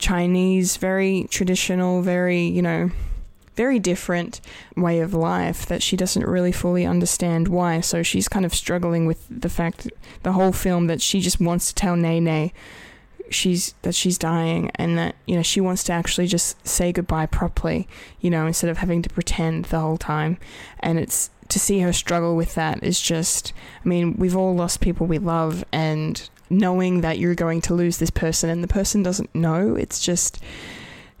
Chinese, 0.00 0.76
very 0.76 1.26
traditional, 1.30 2.02
very, 2.02 2.42
you 2.42 2.62
know, 2.62 2.90
very 3.54 3.78
different 3.78 4.40
way 4.76 5.00
of 5.00 5.12
life 5.12 5.66
that 5.66 5.82
she 5.82 5.96
doesn't 5.96 6.26
really 6.26 6.50
fully 6.52 6.86
understand 6.86 7.46
why. 7.46 7.80
So 7.80 8.02
she's 8.02 8.28
kind 8.28 8.46
of 8.46 8.54
struggling 8.54 9.06
with 9.06 9.24
the 9.30 9.50
fact 9.50 9.88
the 10.22 10.32
whole 10.32 10.52
film 10.52 10.86
that 10.86 11.02
she 11.02 11.20
just 11.20 11.40
wants 11.40 11.68
to 11.68 11.74
tell 11.74 11.94
Nene 11.94 12.50
she's 13.30 13.74
that 13.82 13.94
she's 13.94 14.18
dying 14.18 14.70
and 14.74 14.98
that 14.98 15.14
you 15.26 15.36
know 15.36 15.42
she 15.42 15.60
wants 15.60 15.84
to 15.84 15.92
actually 15.92 16.26
just 16.26 16.66
say 16.66 16.92
goodbye 16.92 17.26
properly 17.26 17.88
you 18.20 18.28
know 18.28 18.44
instead 18.46 18.68
of 18.68 18.78
having 18.78 19.02
to 19.02 19.08
pretend 19.08 19.66
the 19.66 19.78
whole 19.78 19.96
time 19.96 20.36
and 20.80 20.98
it's 20.98 21.30
to 21.48 21.58
see 21.58 21.78
her 21.80 21.92
struggle 21.92 22.34
with 22.34 22.56
that 22.56 22.82
is 22.82 23.00
just 23.00 23.52
i 23.84 23.88
mean 23.88 24.14
we've 24.18 24.36
all 24.36 24.54
lost 24.54 24.80
people 24.80 25.06
we 25.06 25.18
love 25.18 25.64
and 25.72 26.28
knowing 26.50 27.00
that 27.00 27.18
you're 27.18 27.34
going 27.34 27.60
to 27.60 27.74
lose 27.74 27.98
this 27.98 28.10
person 28.10 28.50
and 28.50 28.62
the 28.62 28.68
person 28.68 29.02
doesn't 29.02 29.34
know 29.34 29.76
it's 29.76 30.00
just 30.00 30.42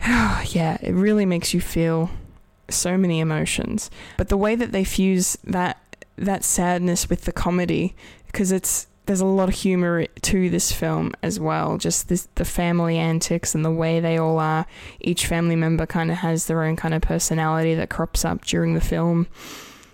yeah 0.00 0.76
it 0.82 0.92
really 0.92 1.24
makes 1.24 1.54
you 1.54 1.60
feel 1.60 2.10
so 2.68 2.96
many 2.96 3.20
emotions 3.20 3.90
but 4.16 4.28
the 4.28 4.36
way 4.36 4.54
that 4.54 4.72
they 4.72 4.84
fuse 4.84 5.36
that 5.44 5.78
that 6.16 6.44
sadness 6.44 7.08
with 7.08 7.22
the 7.22 7.32
comedy 7.32 7.94
because 8.26 8.52
it's 8.52 8.86
there's 9.10 9.20
a 9.20 9.26
lot 9.26 9.48
of 9.48 9.56
humor 9.56 10.06
to 10.22 10.48
this 10.50 10.70
film 10.70 11.12
as 11.20 11.40
well. 11.40 11.78
Just 11.78 12.08
this, 12.08 12.28
the 12.36 12.44
family 12.44 12.96
antics 12.96 13.56
and 13.56 13.64
the 13.64 13.70
way 13.70 13.98
they 13.98 14.16
all 14.16 14.38
are. 14.38 14.66
Each 15.00 15.26
family 15.26 15.56
member 15.56 15.84
kind 15.84 16.12
of 16.12 16.18
has 16.18 16.46
their 16.46 16.62
own 16.62 16.76
kind 16.76 16.94
of 16.94 17.02
personality 17.02 17.74
that 17.74 17.90
crops 17.90 18.24
up 18.24 18.44
during 18.44 18.74
the 18.74 18.80
film. 18.80 19.26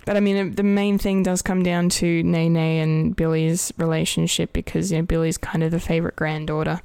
But 0.06 0.16
I 0.16 0.20
mean, 0.20 0.54
the 0.54 0.62
main 0.62 0.98
thing 0.98 1.24
does 1.24 1.42
come 1.42 1.62
down 1.62 1.90
to 1.90 2.22
Nene 2.22 2.56
and 2.56 3.14
Billy's 3.14 3.72
relationship 3.76 4.52
because 4.52 4.90
you 4.90 4.98
know 4.98 5.04
Billy's 5.04 5.36
kind 5.36 5.62
of 5.62 5.72
the 5.72 5.80
favorite 5.80 6.16
granddaughter, 6.16 6.80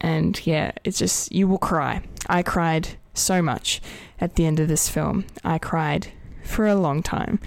and 0.00 0.44
yeah, 0.44 0.72
it's 0.82 0.98
just 0.98 1.30
you 1.30 1.46
will 1.46 1.58
cry. 1.58 2.02
I 2.26 2.42
cried 2.42 2.88
so 3.12 3.42
much 3.42 3.80
at 4.18 4.34
the 4.34 4.46
end 4.46 4.58
of 4.58 4.68
this 4.68 4.88
film. 4.88 5.26
I 5.44 5.58
cried 5.58 6.08
for 6.44 6.66
a 6.66 6.74
long 6.74 7.02
time. 7.02 7.40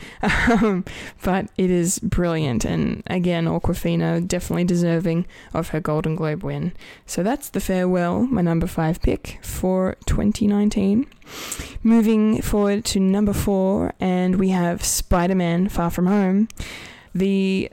Um, 0.49 0.85
but 1.23 1.49
it 1.57 1.69
is 1.69 1.99
brilliant. 1.99 2.63
And 2.65 3.03
again, 3.07 3.45
Awkwafina 3.45 4.25
definitely 4.27 4.63
deserving 4.63 5.25
of 5.53 5.69
her 5.69 5.79
Golden 5.79 6.15
Globe 6.15 6.43
win. 6.43 6.73
So 7.05 7.21
that's 7.21 7.49
The 7.49 7.59
Farewell, 7.59 8.21
my 8.21 8.41
number 8.41 8.65
five 8.65 9.01
pick 9.01 9.39
for 9.41 9.97
2019. 10.05 11.05
Moving 11.83 12.41
forward 12.41 12.85
to 12.85 12.99
number 12.99 13.33
four, 13.33 13.93
and 13.99 14.37
we 14.37 14.49
have 14.49 14.83
Spider 14.83 15.35
Man 15.35 15.69
Far 15.69 15.89
From 15.89 16.07
Home 16.07 16.47
the 17.17 17.71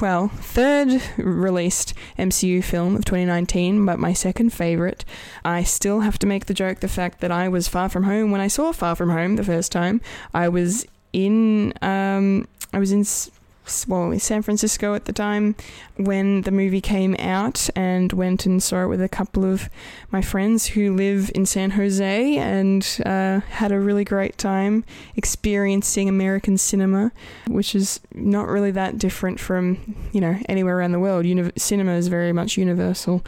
well 0.00 0.28
third 0.28 1.00
released 1.16 1.94
MCU 2.18 2.62
film 2.62 2.96
of 2.96 3.04
2019, 3.04 3.84
but 3.84 3.98
my 3.98 4.12
second 4.12 4.52
favorite. 4.52 5.04
I 5.44 5.62
still 5.62 6.00
have 6.00 6.18
to 6.20 6.26
make 6.26 6.46
the 6.46 6.54
joke 6.54 6.80
the 6.80 6.88
fact 6.88 7.20
that 7.20 7.30
I 7.30 7.48
was 7.48 7.68
far 7.68 7.88
from 7.88 8.04
home 8.04 8.30
when 8.30 8.40
I 8.40 8.48
saw 8.48 8.72
Far 8.72 8.96
From 8.96 9.10
Home 9.10 9.36
the 9.36 9.44
first 9.44 9.70
time. 9.70 10.00
I 10.34 10.48
was 10.48 10.86
in 11.12 11.72
um, 11.82 12.48
I 12.72 12.78
was 12.78 12.92
in 12.92 13.04
well, 13.86 14.18
San 14.18 14.42
Francisco 14.42 14.94
at 14.94 15.04
the 15.04 15.12
time 15.12 15.54
when 15.96 16.42
the 16.42 16.50
movie 16.50 16.80
came 16.80 17.14
out 17.18 17.68
and 17.76 18.12
went 18.12 18.46
and 18.46 18.62
saw 18.62 18.84
it 18.84 18.88
with 18.88 19.02
a 19.02 19.08
couple 19.08 19.44
of 19.44 19.68
my 20.10 20.22
friends 20.22 20.68
who 20.68 20.94
live 20.94 21.30
in 21.34 21.46
San 21.46 21.70
Jose 21.70 22.36
and 22.36 23.00
uh, 23.04 23.40
had 23.40 23.72
a 23.72 23.80
really 23.80 24.04
great 24.04 24.38
time 24.38 24.84
experiencing 25.16 26.08
American 26.08 26.56
cinema, 26.56 27.12
which 27.46 27.74
is 27.74 28.00
not 28.14 28.48
really 28.48 28.70
that 28.70 28.98
different 28.98 29.40
from, 29.40 29.96
you 30.12 30.20
know, 30.20 30.38
anywhere 30.48 30.78
around 30.78 30.92
the 30.92 30.98
world. 30.98 31.26
Cinema 31.56 31.92
is 31.92 32.08
very 32.08 32.32
much 32.32 32.56
universal, 32.56 33.24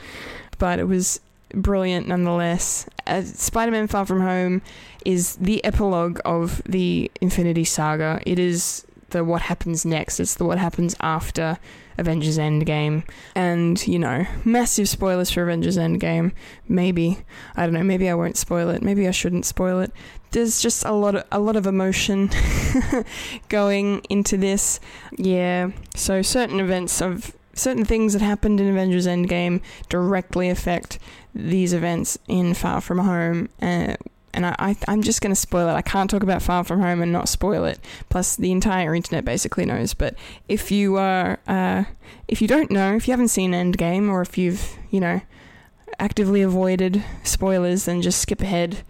but 0.59 0.79
it 0.79 0.85
was 0.85 1.21
brilliant 1.55 2.09
nonetheless. 2.09 2.87
Uh, 3.07 3.23
Spider 3.23 3.73
Man 3.73 3.87
Far 3.87 4.07
From 4.07 4.21
Home 4.21 4.63
is 5.05 5.37
the 5.37 5.65
epilogue 5.65 6.21
of 6.25 6.63
the 6.65 7.11
Infinity 7.21 7.65
Saga. 7.65 8.21
It 8.27 8.39
is 8.39 8.87
the 9.11 9.25
what 9.25 9.43
happens 9.43 9.85
next. 9.85 10.21
It's 10.21 10.35
the 10.35 10.45
what 10.45 10.59
happens 10.59 10.97
after 11.01 11.59
Avengers 11.99 12.39
Endgame. 12.39 13.05
And, 13.35 13.87
you 13.87 13.99
know, 13.99 14.27
massive 14.45 14.89
spoilers 14.89 15.31
for 15.31 15.43
Avengers 15.43 15.77
Endgame. 15.77 16.33
Maybe. 16.69 17.19
I 17.57 17.65
don't 17.65 17.75
know, 17.75 17.83
maybe 17.83 18.09
I 18.09 18.15
won't 18.15 18.37
spoil 18.37 18.71
it. 18.71 18.83
Maybe 18.83 19.07
I 19.07 19.13
shouldn't 19.13 19.47
spoil 19.47 19.81
it. 19.81 19.93
There's 20.33 20.63
just 20.63 20.85
a 20.85 20.93
lot 20.93 21.17
of 21.17 21.25
a 21.33 21.41
lot 21.41 21.57
of 21.57 21.67
emotion 21.67 22.31
going 23.49 24.01
into 24.09 24.37
this. 24.37 24.79
Yeah. 25.17 25.71
So 25.97 26.23
certain 26.23 26.61
events 26.61 27.03
of 27.03 27.35
certain 27.53 27.85
things 27.85 28.13
that 28.13 28.23
happened 28.23 28.61
in 28.61 28.69
Avengers 28.69 29.07
Endgame 29.07 29.61
directly 29.89 30.49
affect 30.49 30.99
these 31.35 31.73
events 31.73 32.19
in 32.29 32.55
Far 32.55 32.81
From 32.81 32.99
Home. 32.99 33.49
Uh, 33.61 33.97
and 34.33 34.47
I, 34.47 34.55
I 34.59 34.93
am 34.93 35.03
just 35.03 35.21
going 35.21 35.33
to 35.33 35.41
spoil 35.41 35.69
it. 35.69 35.73
I 35.73 35.83
can't 35.83 36.11
talk 36.11 36.23
about 36.23 36.43
Far 36.43 36.65
From 36.65 36.81
Home 36.81 37.03
and 37.03 37.13
not 37.13 37.29
spoil 37.29 37.65
it. 37.65 37.79
Plus, 38.09 38.37
the 38.37 38.53
entire 38.53 38.95
internet 38.95 39.25
basically 39.25 39.67
knows. 39.67 39.95
But 39.95 40.15
if 40.49 40.71
you 40.71 40.97
are, 40.97 41.39
uh, 41.47 41.85
if 42.29 42.41
you 42.41 42.49
don't 42.49 42.71
know, 42.71 42.95
if 42.95 43.09
you 43.09 43.13
haven't 43.13 43.29
seen 43.29 43.53
Endgame, 43.53 44.09
or 44.09 44.23
if 44.23 44.39
you've, 44.39 44.77
you 44.91 45.01
know, 45.01 45.21
actively 45.99 46.43
avoided 46.43 47.05
spoilers, 47.25 47.85
then 47.85 48.03
just 48.03 48.21
skip 48.21 48.41
ahead 48.41 48.83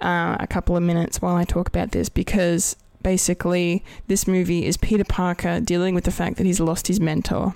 uh, 0.00 0.36
a 0.40 0.46
couple 0.46 0.76
of 0.76 0.82
minutes 0.82 1.20
while 1.20 1.36
I 1.36 1.44
talk 1.44 1.68
about 1.68 1.92
this 1.92 2.08
because 2.08 2.76
basically 3.02 3.84
this 4.08 4.26
movie 4.26 4.64
is 4.64 4.76
Peter 4.76 5.04
Parker 5.04 5.60
dealing 5.60 5.94
with 5.94 6.04
the 6.04 6.10
fact 6.10 6.36
that 6.36 6.46
he's 6.46 6.60
lost 6.60 6.88
his 6.88 7.00
mentor. 7.00 7.54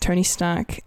Tony 0.00 0.22
Stark 0.22 0.80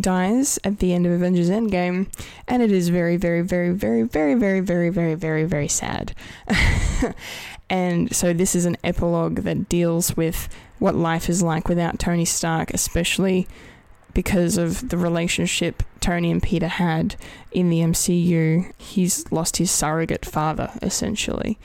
dies 0.00 0.58
at 0.64 0.78
the 0.78 0.92
end 0.92 1.06
of 1.06 1.12
Avengers 1.12 1.50
Endgame, 1.50 2.06
and 2.46 2.62
it 2.62 2.70
is 2.70 2.88
very, 2.88 3.16
very, 3.16 3.42
very, 3.42 3.72
very, 3.72 4.02
very, 4.02 4.34
very, 4.34 4.60
very, 4.60 4.90
very, 4.90 5.14
very, 5.14 5.44
very 5.44 5.68
sad. 5.68 6.14
and 7.70 8.14
so 8.14 8.32
this 8.32 8.54
is 8.54 8.66
an 8.66 8.76
epilogue 8.84 9.36
that 9.40 9.68
deals 9.68 10.16
with 10.16 10.48
what 10.78 10.94
life 10.94 11.28
is 11.28 11.42
like 11.42 11.68
without 11.68 11.98
Tony 11.98 12.24
Stark, 12.24 12.72
especially 12.72 13.46
because 14.12 14.56
of 14.56 14.88
the 14.88 14.96
relationship 14.96 15.82
Tony 16.00 16.30
and 16.30 16.42
Peter 16.42 16.68
had 16.68 17.16
in 17.52 17.68
the 17.68 17.80
MCU. 17.80 18.72
He's 18.78 19.30
lost 19.30 19.58
his 19.58 19.70
surrogate 19.70 20.24
father, 20.24 20.70
essentially. 20.82 21.58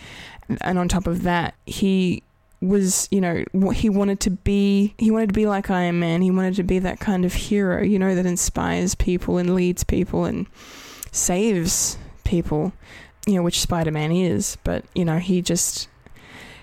And 0.59 0.77
on 0.77 0.89
top 0.89 1.07
of 1.07 1.23
that, 1.23 1.55
he 1.65 2.23
was, 2.61 3.07
you 3.11 3.19
know, 3.19 3.43
he 3.73 3.89
wanted 3.89 4.19
to 4.21 4.29
be, 4.29 4.93
he 4.97 5.09
wanted 5.09 5.29
to 5.29 5.33
be 5.33 5.47
like 5.47 5.69
Iron 5.69 5.99
Man. 5.99 6.21
He 6.21 6.31
wanted 6.31 6.55
to 6.55 6.63
be 6.63 6.79
that 6.79 6.99
kind 6.99 7.25
of 7.25 7.33
hero, 7.33 7.81
you 7.81 7.97
know, 7.97 8.13
that 8.13 8.25
inspires 8.25 8.95
people 8.95 9.37
and 9.37 9.55
leads 9.55 9.83
people 9.83 10.25
and 10.25 10.45
saves 11.11 11.97
people, 12.23 12.71
you 13.25 13.35
know, 13.35 13.41
which 13.41 13.59
Spider 13.59 13.91
Man 13.91 14.11
is. 14.11 14.57
But, 14.63 14.85
you 14.93 15.03
know, 15.03 15.17
he 15.17 15.41
just, 15.41 15.89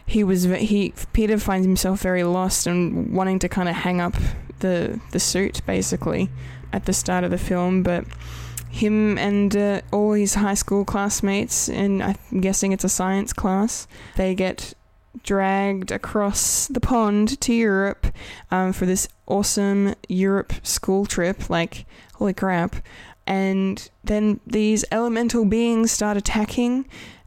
he 0.07 0.23
was, 0.23 0.45
he, 0.45 0.95
Peter 1.13 1.37
finds 1.39 1.67
himself 1.67 2.01
very 2.01 2.23
lost 2.23 2.67
and 2.67 3.13
wanting 3.13 3.41
to 3.41 3.49
kind 3.49 3.69
of 3.69 3.75
hang 3.75 4.01
up 4.01 4.15
the, 4.61 5.01
the 5.11 5.21
suit, 5.21 5.63
basically, 5.67 6.31
at 6.73 6.87
the 6.87 6.93
start 6.93 7.25
of 7.25 7.31
the 7.33 7.39
film. 7.39 7.83
But, 7.83 8.05
him 8.71 9.17
and 9.17 9.57
uh, 9.57 9.81
all 9.91 10.13
his 10.13 10.35
high 10.35 10.55
school 10.55 10.85
classmates, 10.85 11.69
and 11.69 12.03
I'm 12.03 12.41
guessing 12.41 12.73
it's 12.73 12.85
a 12.85 12.89
science 12.89 13.33
class, 13.33 13.89
they 14.17 14.35
get 14.35 14.75
dragged 15.23 15.91
across 15.91 16.66
the 16.69 16.81
pond 16.81 17.41
to 17.41 17.53
Europe 17.53 18.07
um, 18.51 18.73
for 18.73 18.87
this 18.87 19.09
awesome 19.27 19.95
Europe 20.09 20.53
school 20.62 21.07
trip. 21.07 21.49
Like, 21.51 21.87
holy 22.14 22.35
crap. 22.35 22.77
And 23.27 23.89
then 24.03 24.41
these 24.47 24.85
elemental 24.91 25.45
beings 25.45 25.91
start 25.93 26.16
attacking, 26.16 26.87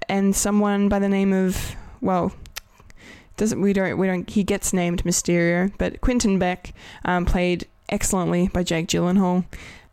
and 0.10 0.36
someone 0.36 0.90
by 0.90 0.98
the 0.98 1.10
name 1.10 1.32
of, 1.32 1.76
well, 2.02 2.34
doesn't 3.38 3.62
we 3.62 3.74
don't 3.74 3.98
we 3.98 4.08
don't 4.08 4.30
he 4.30 4.44
gets 4.44 4.74
named 4.74 5.04
Mysterio, 5.04 5.72
but 5.78 6.02
Quentin 6.02 6.40
Beck, 6.40 6.74
um, 7.06 7.26
played 7.26 7.68
excellently 7.90 8.48
by 8.48 8.64
Jake 8.64 8.88
Gyllenhaal. 8.88 9.46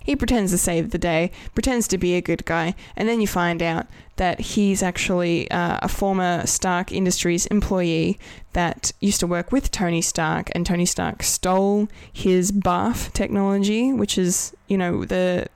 He 0.08 0.16
pretends 0.16 0.52
to 0.52 0.56
save 0.56 0.88
the 0.88 0.96
day, 0.96 1.30
pretends 1.54 1.86
to 1.88 1.98
be 1.98 2.14
a 2.14 2.22
good 2.22 2.46
guy, 2.46 2.74
and 2.96 3.06
then 3.06 3.20
you 3.20 3.26
find 3.26 3.62
out 3.62 3.86
that 4.16 4.40
he's 4.40 4.82
actually 4.82 5.50
uh, 5.50 5.80
a 5.82 5.88
former 5.88 6.46
Stark 6.46 6.90
Industries 6.90 7.44
employee 7.44 8.18
that 8.54 8.90
used 9.00 9.20
to 9.20 9.26
work 9.26 9.52
with 9.52 9.70
Tony 9.70 10.00
Stark, 10.00 10.48
and 10.54 10.64
Tony 10.64 10.86
Stark 10.86 11.22
stole 11.22 11.88
his 12.10 12.50
BARF 12.52 13.12
technology, 13.12 13.92
which 13.92 14.16
is 14.16 14.56
you 14.66 14.78
know 14.78 15.04
the 15.04 15.46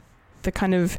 the 0.43 0.53
kind 0.53 0.75
of 0.75 0.99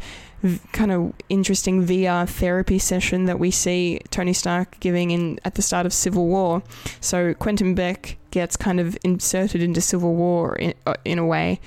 kind 0.71 0.91
of 0.91 1.13
interesting 1.29 1.85
VR 1.85 2.27
therapy 2.27 2.79
session 2.79 3.25
that 3.25 3.37
we 3.37 3.51
see 3.51 3.99
Tony 4.09 4.33
Stark 4.33 4.79
giving 4.79 5.11
in 5.11 5.39
at 5.45 5.53
the 5.53 5.61
start 5.61 5.85
of 5.85 5.93
Civil 5.93 6.25
War. 6.27 6.63
So 7.01 7.35
Quentin 7.35 7.75
Beck 7.75 8.17
gets 8.31 8.57
kind 8.57 8.79
of 8.79 8.97
inserted 9.03 9.61
into 9.61 9.79
Civil 9.79 10.15
War 10.15 10.55
in, 10.55 10.73
uh, 10.87 10.95
in 11.05 11.19
a 11.19 11.25
way 11.25 11.59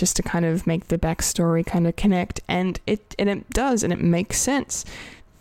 just 0.00 0.16
to 0.16 0.22
kind 0.22 0.46
of 0.46 0.66
make 0.66 0.88
the 0.88 0.98
backstory 0.98 1.64
kind 1.64 1.86
of 1.86 1.94
connect 1.94 2.40
and 2.48 2.80
it 2.86 3.14
and 3.18 3.28
it 3.28 3.48
does 3.50 3.82
and 3.82 3.92
it 3.92 4.00
makes 4.00 4.38
sense 4.38 4.86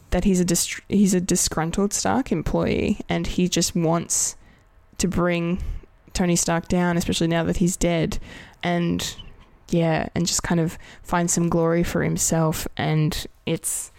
that 0.09 0.25
he's 0.25 0.41
a 0.41 0.45
dist- 0.45 0.81
he's 0.89 1.13
a 1.13 1.21
disgruntled 1.21 1.93
Stark 1.93 2.29
employee 2.31 2.99
and 3.07 3.25
he 3.25 3.47
just 3.47 3.73
wants 3.73 4.35
to 4.97 5.07
bring 5.07 5.63
Tony 6.13 6.35
Stark 6.35 6.67
down, 6.67 6.97
especially 6.97 7.27
now 7.27 7.45
that 7.45 7.57
he's 7.57 7.77
dead, 7.77 8.19
and 8.61 9.15
yeah, 9.69 10.09
and 10.13 10.27
just 10.27 10.43
kind 10.43 10.59
of 10.59 10.77
find 11.01 11.31
some 11.31 11.47
glory 11.47 11.83
for 11.83 12.03
himself. 12.03 12.67
And 12.75 13.25
it's 13.45 13.91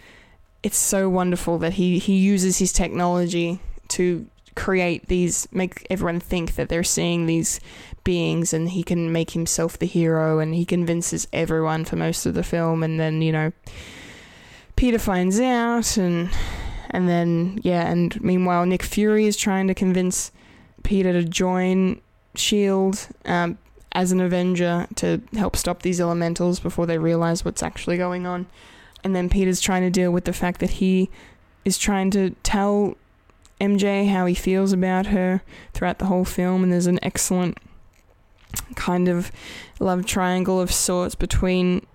it's 0.61 0.77
so 0.77 1.09
wonderful 1.09 1.57
that 1.59 1.73
he 1.73 1.97
he 1.97 2.17
uses 2.17 2.59
his 2.59 2.71
technology 2.71 3.59
to 3.87 4.27
create 4.61 5.07
these 5.07 5.47
make 5.51 5.87
everyone 5.89 6.19
think 6.19 6.53
that 6.53 6.69
they're 6.69 6.83
seeing 6.83 7.25
these 7.25 7.59
beings 8.03 8.53
and 8.53 8.69
he 8.69 8.83
can 8.83 9.11
make 9.11 9.31
himself 9.31 9.79
the 9.79 9.87
hero 9.87 10.37
and 10.37 10.53
he 10.53 10.63
convinces 10.63 11.27
everyone 11.33 11.83
for 11.83 11.95
most 11.95 12.27
of 12.27 12.35
the 12.35 12.43
film 12.43 12.83
and 12.83 12.99
then 12.99 13.23
you 13.23 13.31
know 13.31 13.51
Peter 14.75 14.99
finds 14.99 15.39
out 15.39 15.97
and 15.97 16.29
and 16.91 17.09
then 17.09 17.59
yeah 17.63 17.89
and 17.89 18.21
meanwhile 18.21 18.63
Nick 18.67 18.83
Fury 18.83 19.25
is 19.25 19.35
trying 19.35 19.67
to 19.67 19.73
convince 19.73 20.31
Peter 20.83 21.11
to 21.11 21.23
join 21.23 21.99
Shield 22.35 23.07
um, 23.25 23.57
as 23.93 24.11
an 24.11 24.21
Avenger 24.21 24.85
to 24.97 25.23
help 25.33 25.55
stop 25.55 25.81
these 25.81 25.99
elementals 25.99 26.59
before 26.59 26.85
they 26.85 26.99
realize 26.99 27.43
what's 27.43 27.63
actually 27.63 27.97
going 27.97 28.25
on. 28.25 28.45
And 29.03 29.15
then 29.15 29.27
Peter's 29.27 29.59
trying 29.59 29.81
to 29.81 29.89
deal 29.89 30.11
with 30.11 30.25
the 30.25 30.33
fact 30.33 30.59
that 30.59 30.69
he 30.71 31.09
is 31.65 31.77
trying 31.77 32.11
to 32.11 32.31
tell 32.43 32.95
MJ 33.61 34.09
how 34.09 34.25
he 34.25 34.33
feels 34.33 34.73
about 34.73 35.07
her 35.07 35.43
throughout 35.73 35.99
the 35.99 36.05
whole 36.05 36.25
film 36.25 36.63
and 36.63 36.73
there's 36.73 36.87
an 36.87 36.99
excellent 37.03 37.57
kind 38.75 39.07
of 39.07 39.31
love 39.79 40.05
triangle 40.05 40.59
of 40.59 40.71
sorts 40.71 41.15
between 41.15 41.85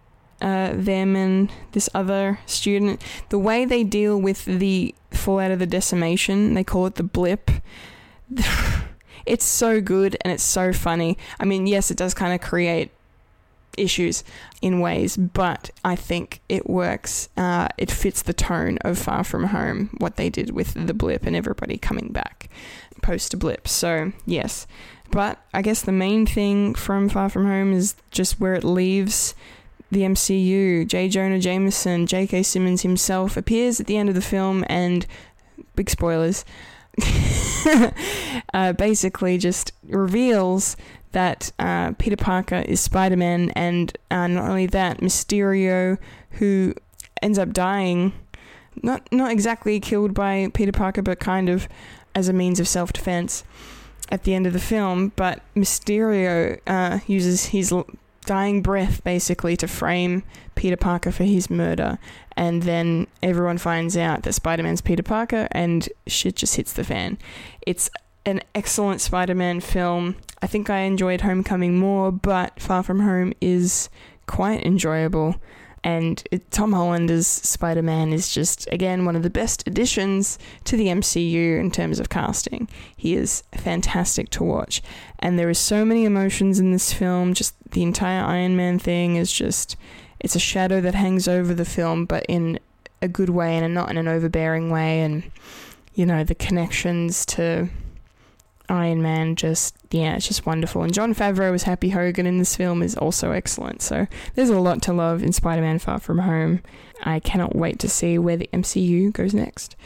uh, 0.40 0.72
them 0.74 1.16
and 1.16 1.50
this 1.72 1.88
other 1.94 2.38
student. 2.46 3.02
The 3.30 3.38
way 3.38 3.64
they 3.64 3.84
deal 3.84 4.20
with 4.20 4.44
the 4.44 4.94
fallout 5.10 5.50
of 5.50 5.58
the 5.58 5.66
decimation, 5.66 6.54
they 6.54 6.64
call 6.64 6.86
it 6.86 6.94
the 6.94 7.02
blip. 7.02 7.50
it's 9.26 9.44
so 9.44 9.80
good 9.80 10.16
and 10.20 10.32
it's 10.32 10.42
so 10.42 10.72
funny. 10.72 11.18
I 11.40 11.44
mean, 11.44 11.66
yes, 11.66 11.90
it 11.90 11.96
does 11.96 12.14
kind 12.14 12.32
of 12.32 12.40
create 12.40 12.90
issues 13.76 14.24
in 14.62 14.80
ways, 14.80 15.16
but 15.16 15.70
I 15.84 15.96
think 15.96 16.40
it 16.48 16.68
works. 16.68 17.28
Uh, 17.36 17.68
it 17.78 17.90
fits 17.90 18.22
the 18.22 18.32
tone 18.32 18.78
of 18.82 18.98
Far 18.98 19.24
From 19.24 19.44
Home, 19.44 19.90
what 19.98 20.16
they 20.16 20.30
did 20.30 20.50
with 20.50 20.74
the 20.86 20.94
blip 20.94 21.26
and 21.26 21.36
everybody 21.36 21.78
coming 21.78 22.08
back 22.12 22.48
post 23.02 23.38
blip. 23.38 23.68
So, 23.68 24.12
yes. 24.24 24.66
But 25.10 25.38
I 25.54 25.62
guess 25.62 25.82
the 25.82 25.92
main 25.92 26.26
thing 26.26 26.74
from 26.74 27.08
Far 27.08 27.28
From 27.28 27.46
Home 27.46 27.72
is 27.72 27.94
just 28.10 28.40
where 28.40 28.54
it 28.54 28.64
leaves 28.64 29.34
the 29.90 30.00
MCU. 30.00 30.86
J. 30.86 31.08
Jonah 31.08 31.38
Jameson, 31.38 32.06
J.K. 32.06 32.42
Simmons 32.42 32.82
himself, 32.82 33.36
appears 33.36 33.80
at 33.80 33.86
the 33.86 33.96
end 33.96 34.08
of 34.08 34.14
the 34.14 34.20
film 34.20 34.64
and, 34.68 35.06
big 35.76 35.88
spoilers, 35.88 36.44
uh, 38.54 38.72
basically 38.72 39.38
just 39.38 39.72
reveals 39.84 40.76
that 41.12 41.52
uh, 41.58 41.92
Peter 41.92 42.16
Parker 42.16 42.64
is 42.66 42.80
Spider 42.80 43.16
Man, 43.16 43.50
and 43.50 43.96
uh, 44.10 44.26
not 44.26 44.48
only 44.48 44.66
that, 44.66 45.00
Mysterio, 45.00 45.98
who 46.32 46.74
ends 47.22 47.38
up 47.38 47.52
dying, 47.52 48.12
not 48.82 49.10
not 49.12 49.30
exactly 49.30 49.80
killed 49.80 50.14
by 50.14 50.50
Peter 50.54 50.72
Parker, 50.72 51.02
but 51.02 51.18
kind 51.20 51.48
of 51.48 51.68
as 52.14 52.28
a 52.28 52.32
means 52.32 52.60
of 52.60 52.68
self 52.68 52.92
defense 52.92 53.44
at 54.10 54.24
the 54.24 54.34
end 54.34 54.46
of 54.46 54.52
the 54.52 54.60
film. 54.60 55.12
But 55.16 55.42
Mysterio 55.54 56.58
uh, 56.66 57.00
uses 57.06 57.46
his 57.46 57.72
dying 58.24 58.60
breath 58.60 59.02
basically 59.04 59.56
to 59.56 59.68
frame 59.68 60.22
Peter 60.54 60.76
Parker 60.76 61.12
for 61.12 61.24
his 61.24 61.48
murder, 61.48 61.98
and 62.36 62.62
then 62.62 63.06
everyone 63.22 63.58
finds 63.58 63.96
out 63.96 64.22
that 64.24 64.32
Spider 64.34 64.62
Man's 64.62 64.80
Peter 64.80 65.02
Parker, 65.02 65.48
and 65.52 65.88
shit 66.06 66.36
just 66.36 66.56
hits 66.56 66.72
the 66.72 66.84
fan. 66.84 67.18
It's 67.66 67.90
an 68.26 68.42
excellent 68.54 69.00
Spider 69.00 69.34
Man 69.34 69.60
film. 69.60 70.16
I 70.42 70.46
think 70.46 70.68
I 70.68 70.80
enjoyed 70.80 71.22
Homecoming 71.22 71.78
more, 71.78 72.12
but 72.12 72.60
Far 72.60 72.82
From 72.82 73.00
Home 73.00 73.32
is 73.40 73.88
quite 74.26 74.66
enjoyable. 74.66 75.36
And 75.84 76.20
it, 76.32 76.50
Tom 76.50 76.72
Holland 76.72 77.12
as 77.12 77.28
Spider 77.28 77.82
Man 77.82 78.12
is 78.12 78.34
just, 78.34 78.66
again, 78.72 79.04
one 79.04 79.14
of 79.14 79.22
the 79.22 79.30
best 79.30 79.66
additions 79.68 80.36
to 80.64 80.76
the 80.76 80.88
MCU 80.88 81.60
in 81.60 81.70
terms 81.70 82.00
of 82.00 82.08
casting. 82.08 82.68
He 82.96 83.14
is 83.14 83.44
fantastic 83.52 84.28
to 84.30 84.42
watch. 84.42 84.82
And 85.20 85.38
there 85.38 85.48
is 85.48 85.60
so 85.60 85.84
many 85.84 86.04
emotions 86.04 86.58
in 86.58 86.72
this 86.72 86.92
film. 86.92 87.32
Just 87.32 87.54
the 87.70 87.84
entire 87.84 88.24
Iron 88.24 88.56
Man 88.56 88.80
thing 88.80 89.14
is 89.14 89.32
just, 89.32 89.76
it's 90.18 90.34
a 90.34 90.40
shadow 90.40 90.80
that 90.80 90.96
hangs 90.96 91.28
over 91.28 91.54
the 91.54 91.64
film, 91.64 92.04
but 92.04 92.26
in 92.28 92.58
a 93.00 93.06
good 93.06 93.30
way 93.30 93.56
and 93.56 93.72
not 93.72 93.88
in 93.88 93.96
an 93.96 94.08
overbearing 94.08 94.70
way. 94.70 95.02
And, 95.02 95.30
you 95.94 96.04
know, 96.04 96.24
the 96.24 96.34
connections 96.34 97.24
to 97.26 97.68
Iron 98.68 99.02
Man 99.02 99.36
just 99.36 99.76
yeah, 99.90 100.16
it's 100.16 100.26
just 100.26 100.46
wonderful. 100.46 100.82
And 100.82 100.92
Jon 100.92 101.14
Favreau 101.14 101.54
as 101.54 101.62
Happy 101.62 101.90
Hogan 101.90 102.26
in 102.26 102.38
this 102.38 102.56
film 102.56 102.82
is 102.82 102.96
also 102.96 103.30
excellent. 103.30 103.82
So 103.82 104.06
there's 104.34 104.50
a 104.50 104.58
lot 104.58 104.82
to 104.82 104.92
love 104.92 105.22
in 105.22 105.32
Spider-Man 105.32 105.78
Far 105.78 106.00
From 106.00 106.18
Home. 106.18 106.62
I 107.02 107.20
cannot 107.20 107.54
wait 107.54 107.78
to 107.80 107.88
see 107.88 108.18
where 108.18 108.36
the 108.36 108.50
MCU 108.52 109.12
goes 109.12 109.34
next. 109.34 109.76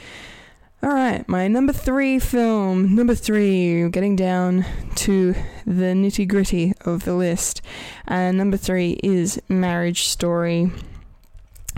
All 0.83 0.89
right, 0.89 1.29
my 1.29 1.47
number 1.47 1.75
three 1.75 2.19
film. 2.19 2.95
Number 2.95 3.15
three, 3.15 3.87
getting 3.91 4.17
down 4.17 4.65
to 4.97 5.35
the 5.67 5.93
nitty 5.93 6.27
gritty 6.27 6.73
of 6.87 7.05
the 7.05 7.13
list. 7.13 7.61
Uh, 8.09 8.33
number 8.33 8.57
three 8.57 8.99
is 9.03 9.39
Marriage 9.49 10.05
Story. 10.05 10.73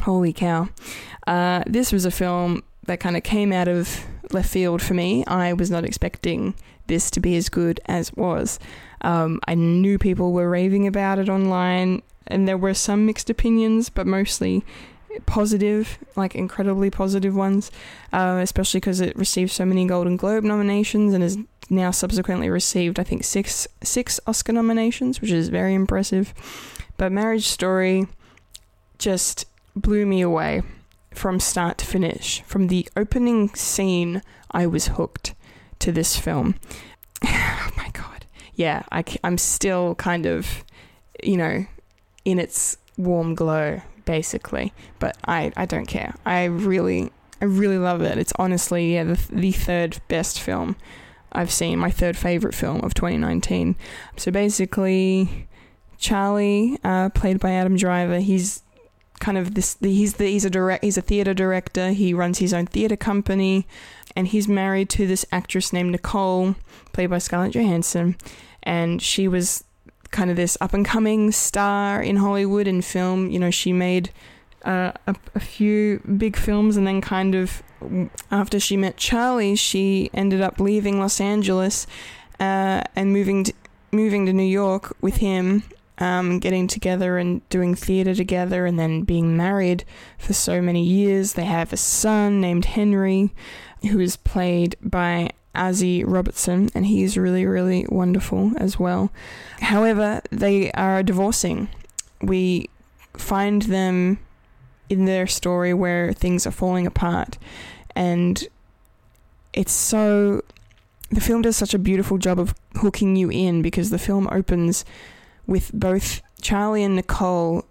Holy 0.03 0.33
cow. 0.33 0.69
Uh, 1.27 1.65
this 1.67 1.93
was 1.93 2.05
a 2.05 2.13
film 2.13 2.63
that 2.87 3.01
kind 3.01 3.17
of 3.17 3.25
came 3.25 3.53
out 3.53 3.67
of 3.67 4.05
left 4.31 4.49
field 4.49 4.81
for 4.81 4.95
me. 4.95 5.25
I 5.27 5.53
was 5.53 5.69
not 5.69 5.85
expecting 5.85 6.55
this 6.87 7.11
to 7.13 7.21
be 7.21 7.37
as 7.37 7.49
good 7.49 7.81
as 7.87 8.13
was. 8.15 8.59
Um, 9.03 9.41
I 9.47 9.55
knew 9.55 9.99
people 9.99 10.33
were 10.33 10.49
raving 10.49 10.87
about 10.87 11.19
it 11.19 11.29
online, 11.29 12.03
and 12.27 12.47
there 12.47 12.59
were 12.59 12.75
some 12.75 13.07
mixed 13.07 13.31
opinions, 13.31 13.89
but 13.89 14.07
mostly 14.07 14.65
positive, 15.27 15.99
like 16.17 16.35
incredibly 16.35 16.91
positive 16.91 17.35
ones, 17.35 17.71
uh, 18.13 18.39
especially 18.41 18.81
because 18.81 19.01
it 19.01 19.17
received 19.17 19.51
so 19.51 19.65
many 19.65 19.87
Golden 19.87 20.17
Globe 20.17 20.45
nominations 20.45 21.13
and 21.15 21.23
has 21.23 21.39
now 21.71 21.91
subsequently 21.91 22.49
received, 22.49 22.99
I 22.99 23.05
think, 23.05 23.25
six 23.25 23.67
six 23.83 24.21
Oscar 24.27 24.53
nominations, 24.53 25.21
which 25.21 25.31
is 25.31 25.49
very 25.49 25.75
impressive. 25.75 26.33
But 26.97 27.13
Marriage 27.13 27.49
Story 27.49 28.07
just 28.99 29.47
blew 29.75 30.07
me 30.07 30.21
away 30.21 30.63
from 31.15 31.41
start 31.41 31.79
to 31.79 31.87
finish. 31.87 32.43
From 32.43 32.69
the 32.69 32.89
opening 32.97 33.55
scene, 33.55 34.23
I 34.51 34.67
was 34.67 34.89
hooked 34.89 35.35
to 35.83 35.93
this 35.93 36.17
film. 36.17 36.55
oh 37.25 37.71
my 37.77 37.91
god. 37.93 38.27
Yeah, 38.55 38.83
I, 38.93 39.05
I'm 39.25 39.39
still 39.39 39.95
kind 39.97 40.27
of, 40.27 40.65
you 41.23 41.37
know, 41.37 41.67
in 42.25 42.39
its 42.39 42.77
warm 42.97 43.35
glow, 43.35 43.83
basically. 44.05 44.73
But 44.99 45.17
I, 45.27 45.53
I 45.57 45.67
don't 45.67 45.87
care. 45.87 46.15
I 46.25 46.45
really, 46.45 47.11
I 47.41 47.47
really 47.47 47.79
love 47.79 48.03
it. 48.03 48.19
It's 48.19 48.33
honestly, 48.39 48.95
yeah, 48.95 49.05
the, 49.05 49.29
the 49.33 49.53
third 49.53 50.01
best 50.09 50.41
film 50.41 50.77
I've 51.33 51.51
seen, 51.51 51.79
my 51.79 51.91
third 51.91 52.17
favorite 52.17 52.55
film 52.55 52.81
of 52.83 52.95
2019. 52.95 53.75
So 54.17 54.31
basically, 54.31 55.49
Charlie, 55.99 56.79
uh, 56.85 57.09
played 57.09 57.41
by 57.41 57.53
Adam 57.53 57.77
Driver, 57.77 58.21
he's 58.21 58.63
kind 59.19 59.39
of 59.39 59.55
this. 59.55 59.77
He's 59.81 60.15
the 60.15 60.27
he's 60.27 60.45
a 60.45 60.51
direct 60.51 60.85
he's 60.85 60.99
a 60.99 61.03
theater 61.03 61.33
director. 61.33 61.91
He 61.91 62.13
runs 62.13 62.39
his 62.39 62.53
own 62.53 62.67
theater 62.67 62.97
company 62.97 63.67
and 64.15 64.29
he's 64.29 64.49
married 64.49 64.89
to 64.91 65.07
this 65.07 65.25
actress 65.33 65.73
named 65.73 65.93
Nicole, 65.93 66.55
played 66.93 67.11
by 67.11 67.19
Scarlett 67.19 67.55
Johansson, 67.55 68.17
and 68.63 69.03
she 69.03 69.29
was 69.29 69.65
kind 70.13 70.31
of 70.31 70.37
this 70.37 70.57
up 70.61 70.75
and 70.75 70.85
coming 70.85 71.33
star 71.33 72.01
in 72.01 72.17
Hollywood 72.17 72.69
and 72.69 72.85
film. 72.85 73.31
You 73.31 73.41
know, 73.41 73.51
she 73.51 73.73
made 73.73 74.11
uh, 74.65 74.93
a, 75.07 75.17
a, 75.35 75.41
few 75.41 76.01
big 76.17 76.37
films, 76.37 76.77
and 76.77 76.87
then 76.87 77.01
kind 77.01 77.35
of 77.35 77.63
after 78.31 78.61
she 78.61 78.77
met 78.77 78.97
Charlie, 78.97 79.57
she 79.57 80.09
ended 80.15 80.41
up 80.41 80.61
leaving 80.61 81.01
Los 81.01 81.21
Angeles 81.21 81.87
uh, 82.39 82.83
and 82.95 83.13
moving 83.13 83.45
to, 83.45 83.53
moving 83.91 84.27
to 84.27 84.33
New 84.33 84.45
York 84.45 84.95
with 85.01 85.17
him. 85.17 85.65
Um, 85.99 86.41
getting 86.41 86.67
together 86.67 87.19
and 87.19 87.49
doing 87.49 87.77
theatre 87.77 88.15
together, 88.15 88.67
and 88.67 88.77
then 88.77 89.03
being 89.03 89.37
married 89.37 89.85
for 90.19 90.33
so 90.33 90.61
many 90.61 90.83
years. 90.83 91.35
They 91.35 91.45
have 91.45 91.73
a 91.73 91.77
son 91.77 92.41
named 92.41 92.65
Henry, 92.65 93.33
who 93.91 94.01
is 94.01 94.17
played 94.17 94.77
by 94.83 95.31
Azhy 95.55 96.03
Robertson, 96.07 96.71
and 96.75 96.87
he's 96.87 97.17
really, 97.17 97.45
really 97.45 97.87
wonderful 97.89 98.53
as 98.57 98.79
well. 98.79 99.13
However, 99.61 100.23
they 100.31 100.71
are 100.73 101.03
divorcing. 101.03 101.69
We 102.21 102.71
find 103.15 103.63
them 103.63 104.19
in 104.89 105.05
their 105.05 105.27
story 105.27 105.75
where 105.75 106.13
things 106.13 106.47
are 106.47 106.53
falling 106.53 106.87
apart, 106.87 107.39
and 107.95 108.47
it's 109.53 109.73
so. 109.73 110.43
The 111.11 111.21
film 111.21 111.43
does 111.43 111.59
such 111.59 111.75
a 111.75 111.79
beautiful 111.79 112.17
job 112.17 112.39
of 112.39 112.55
hooking 112.77 113.17
you 113.17 113.31
in 113.31 113.61
because 113.61 113.91
the 113.91 113.99
film 113.99 114.29
opens 114.33 114.83
with 115.47 115.71
both 115.75 116.23
Charlie 116.41 116.83
and 116.83 116.97
Nicole 116.97 117.67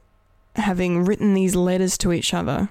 having 0.56 1.06
written 1.06 1.34
these 1.34 1.56
letters 1.56 1.98
to 1.98 2.12
each 2.14 2.36
other 2.36 2.70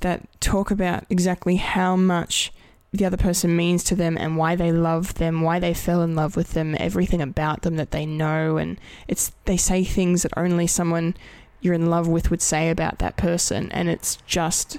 that 0.00 0.26
talk 0.40 0.72
about 0.72 1.04
exactly 1.08 1.56
how 1.56 1.94
much 1.94 2.52
the 2.92 3.04
other 3.04 3.16
person 3.16 3.56
means 3.56 3.82
to 3.84 3.94
them 3.94 4.18
and 4.18 4.36
why 4.36 4.54
they 4.54 4.70
love 4.70 5.14
them, 5.14 5.40
why 5.40 5.58
they 5.58 5.72
fell 5.72 6.02
in 6.02 6.14
love 6.14 6.36
with 6.36 6.52
them, 6.52 6.76
everything 6.78 7.22
about 7.22 7.62
them 7.62 7.76
that 7.76 7.90
they 7.90 8.04
know 8.04 8.58
and 8.58 8.78
it's 9.08 9.32
they 9.46 9.56
say 9.56 9.82
things 9.82 10.22
that 10.22 10.32
only 10.36 10.66
someone 10.66 11.14
you're 11.60 11.74
in 11.74 11.88
love 11.88 12.08
with 12.08 12.30
would 12.30 12.42
say 12.42 12.68
about 12.68 12.98
that 12.98 13.16
person 13.16 13.70
and 13.72 13.88
it's 13.88 14.16
just 14.26 14.78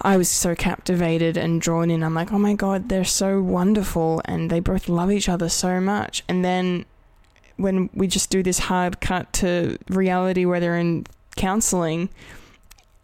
I 0.00 0.16
was 0.16 0.28
so 0.28 0.54
captivated 0.54 1.36
and 1.36 1.60
drawn 1.60 1.90
in. 1.90 2.02
I'm 2.02 2.14
like, 2.14 2.32
oh 2.32 2.38
my 2.38 2.54
god, 2.54 2.88
they're 2.88 3.04
so 3.04 3.40
wonderful, 3.40 4.20
and 4.26 4.50
they 4.50 4.60
both 4.60 4.88
love 4.88 5.10
each 5.10 5.28
other 5.28 5.48
so 5.48 5.80
much. 5.80 6.22
And 6.28 6.44
then 6.44 6.84
when 7.56 7.88
we 7.94 8.06
just 8.06 8.30
do 8.30 8.42
this 8.42 8.58
hard 8.58 9.00
cut 9.00 9.32
to 9.34 9.78
reality 9.88 10.44
where 10.44 10.60
they're 10.60 10.76
in 10.76 11.06
counseling 11.36 12.10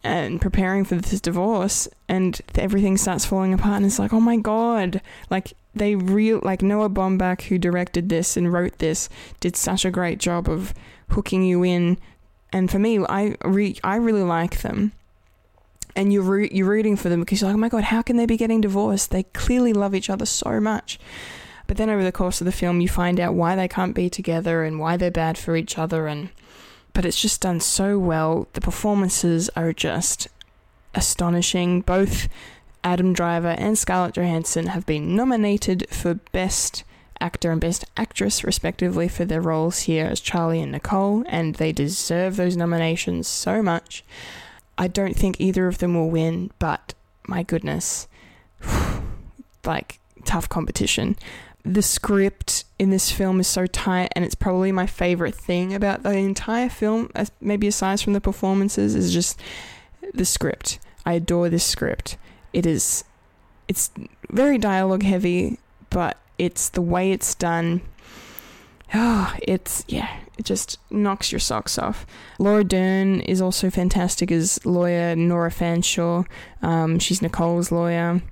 and 0.05 0.41
preparing 0.41 0.85
for 0.85 0.97
this 0.97 1.21
divorce, 1.21 1.89
and 2.09 2.41
everything 2.57 2.97
starts 2.97 3.25
falling 3.25 3.55
apart, 3.55 3.77
and 3.77 3.87
it's 3.87 3.99
like, 3.99 4.13
oh 4.13 4.21
my 4.21 4.37
god, 4.37 5.01
like 5.31 5.53
they 5.75 5.95
real 5.95 6.41
like 6.43 6.63
Noah 6.63 6.91
Baumbach, 6.91 7.43
who 7.43 7.59
directed 7.59 8.09
this 8.09 8.37
and 8.37 8.53
wrote 8.53 8.79
this, 8.79 9.09
did 9.41 9.57
such 9.57 9.85
a 9.85 9.91
great 9.91 10.19
job 10.19 10.49
of 10.49 10.75
hooking 11.09 11.45
you 11.45 11.65
in. 11.65 11.99
And 12.53 12.71
for 12.71 12.79
me, 12.79 13.03
I 13.05 13.37
re- 13.45 13.79
I 13.83 13.97
really 13.97 14.23
like 14.23 14.61
them 14.61 14.93
and 15.95 16.13
you're 16.13 16.41
you're 16.41 16.67
rooting 16.67 16.97
for 16.97 17.09
them 17.09 17.21
because 17.21 17.41
you're 17.41 17.49
like, 17.49 17.57
oh 17.57 17.61
my 17.61 17.69
god, 17.69 17.85
how 17.85 18.03
can 18.03 18.17
they 18.17 18.27
be 18.27 18.37
getting 18.37 18.61
divorced? 18.61 19.11
They 19.11 19.25
clearly 19.25 19.73
love 19.73 19.95
each 19.95 20.11
other 20.11 20.27
so 20.27 20.61
much. 20.61 20.99
But 21.67 21.77
then 21.77 21.91
over 21.91 22.03
the 22.03 22.13
course 22.13 22.41
of 22.41 22.45
the 22.45 22.53
film, 22.53 22.81
you 22.81 22.89
find 22.89 23.21
out 23.21 23.35
why 23.35 23.57
they 23.57 23.69
can't 23.69 23.95
be 23.95 24.11
together 24.11 24.65
and 24.65 24.79
why 24.79 24.97
they're 24.97 25.11
bad 25.11 25.39
for 25.39 25.57
each 25.57 25.79
other. 25.79 26.07
And 26.07 26.31
but 26.93 27.05
it's 27.05 27.21
just 27.21 27.41
done 27.41 27.61
so 27.61 27.99
well. 27.99 28.49
The 28.53 28.61
performances 28.61 29.49
are 29.57 29.73
just 29.73 30.29
astonishing. 30.95 31.81
Both 31.81 32.29
Adam 32.85 33.13
Driver 33.13 33.55
and 33.59 33.79
Scarlett 33.79 34.17
Johansson 34.17 34.69
have 34.69 34.87
been 34.87 35.15
nominated 35.15 35.87
for 35.91 36.15
Best 36.15 36.85
Actor 37.21 37.53
and 37.53 37.61
Best 37.61 37.85
Actress, 37.97 38.43
respectively, 38.43 39.07
for 39.09 39.25
their 39.25 39.41
roles 39.41 39.81
here 39.81 40.07
as 40.07 40.21
Charlie 40.21 40.61
and 40.61 40.73
Nicole, 40.73 41.25
and 41.29 41.55
they 41.55 41.73
deserve 41.73 42.37
those 42.37 42.57
nominations 42.57 43.29
so 43.29 43.63
much. 43.63 44.05
I 44.77 44.89
don't 44.89 45.15
think 45.15 45.41
either 45.41 45.69
of 45.69 45.79
them 45.79 45.95
will 45.95 46.11
win, 46.11 46.51
but 46.59 46.95
my 47.29 47.45
goodness, 47.45 48.09
like 49.65 50.01
tough 50.25 50.49
competition. 50.49 51.17
The 51.65 51.83
script 51.83 52.65
in 52.79 52.91
this 52.91 53.13
film 53.13 53.39
is 53.39 53.47
so 53.47 53.67
tight, 53.67 54.13
and 54.17 54.25
it's 54.25 54.35
probably 54.35 54.73
my 54.73 54.87
favorite 54.87 55.35
thing 55.35 55.75
about 55.75 56.03
the 56.03 56.11
entire 56.11 56.69
film, 56.69 57.11
maybe 57.41 57.69
aside 57.69 58.01
from 58.01 58.15
the 58.15 58.21
performances, 58.21 58.95
is 58.95 59.13
just 59.13 59.41
the 60.13 60.25
script. 60.25 60.81
I 61.07 61.15
adore 61.15 61.49
this 61.49 61.65
script. 61.65 62.17
It 62.53 62.67
is, 62.67 63.05
it's 63.69 63.91
very 64.29 64.59
dialogue 64.59 65.05
heavy, 65.05 65.59
but 65.91 66.19
it's 66.39 66.69
the 66.69 66.83
way 66.83 67.13
it's 67.13 67.35
done. 67.35 67.83
Oh, 68.95 69.35
it's 69.43 69.85
yeah, 69.89 70.19
it 70.39 70.45
just 70.45 70.79
knocks 70.91 71.31
your 71.31 71.39
socks 71.39 71.79
off. 71.79 72.07
Laura 72.39 72.65
Dern 72.65 73.21
is 73.21 73.41
also 73.41 73.71
fantastic 73.71 74.33
as 74.33 74.65
lawyer 74.65 75.15
Nora 75.15 75.51
Fanshawe. 75.51 76.27
Um, 76.63 76.99
she's 76.99 77.23
Nicole's 77.23 77.71
lawyer. 77.71 78.23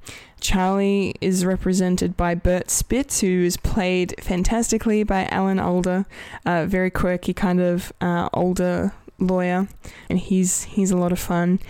Charlie 0.41 1.15
is 1.21 1.45
represented 1.45 2.17
by 2.17 2.35
Bert 2.35 2.71
Spitz, 2.71 3.21
who 3.21 3.45
is 3.45 3.57
played 3.57 4.15
fantastically 4.21 5.03
by 5.03 5.27
Alan 5.27 5.59
Alda, 5.59 6.07
a 6.45 6.67
very 6.67 6.91
quirky 6.91 7.33
kind 7.33 7.61
of 7.61 7.93
uh, 8.01 8.29
older 8.33 8.93
lawyer, 9.19 9.69
and 10.09 10.19
he's 10.19 10.65
he's 10.65 10.91
a 10.91 10.97
lot 10.97 11.13
of 11.13 11.19
fun. 11.19 11.61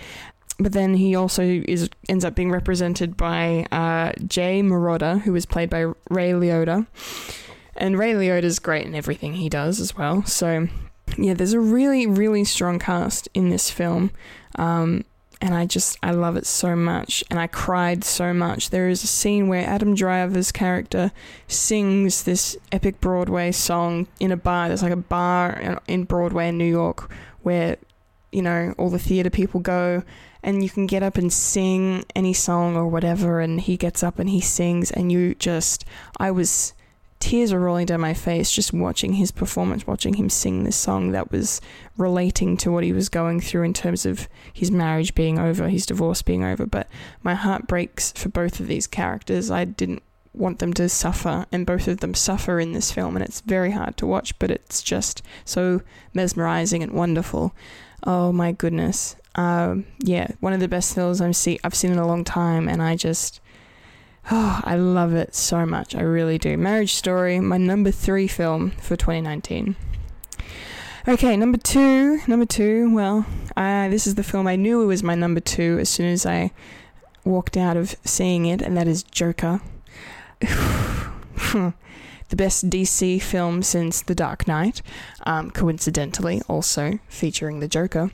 But 0.57 0.73
then 0.73 0.95
he 0.95 1.15
also 1.15 1.43
is 1.43 1.89
ends 2.07 2.23
up 2.23 2.35
being 2.35 2.51
represented 2.51 3.17
by 3.17 3.65
uh, 3.71 4.13
Jay 4.27 4.61
Marotta, 4.61 5.21
who 5.21 5.35
is 5.35 5.45
played 5.45 5.69
by 5.69 5.91
Ray 6.09 6.31
Liotta. 6.31 6.87
And 7.75 7.97
Ray 7.97 8.13
Liotta's 8.13 8.59
great 8.59 8.85
in 8.85 8.93
everything 8.93 9.33
he 9.33 9.49
does 9.49 9.79
as 9.79 9.95
well. 9.95 10.23
So, 10.25 10.67
yeah, 11.17 11.33
there's 11.33 11.53
a 11.53 11.59
really, 11.59 12.05
really 12.05 12.43
strong 12.43 12.79
cast 12.79 13.27
in 13.33 13.49
this 13.49 13.71
film. 13.71 14.11
Um, 14.57 15.05
and 15.41 15.55
I 15.55 15.65
just, 15.65 15.97
I 16.03 16.11
love 16.11 16.37
it 16.37 16.45
so 16.45 16.75
much. 16.75 17.23
And 17.29 17.39
I 17.39 17.47
cried 17.47 18.03
so 18.03 18.31
much. 18.31 18.69
There 18.69 18.87
is 18.87 19.03
a 19.03 19.07
scene 19.07 19.47
where 19.47 19.67
Adam 19.67 19.95
Driver's 19.95 20.51
character 20.51 21.11
sings 21.47 22.23
this 22.23 22.55
epic 22.71 23.01
Broadway 23.01 23.51
song 23.51 24.07
in 24.19 24.31
a 24.31 24.37
bar. 24.37 24.67
There's 24.67 24.83
like 24.83 24.93
a 24.93 24.97
bar 24.97 25.79
in 25.87 26.03
Broadway 26.03 26.49
in 26.49 26.59
New 26.59 26.65
York 26.65 27.11
where, 27.41 27.77
you 28.31 28.43
know, 28.43 28.75
all 28.77 28.91
the 28.91 28.99
theatre 28.99 29.31
people 29.31 29.59
go 29.59 30.03
and 30.43 30.63
you 30.63 30.69
can 30.69 30.85
get 30.85 31.03
up 31.03 31.17
and 31.17 31.33
sing 31.33 32.05
any 32.15 32.33
song 32.33 32.75
or 32.75 32.87
whatever 32.87 33.39
and 33.39 33.61
he 33.61 33.77
gets 33.77 34.03
up 34.03 34.19
and 34.19 34.29
he 34.29 34.41
sings 34.41 34.91
and 34.91 35.11
you 35.11 35.35
just 35.35 35.85
I 36.17 36.31
was 36.31 36.73
tears 37.21 37.53
were 37.53 37.59
rolling 37.59 37.85
down 37.85 38.01
my 38.01 38.13
face 38.13 38.51
just 38.51 38.73
watching 38.73 39.13
his 39.13 39.31
performance, 39.31 39.87
watching 39.87 40.15
him 40.15 40.29
sing 40.29 40.63
this 40.63 40.75
song 40.75 41.11
that 41.11 41.31
was 41.31 41.61
relating 41.95 42.57
to 42.57 42.71
what 42.71 42.83
he 42.83 42.91
was 42.91 43.07
going 43.07 43.39
through 43.39 43.63
in 43.63 43.73
terms 43.73 44.05
of 44.05 44.27
his 44.51 44.71
marriage 44.71 45.15
being 45.15 45.39
over, 45.39 45.69
his 45.69 45.85
divorce 45.85 46.21
being 46.21 46.43
over. 46.43 46.65
But 46.65 46.87
my 47.23 47.35
heart 47.35 47.67
breaks 47.67 48.11
for 48.11 48.29
both 48.29 48.59
of 48.59 48.67
these 48.67 48.87
characters. 48.87 49.51
I 49.51 49.65
didn't 49.65 50.03
want 50.33 50.59
them 50.59 50.73
to 50.73 50.89
suffer, 50.89 51.45
and 51.51 51.65
both 51.65 51.87
of 51.87 51.99
them 51.99 52.13
suffer 52.13 52.59
in 52.59 52.71
this 52.71 52.91
film, 52.91 53.15
and 53.15 53.23
it's 53.23 53.41
very 53.41 53.71
hard 53.71 53.97
to 53.97 54.07
watch, 54.07 54.37
but 54.39 54.49
it's 54.49 54.81
just 54.81 55.21
so 55.45 55.81
mesmerizing 56.13 56.81
and 56.81 56.93
wonderful. 56.93 57.53
Oh 58.03 58.31
my 58.31 58.51
goodness. 58.51 59.15
Um, 59.35 59.85
yeah, 59.99 60.27
one 60.39 60.53
of 60.53 60.59
the 60.59 60.67
best 60.67 60.95
films 60.95 61.21
I've 61.21 61.35
seen 61.35 61.59
I've 61.63 61.75
seen 61.75 61.91
in 61.91 61.99
a 61.99 62.07
long 62.07 62.23
time, 62.23 62.67
and 62.67 62.81
I 62.81 62.95
just 62.95 63.40
Oh, 64.29 64.61
I 64.65 64.75
love 64.75 65.13
it 65.13 65.33
so 65.33 65.65
much. 65.65 65.95
I 65.95 66.01
really 66.01 66.37
do. 66.37 66.57
Marriage 66.57 66.93
Story, 66.93 67.39
my 67.39 67.57
number 67.57 67.91
three 67.91 68.27
film 68.27 68.71
for 68.71 68.95
2019. 68.95 69.75
Okay, 71.07 71.35
number 71.35 71.57
two. 71.57 72.19
Number 72.27 72.45
two. 72.45 72.93
Well, 72.93 73.25
uh, 73.57 73.89
this 73.89 74.05
is 74.05 74.15
the 74.15 74.23
film 74.23 74.45
I 74.45 74.55
knew 74.55 74.83
it 74.83 74.85
was 74.85 75.01
my 75.01 75.15
number 75.15 75.39
two 75.39 75.77
as 75.81 75.89
soon 75.89 76.05
as 76.05 76.25
I 76.25 76.51
walked 77.23 77.57
out 77.57 77.75
of 77.75 77.95
seeing 78.03 78.45
it, 78.45 78.61
and 78.61 78.77
that 78.77 78.87
is 78.87 79.01
Joker. 79.03 79.61
the 80.41 82.35
best 82.35 82.69
DC 82.69 83.21
film 83.21 83.63
since 83.63 84.01
The 84.01 84.15
Dark 84.15 84.47
Knight, 84.47 84.81
um, 85.25 85.49
coincidentally, 85.49 86.41
also 86.47 86.99
featuring 87.07 87.61
the 87.61 87.67
Joker. 87.67 88.11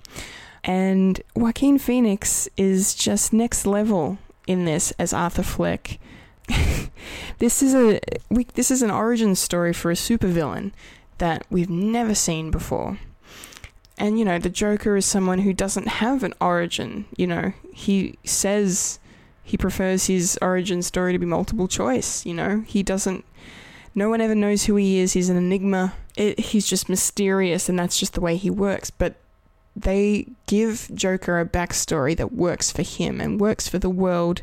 And 0.63 1.21
Joaquin 1.35 1.77
Phoenix 1.77 2.49
is 2.57 2.95
just 2.95 3.31
next 3.33 3.65
level 3.65 4.17
in 4.47 4.65
this 4.65 4.91
as 4.97 5.13
Arthur 5.13 5.43
Fleck. 5.43 5.99
this 7.39 7.61
is 7.61 7.75
a 7.75 7.99
we, 8.29 8.45
this 8.55 8.71
is 8.71 8.81
an 8.81 8.91
origin 8.91 9.35
story 9.35 9.73
for 9.73 9.91
a 9.91 9.95
supervillain 9.95 10.71
that 11.17 11.45
we've 11.49 11.69
never 11.69 12.15
seen 12.15 12.51
before. 12.51 12.97
And 13.97 14.17
you 14.17 14.25
know, 14.25 14.39
the 14.39 14.49
Joker 14.49 14.95
is 14.95 15.05
someone 15.05 15.39
who 15.39 15.53
doesn't 15.53 15.87
have 15.87 16.23
an 16.23 16.33
origin, 16.39 17.05
you 17.17 17.27
know. 17.27 17.53
He 17.73 18.17
says 18.23 18.99
he 19.43 19.57
prefers 19.57 20.07
his 20.07 20.37
origin 20.41 20.81
story 20.81 21.13
to 21.13 21.19
be 21.19 21.25
multiple 21.25 21.67
choice, 21.67 22.25
you 22.25 22.33
know. 22.33 22.63
He 22.67 22.83
doesn't 22.83 23.25
no 23.95 24.09
one 24.09 24.21
ever 24.21 24.35
knows 24.35 24.65
who 24.65 24.75
he 24.75 24.99
is. 24.99 25.13
He's 25.13 25.29
an 25.29 25.37
enigma. 25.37 25.93
It, 26.15 26.39
he's 26.39 26.67
just 26.67 26.87
mysterious 26.87 27.67
and 27.67 27.77
that's 27.77 27.99
just 27.99 28.13
the 28.13 28.21
way 28.21 28.37
he 28.37 28.49
works, 28.49 28.91
but 28.91 29.15
they 29.77 30.27
give 30.47 30.89
Joker 30.93 31.39
a 31.39 31.45
backstory 31.45 32.17
that 32.17 32.33
works 32.33 32.71
for 32.71 32.81
him 32.81 33.21
and 33.21 33.39
works 33.39 33.67
for 33.67 33.77
the 33.77 33.89
world. 33.89 34.41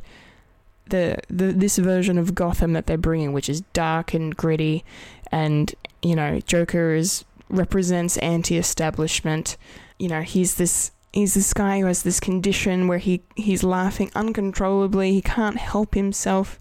The, 0.87 1.18
the 1.28 1.47
this 1.47 1.78
version 1.78 2.18
of 2.18 2.35
Gotham 2.35 2.74
that 2.74 2.87
they're 2.87 2.99
bringing, 2.99 3.32
which 3.32 3.49
is 3.49 3.62
dark 3.72 4.14
and 4.14 4.37
gritty, 4.37 4.85
and 5.32 5.74
you 6.03 6.14
know 6.14 6.41
Joker 6.41 6.95
is 6.95 7.24
represents 7.49 8.16
anti-establishment. 8.18 9.57
You 9.99 10.09
know 10.09 10.20
he's 10.20 10.57
this 10.57 10.93
he's 11.12 11.35
this 11.35 11.55
guy 11.55 11.80
who 11.80 11.87
has 11.87 12.03
this 12.03 12.20
condition 12.20 12.87
where 12.87 12.99
he 12.99 13.22
he's 13.35 13.64
laughing 13.64 14.11
uncontrollably. 14.14 15.12
He 15.12 15.22
can't 15.22 15.57
help 15.57 15.95
himself 15.95 16.59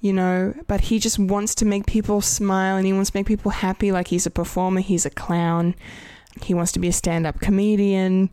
you 0.00 0.12
know, 0.12 0.54
but 0.68 0.82
he 0.82 1.00
just 1.00 1.18
wants 1.18 1.56
to 1.56 1.64
make 1.64 1.84
people 1.84 2.20
smile 2.20 2.76
and 2.76 2.86
he 2.86 2.92
wants 2.92 3.10
to 3.10 3.16
make 3.16 3.26
people 3.26 3.50
happy 3.50 3.90
like 3.90 4.06
he's 4.06 4.26
a 4.26 4.30
performer, 4.30 4.80
he's 4.80 5.04
a 5.04 5.10
clown. 5.10 5.74
He 6.42 6.54
wants 6.54 6.72
to 6.72 6.78
be 6.78 6.88
a 6.88 6.92
stand 6.92 7.26
up 7.26 7.40
comedian. 7.40 8.30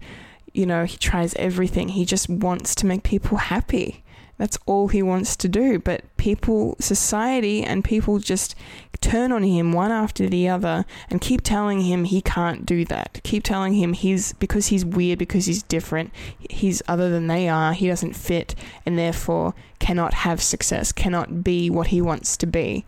You 0.53 0.65
know, 0.65 0.85
he 0.85 0.97
tries 0.97 1.33
everything. 1.35 1.89
He 1.89 2.05
just 2.05 2.29
wants 2.29 2.75
to 2.75 2.85
make 2.85 3.03
people 3.03 3.37
happy. 3.37 4.03
That's 4.37 4.57
all 4.65 4.89
he 4.89 5.01
wants 5.01 5.35
to 5.37 5.47
do. 5.47 5.79
But 5.79 6.03
people, 6.17 6.75
society, 6.79 7.63
and 7.63 7.83
people 7.83 8.19
just 8.19 8.55
turn 8.99 9.31
on 9.31 9.43
him 9.43 9.71
one 9.71 9.91
after 9.91 10.27
the 10.27 10.49
other 10.49 10.85
and 11.09 11.21
keep 11.21 11.41
telling 11.41 11.81
him 11.81 12.03
he 12.03 12.21
can't 12.21 12.65
do 12.65 12.83
that. 12.85 13.21
Keep 13.23 13.43
telling 13.43 13.73
him 13.73 13.93
he's 13.93 14.33
because 14.33 14.67
he's 14.67 14.83
weird, 14.83 15.19
because 15.19 15.45
he's 15.45 15.63
different, 15.63 16.11
he's 16.49 16.81
other 16.87 17.09
than 17.09 17.27
they 17.27 17.47
are, 17.47 17.73
he 17.73 17.87
doesn't 17.87 18.15
fit, 18.15 18.55
and 18.85 18.97
therefore 18.97 19.53
cannot 19.79 20.13
have 20.13 20.41
success, 20.41 20.91
cannot 20.91 21.43
be 21.43 21.69
what 21.69 21.87
he 21.87 22.01
wants 22.01 22.35
to 22.37 22.45
be. 22.45 22.85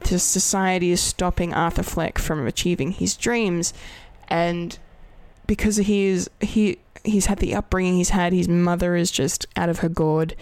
The 0.00 0.18
society 0.18 0.90
is 0.90 1.00
stopping 1.00 1.52
Arthur 1.52 1.82
Fleck 1.82 2.18
from 2.18 2.46
achieving 2.46 2.92
his 2.92 3.16
dreams 3.16 3.72
and 4.28 4.78
because 5.46 5.76
he 5.76 6.06
is 6.06 6.28
he 6.40 6.78
he's 7.04 7.26
had 7.26 7.38
the 7.38 7.54
upbringing 7.54 7.96
he's 7.96 8.10
had, 8.10 8.32
his 8.32 8.48
mother 8.48 8.96
is 8.96 9.10
just 9.10 9.46
out 9.56 9.68
of 9.68 9.78
her 9.78 9.88
gourd, 9.88 10.34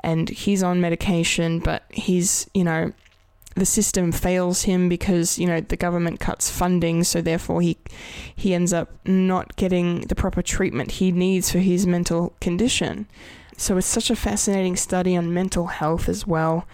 and 0.00 0.28
he's 0.28 0.62
on 0.62 0.80
medication, 0.80 1.58
but 1.58 1.84
he's 1.90 2.48
you 2.54 2.64
know 2.64 2.92
the 3.56 3.66
system 3.66 4.12
fails 4.12 4.62
him 4.62 4.88
because 4.88 5.38
you 5.38 5.46
know 5.46 5.60
the 5.60 5.76
government 5.76 6.20
cuts 6.20 6.48
funding 6.48 7.02
so 7.02 7.20
therefore 7.20 7.60
he 7.60 7.76
he 8.34 8.54
ends 8.54 8.72
up 8.72 8.88
not 9.04 9.56
getting 9.56 10.02
the 10.02 10.14
proper 10.14 10.40
treatment 10.40 10.92
he 10.92 11.10
needs 11.10 11.50
for 11.50 11.58
his 11.58 11.84
mental 11.84 12.32
condition 12.40 13.08
So 13.60 13.76
it's 13.76 13.86
such 13.86 14.08
a 14.08 14.16
fascinating 14.16 14.76
study 14.76 15.14
on 15.14 15.34
mental 15.34 15.66
health 15.66 16.08
as 16.08 16.26
well. 16.26 16.66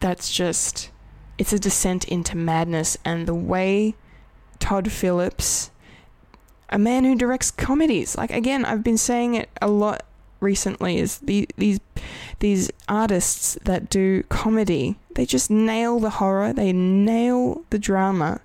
That's 0.00 0.32
just, 0.32 0.90
it's 1.38 1.52
a 1.52 1.58
descent 1.58 2.04
into 2.08 2.36
madness. 2.36 2.98
And 3.04 3.28
the 3.28 3.34
way 3.34 3.94
Todd 4.58 4.90
Phillips, 4.90 5.70
a 6.72 6.78
man 6.78 7.04
who 7.04 7.14
directs 7.14 7.50
comedies, 7.50 8.16
like 8.16 8.30
again, 8.30 8.64
I've 8.64 8.82
been 8.82 8.98
saying 8.98 9.34
it 9.34 9.48
a 9.60 9.68
lot 9.68 10.04
recently, 10.40 10.98
is 10.98 11.18
the, 11.18 11.48
these 11.56 11.78
these 12.40 12.70
artists 12.88 13.56
that 13.64 13.88
do 13.88 14.24
comedy, 14.24 14.98
they 15.14 15.24
just 15.24 15.50
nail 15.50 16.00
the 16.00 16.10
horror, 16.10 16.52
they 16.52 16.72
nail 16.72 17.62
the 17.70 17.78
drama 17.78 18.40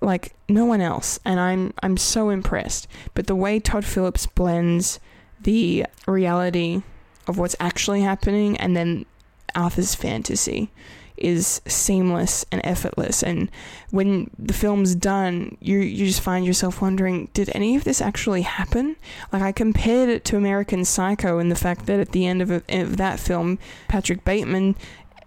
like 0.00 0.34
no 0.48 0.64
one 0.64 0.80
else. 0.80 1.18
And 1.24 1.38
I'm 1.40 1.74
I'm 1.82 1.96
so 1.96 2.30
impressed. 2.30 2.86
But 3.14 3.26
the 3.26 3.36
way 3.36 3.60
Todd 3.60 3.84
Phillips 3.84 4.26
blends 4.26 5.00
the 5.40 5.86
reality 6.06 6.82
of 7.26 7.38
what's 7.38 7.56
actually 7.60 8.02
happening 8.02 8.56
and 8.56 8.76
then 8.76 9.04
Arthur's 9.54 9.94
fantasy 9.94 10.70
is 11.18 11.60
seamless 11.66 12.44
and 12.50 12.60
effortless 12.64 13.22
and 13.22 13.50
when 13.90 14.30
the 14.38 14.52
film's 14.52 14.94
done 14.94 15.56
you 15.60 15.78
you 15.78 16.06
just 16.06 16.20
find 16.20 16.44
yourself 16.44 16.80
wondering 16.80 17.28
did 17.32 17.50
any 17.54 17.76
of 17.76 17.84
this 17.84 18.00
actually 18.00 18.42
happen 18.42 18.96
like 19.32 19.42
I 19.42 19.52
compared 19.52 20.08
it 20.08 20.24
to 20.26 20.36
American 20.36 20.84
Psycho 20.84 21.38
in 21.38 21.48
the 21.48 21.56
fact 21.56 21.86
that 21.86 22.00
at 22.00 22.12
the 22.12 22.26
end 22.26 22.42
of, 22.42 22.50
a, 22.50 22.62
of 22.68 22.96
that 22.96 23.18
film 23.20 23.58
Patrick 23.88 24.24
Bateman 24.24 24.76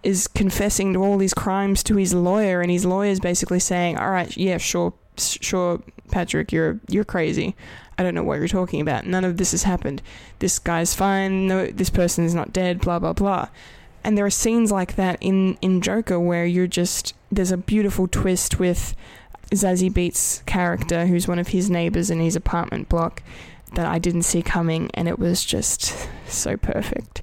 is 0.02 0.26
confessing 0.26 0.92
to 0.92 1.02
all 1.02 1.16
these 1.16 1.34
crimes 1.34 1.82
to 1.84 1.96
his 1.96 2.12
lawyer, 2.12 2.60
and 2.60 2.70
his 2.70 2.84
lawyer 2.84 3.10
is 3.10 3.20
basically 3.20 3.60
saying, 3.60 3.96
"All 3.96 4.10
right, 4.10 4.34
yeah, 4.36 4.58
sure, 4.58 4.94
sure, 5.16 5.80
Patrick, 6.10 6.52
you're 6.52 6.80
you're 6.88 7.04
crazy. 7.04 7.54
I 7.98 8.02
don't 8.02 8.14
know 8.14 8.24
what 8.24 8.38
you're 8.38 8.48
talking 8.48 8.80
about. 8.80 9.06
None 9.06 9.24
of 9.24 9.36
this 9.36 9.52
has 9.52 9.62
happened. 9.62 10.02
This 10.40 10.58
guy's 10.58 10.94
fine. 10.94 11.46
No, 11.46 11.66
this 11.66 11.90
person 11.90 12.24
is 12.24 12.34
not 12.34 12.52
dead. 12.52 12.80
Blah 12.80 12.98
blah 12.98 13.12
blah." 13.12 13.48
And 14.04 14.18
there 14.18 14.26
are 14.26 14.30
scenes 14.30 14.72
like 14.72 14.96
that 14.96 15.18
in 15.20 15.56
in 15.62 15.80
Joker 15.80 16.18
where 16.18 16.46
you're 16.46 16.66
just 16.66 17.14
there's 17.30 17.52
a 17.52 17.56
beautiful 17.56 18.08
twist 18.08 18.58
with 18.58 18.94
Zazie 19.52 19.92
Beetz' 19.92 20.44
character, 20.46 21.06
who's 21.06 21.28
one 21.28 21.38
of 21.38 21.48
his 21.48 21.70
neighbors 21.70 22.10
in 22.10 22.20
his 22.20 22.36
apartment 22.36 22.88
block, 22.88 23.22
that 23.74 23.86
I 23.86 23.98
didn't 23.98 24.22
see 24.22 24.42
coming, 24.42 24.90
and 24.94 25.08
it 25.08 25.18
was 25.18 25.44
just 25.44 26.08
so 26.26 26.56
perfect. 26.56 27.22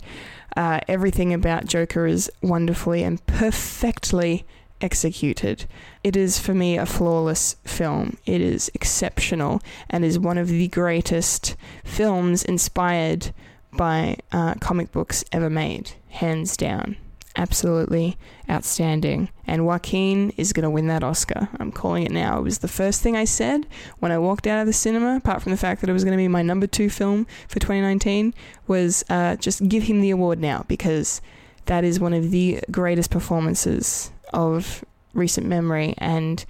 Uh, 0.56 0.80
everything 0.88 1.34
about 1.34 1.66
Joker 1.66 2.06
is 2.06 2.32
wonderfully 2.42 3.04
and 3.04 3.26
perfectly 3.28 4.46
executed. 4.82 5.66
It 6.04 6.16
is 6.16 6.40
for 6.40 6.54
me 6.54 6.78
a 6.78 6.86
flawless 6.86 7.56
film. 7.66 8.18
It 8.26 8.42
is 8.42 8.72
exceptional 8.74 9.62
and 9.90 10.04
is 10.06 10.18
one 10.18 10.38
of 10.38 10.48
the 10.48 10.68
greatest 10.70 11.56
films 11.84 12.44
inspired 12.44 13.34
by 13.80 14.18
uh, 14.34 14.56
comic 14.56 14.92
books 14.92 15.24
ever 15.32 15.50
made, 15.50 15.94
hands 16.10 16.58
down 16.58 16.98
absolutely 17.40 18.18
outstanding. 18.50 19.30
And 19.48 19.66
Joaquin 19.66 20.32
is 20.36 20.52
going 20.52 20.64
to 20.66 20.70
win 20.70 20.88
that 20.88 21.04
Oscar. 21.06 21.48
I'm 21.58 21.72
calling 21.72 22.04
it 22.04 22.12
now. 22.12 22.38
It 22.40 22.42
was 22.42 22.58
the 22.58 22.68
first 22.68 23.02
thing 23.02 23.16
I 23.16 23.24
said 23.24 23.66
when 24.00 24.12
I 24.12 24.18
walked 24.18 24.46
out 24.46 24.60
of 24.60 24.68
the 24.68 24.74
cinema, 24.74 25.16
apart 25.16 25.42
from 25.42 25.54
the 25.54 25.58
fact 25.58 25.80
that 25.80 25.90
it 25.90 25.94
was 25.94 26.04
going 26.04 26.18
to 26.18 26.22
be 26.22 26.28
my 26.28 26.42
number 26.42 26.68
two 26.68 26.90
film 26.90 27.26
for 27.48 27.60
2019, 27.60 28.34
was 28.68 29.06
uh, 29.10 29.38
just 29.38 29.70
give 29.70 29.84
him 29.84 30.02
the 30.02 30.10
award 30.10 30.40
now 30.40 30.66
because 30.68 31.22
that 31.66 31.86
is 31.86 31.98
one 31.98 32.14
of 32.14 32.32
the 32.32 32.60
greatest 32.70 33.10
performances 33.10 34.12
of 34.34 34.84
recent 35.14 35.48
memory. 35.48 35.96
And 36.00 36.44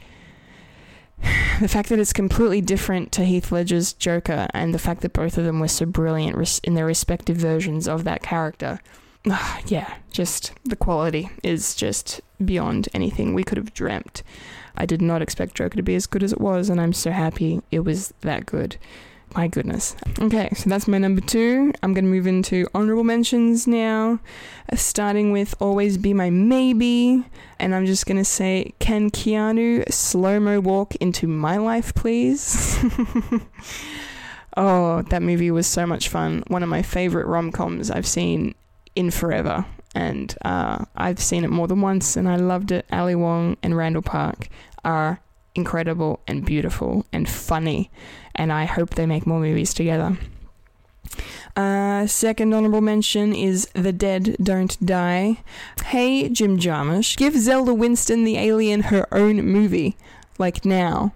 the 1.61 1.67
fact 1.67 1.89
that 1.89 1.99
it's 1.99 2.13
completely 2.13 2.61
different 2.61 3.11
to 3.13 3.25
Heath 3.25 3.51
Ledger's 3.51 3.93
Joker 3.93 4.47
and 4.53 4.73
the 4.73 4.79
fact 4.79 5.01
that 5.01 5.13
both 5.13 5.37
of 5.37 5.45
them 5.45 5.59
were 5.59 5.67
so 5.67 5.85
brilliant 5.85 6.59
in 6.63 6.73
their 6.73 6.85
respective 6.85 7.37
versions 7.37 7.87
of 7.87 8.03
that 8.03 8.21
character 8.21 8.79
uh, 9.29 9.59
yeah, 9.67 9.95
just 10.11 10.53
the 10.63 10.75
quality 10.75 11.29
is 11.43 11.75
just 11.75 12.21
beyond 12.43 12.89
anything 12.93 13.33
we 13.33 13.43
could 13.43 13.57
have 13.57 13.73
dreamt. 13.73 14.23
I 14.77 14.85
did 14.85 15.01
not 15.01 15.21
expect 15.21 15.55
Joker 15.55 15.75
to 15.75 15.83
be 15.83 15.95
as 15.95 16.07
good 16.07 16.23
as 16.23 16.31
it 16.31 16.39
was, 16.39 16.69
and 16.69 16.79
I'm 16.79 16.93
so 16.93 17.11
happy 17.11 17.61
it 17.71 17.79
was 17.79 18.13
that 18.21 18.45
good. 18.45 18.77
My 19.35 19.47
goodness. 19.47 19.95
Okay, 20.19 20.49
so 20.55 20.69
that's 20.69 20.87
my 20.87 20.97
number 20.97 21.21
two. 21.21 21.71
I'm 21.83 21.93
going 21.93 22.05
to 22.05 22.09
move 22.09 22.27
into 22.27 22.67
honorable 22.73 23.03
mentions 23.03 23.67
now, 23.67 24.19
uh, 24.71 24.75
starting 24.75 25.31
with 25.31 25.53
Always 25.59 25.97
Be 25.97 26.13
My 26.13 26.29
Maybe. 26.29 27.23
And 27.59 27.75
I'm 27.75 27.85
just 27.85 28.05
going 28.05 28.17
to 28.17 28.25
say, 28.25 28.73
can 28.79 29.11
Keanu 29.11 29.89
slow 29.91 30.39
mo 30.39 30.59
walk 30.59 30.95
into 30.95 31.27
my 31.27 31.57
life, 31.57 31.93
please? 31.93 32.79
oh, 34.57 35.03
that 35.03 35.21
movie 35.21 35.51
was 35.51 35.67
so 35.67 35.85
much 35.85 36.09
fun. 36.09 36.43
One 36.47 36.63
of 36.63 36.69
my 36.69 36.81
favorite 36.81 37.27
rom 37.27 37.51
coms 37.51 37.91
I've 37.91 38.07
seen 38.07 38.55
in 38.95 39.11
forever. 39.11 39.65
And 39.93 40.35
uh, 40.43 40.85
I've 40.95 41.19
seen 41.19 41.43
it 41.43 41.49
more 41.49 41.67
than 41.67 41.81
once 41.81 42.15
and 42.15 42.27
I 42.27 42.35
loved 42.35 42.71
it. 42.71 42.85
Ali 42.91 43.15
Wong 43.15 43.57
and 43.61 43.77
Randall 43.77 44.01
Park 44.01 44.47
are 44.83 45.19
incredible 45.55 46.19
and 46.27 46.45
beautiful 46.45 47.05
and 47.11 47.27
funny. 47.27 47.89
And 48.35 48.51
I 48.51 48.65
hope 48.65 48.91
they 48.91 49.05
make 49.05 49.25
more 49.27 49.39
movies 49.39 49.73
together. 49.73 50.17
Uh, 51.55 52.07
second 52.07 52.53
honorable 52.53 52.81
mention 52.81 53.33
is 53.33 53.67
The 53.73 53.91
Dead 53.91 54.37
Don't 54.41 54.83
Die. 54.85 55.37
Hey, 55.85 56.29
Jim 56.29 56.57
Jarmusch, 56.57 57.17
give 57.17 57.35
Zelda 57.35 57.73
Winston 57.73 58.23
the 58.23 58.37
alien 58.37 58.83
her 58.83 59.07
own 59.11 59.37
movie. 59.43 59.97
Like 60.37 60.63
now. 60.63 61.13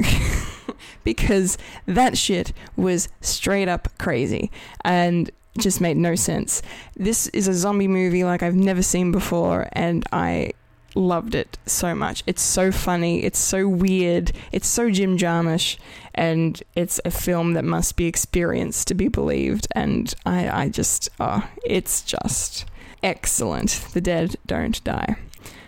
because 1.04 1.58
that 1.86 2.16
shit 2.16 2.52
was 2.76 3.08
straight 3.20 3.68
up 3.68 3.88
crazy. 3.98 4.50
And 4.84 5.30
just 5.58 5.80
made 5.80 5.96
no 5.96 6.14
sense. 6.14 6.62
This 6.96 7.28
is 7.28 7.46
a 7.46 7.54
zombie 7.54 7.88
movie 7.88 8.24
like 8.24 8.42
I've 8.42 8.56
never 8.56 8.82
seen 8.82 9.12
before, 9.12 9.68
and 9.72 10.04
I 10.12 10.52
loved 10.94 11.34
it 11.34 11.58
so 11.66 11.94
much. 11.94 12.22
It's 12.26 12.42
so 12.42 12.70
funny, 12.72 13.24
it's 13.24 13.38
so 13.38 13.68
weird, 13.68 14.32
it's 14.52 14.66
so 14.66 14.90
Jim 14.90 15.16
Jarmusch, 15.16 15.76
and 16.14 16.62
it's 16.74 17.00
a 17.04 17.10
film 17.10 17.54
that 17.54 17.64
must 17.64 17.96
be 17.96 18.06
experienced 18.06 18.88
to 18.88 18.94
be 18.94 19.08
believed. 19.08 19.66
And 19.74 20.14
I, 20.24 20.64
I 20.64 20.68
just, 20.68 21.08
oh, 21.20 21.48
it's 21.64 22.02
just 22.02 22.66
excellent. 23.02 23.86
The 23.92 24.00
dead 24.00 24.36
don't 24.46 24.82
die. 24.84 25.16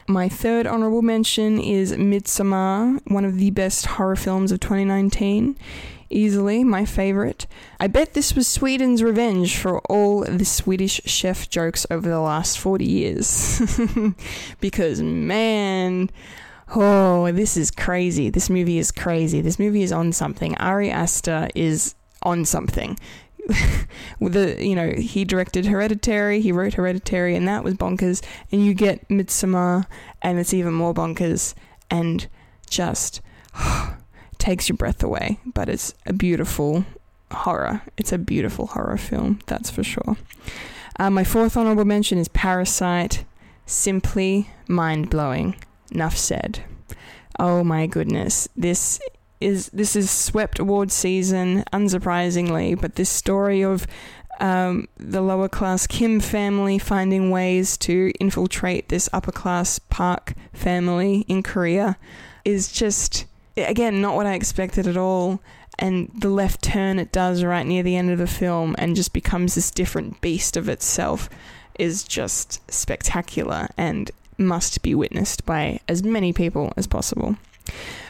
My 0.08 0.28
third 0.28 0.68
honorable 0.68 1.02
mention 1.02 1.58
is 1.58 1.92
Midsommar, 1.92 3.00
one 3.10 3.24
of 3.24 3.38
the 3.38 3.50
best 3.50 3.86
horror 3.86 4.14
films 4.14 4.52
of 4.52 4.60
2019 4.60 5.56
easily 6.10 6.64
my 6.64 6.84
favorite. 6.84 7.46
I 7.80 7.86
bet 7.86 8.14
this 8.14 8.34
was 8.34 8.46
Sweden's 8.46 9.02
revenge 9.02 9.56
for 9.56 9.80
all 9.82 10.24
the 10.24 10.44
Swedish 10.44 11.00
chef 11.04 11.48
jokes 11.48 11.86
over 11.90 12.08
the 12.08 12.20
last 12.20 12.58
40 12.58 12.84
years. 12.84 13.80
because, 14.60 15.02
man, 15.02 16.10
oh, 16.74 17.30
this 17.32 17.56
is 17.56 17.70
crazy. 17.70 18.30
This 18.30 18.50
movie 18.50 18.78
is 18.78 18.90
crazy. 18.90 19.40
This 19.40 19.58
movie 19.58 19.82
is 19.82 19.92
on 19.92 20.12
something. 20.12 20.56
Ari 20.58 20.90
Aster 20.90 21.48
is 21.54 21.94
on 22.22 22.44
something. 22.44 22.98
the 24.20 24.56
you 24.58 24.74
know 24.74 24.90
he 24.90 25.24
directed 25.24 25.66
Hereditary, 25.66 26.40
he 26.40 26.50
wrote 26.50 26.74
Hereditary, 26.74 27.36
and 27.36 27.46
that 27.46 27.62
was 27.62 27.74
bonkers. 27.74 28.22
And 28.50 28.64
you 28.64 28.74
get 28.74 29.08
Midsommar, 29.08 29.86
and 30.22 30.38
it's 30.38 30.52
even 30.52 30.74
more 30.74 30.92
bonkers. 30.92 31.54
And 31.90 32.26
just 32.68 33.20
oh, 33.54 33.96
takes 34.46 34.68
your 34.68 34.76
breath 34.76 35.02
away, 35.02 35.40
but 35.44 35.68
it's 35.68 35.92
a 36.06 36.12
beautiful 36.12 36.84
horror. 37.32 37.82
It's 37.96 38.12
a 38.12 38.18
beautiful 38.18 38.68
horror 38.68 38.96
film, 38.96 39.40
that's 39.46 39.70
for 39.70 39.82
sure. 39.82 40.16
Uh, 41.00 41.10
my 41.10 41.24
fourth 41.24 41.56
honorable 41.56 41.84
mention 41.84 42.16
is 42.16 42.28
Parasite. 42.28 43.24
Simply 43.66 44.48
mind 44.68 45.10
blowing. 45.10 45.56
Enough 45.90 46.16
said. 46.16 46.62
Oh 47.40 47.64
my 47.64 47.88
goodness, 47.88 48.48
this 48.56 49.00
is 49.40 49.68
this 49.70 49.96
is 49.96 50.10
swept 50.10 50.60
award 50.60 50.92
season, 50.92 51.64
unsurprisingly. 51.72 52.80
But 52.80 52.94
this 52.94 53.10
story 53.10 53.62
of 53.62 53.84
um, 54.38 54.86
the 54.96 55.22
lower 55.22 55.48
class 55.48 55.88
Kim 55.88 56.20
family 56.20 56.78
finding 56.78 57.32
ways 57.32 57.76
to 57.78 58.12
infiltrate 58.20 58.88
this 58.90 59.08
upper 59.12 59.32
class 59.32 59.80
Park 59.80 60.34
family 60.52 61.24
in 61.26 61.42
Korea 61.42 61.98
is 62.44 62.72
just 62.72 63.26
again, 63.56 64.00
not 64.00 64.14
what 64.14 64.26
I 64.26 64.34
expected 64.34 64.86
at 64.86 64.96
all. 64.96 65.40
And 65.78 66.10
the 66.18 66.30
left 66.30 66.62
turn 66.62 66.98
it 66.98 67.12
does 67.12 67.44
right 67.44 67.66
near 67.66 67.82
the 67.82 67.96
end 67.96 68.10
of 68.10 68.18
the 68.18 68.26
film 68.26 68.74
and 68.78 68.96
just 68.96 69.12
becomes 69.12 69.54
this 69.54 69.70
different 69.70 70.20
beast 70.22 70.56
of 70.56 70.68
itself 70.68 71.28
is 71.78 72.02
just 72.02 72.60
spectacular 72.70 73.68
and 73.76 74.10
must 74.38 74.82
be 74.82 74.94
witnessed 74.94 75.44
by 75.44 75.80
as 75.88 76.02
many 76.02 76.32
people 76.32 76.72
as 76.76 76.86
possible. 76.86 77.36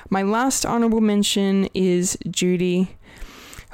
My 0.09 0.23
last 0.23 0.65
honorable 0.65 1.01
mention 1.01 1.69
is 1.75 2.17
Judy. 2.31 2.96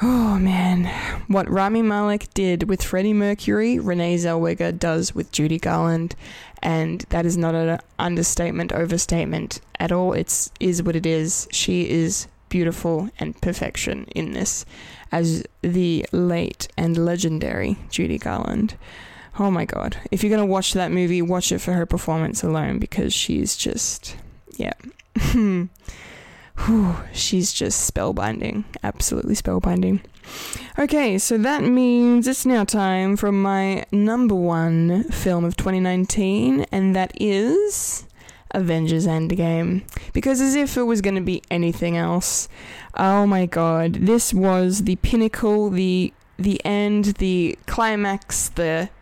Oh 0.05 0.37
man, 0.37 0.87
what 1.29 1.49
Rami 1.49 1.81
Malek 1.81 2.35
did 2.35 2.69
with 2.69 2.83
Freddie 2.83 3.13
Mercury, 3.13 3.79
Renee 3.79 4.17
Zellweger 4.17 4.77
does 4.77 5.15
with 5.15 5.31
Judy 5.31 5.61
Garland, 5.61 6.17
and 6.61 7.03
that 7.11 7.25
is 7.25 7.37
not 7.37 7.55
an 7.55 7.79
understatement, 8.01 8.73
overstatement 8.73 9.61
at 9.79 9.93
all. 9.93 10.13
It's 10.13 10.51
is 10.59 10.83
what 10.83 10.97
it 10.97 11.07
is. 11.07 11.47
She 11.53 11.89
is 11.89 12.27
beautiful 12.49 13.11
and 13.21 13.41
perfection 13.41 14.07
in 14.15 14.33
this, 14.33 14.65
as 15.13 15.45
the 15.61 16.05
late 16.11 16.67
and 16.77 16.99
legendary 16.99 17.77
Judy 17.89 18.19
Garland. 18.19 18.77
Oh 19.39 19.53
my 19.53 19.65
god. 19.65 19.99
If 20.11 20.25
you're 20.25 20.37
to 20.41 20.53
watch 20.53 20.73
that 20.73 20.91
movie, 20.91 21.23
watch 21.23 21.53
it 21.53 21.61
for 21.61 21.75
her 21.75 21.87
performance 21.87 22.43
alone 22.43 22.81
because 22.81 23.15
she's 23.15 23.57
just, 23.57 24.17
yeah. 24.57 24.73
Whew, 26.59 26.97
she's 27.13 27.53
just 27.53 27.93
spellbinding. 27.93 28.65
Absolutely 28.83 29.35
spellbinding. 29.35 30.01
Okay, 30.79 31.19
so 31.19 31.37
that 31.39 31.63
means 31.63 32.29
it's 32.29 32.47
now 32.47 32.65
time 32.65 33.17
for 33.17 33.33
my 33.33 33.85
number 33.91 34.35
one 34.35 35.05
film 35.05 35.45
of 35.45 35.57
2019, 35.57 36.67
and 36.71 36.95
that 36.95 37.13
is 37.21 38.07
Avengers 38.53 39.07
Endgame. 39.07 39.83
Because 40.13 40.41
as 40.41 40.55
if 40.55 40.77
it 40.77 40.85
was 40.85 41.01
going 41.01 41.17
to 41.17 41.21
be 41.21 41.43
anything 41.51 41.97
else, 41.97 42.49
oh 42.95 43.27
my 43.27 43.47
god, 43.47 43.95
this 43.95 44.33
was 44.33 44.85
the 44.85 44.97
pinnacle, 44.97 45.71
the 45.71 46.13
the 46.39 46.65
end, 46.65 47.05
the 47.19 47.59
climax, 47.67 48.49
the 48.51 48.89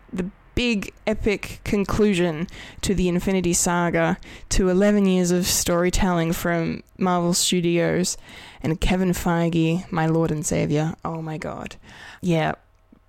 big 0.55 0.93
epic 1.07 1.59
conclusion 1.63 2.47
to 2.81 2.93
the 2.93 3.07
Infinity 3.07 3.53
Saga, 3.53 4.17
to 4.49 4.69
11 4.69 5.05
years 5.05 5.31
of 5.31 5.45
storytelling 5.47 6.33
from 6.33 6.83
Marvel 6.97 7.33
Studios 7.33 8.17
and 8.61 8.79
Kevin 8.79 9.11
Feige, 9.11 9.89
my 9.91 10.05
lord 10.05 10.31
and 10.31 10.45
savior. 10.45 10.93
Oh 11.03 11.21
my 11.21 11.37
god. 11.37 11.75
Yeah. 12.21 12.53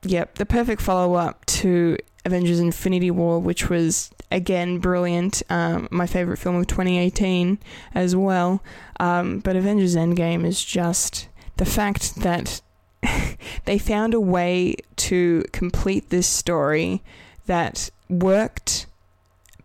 Yep, 0.05 0.37
the 0.37 0.47
perfect 0.47 0.83
follow 0.83 1.15
up 1.15 1.47
to 1.47 1.97
Avengers 2.25 2.59
Infinity 2.59 3.11
War, 3.11 3.41
which 3.41 3.69
was 3.69 4.11
again 4.31 4.79
brilliant. 4.79 5.43
Um, 5.49 5.89
my 5.91 6.07
favorite 6.07 6.39
film 6.39 6.57
of 6.57 6.67
2018 6.67 7.59
as 7.95 8.17
well. 8.17 8.63
Um, 8.99 9.41
but 9.41 9.57
Avengers 9.57 9.95
Endgame 9.95 10.45
is 10.45 10.65
just 10.65 11.29
the 11.57 11.65
fact 11.65 12.17
that 12.17 12.61
they 13.65 13.79
found 13.79 14.15
a 14.15 14.21
way 14.21 14.77
to 14.97 15.45
complete 15.53 16.11
this 16.11 16.27
story 16.27 17.03
that 17.47 17.91
worked, 18.09 18.87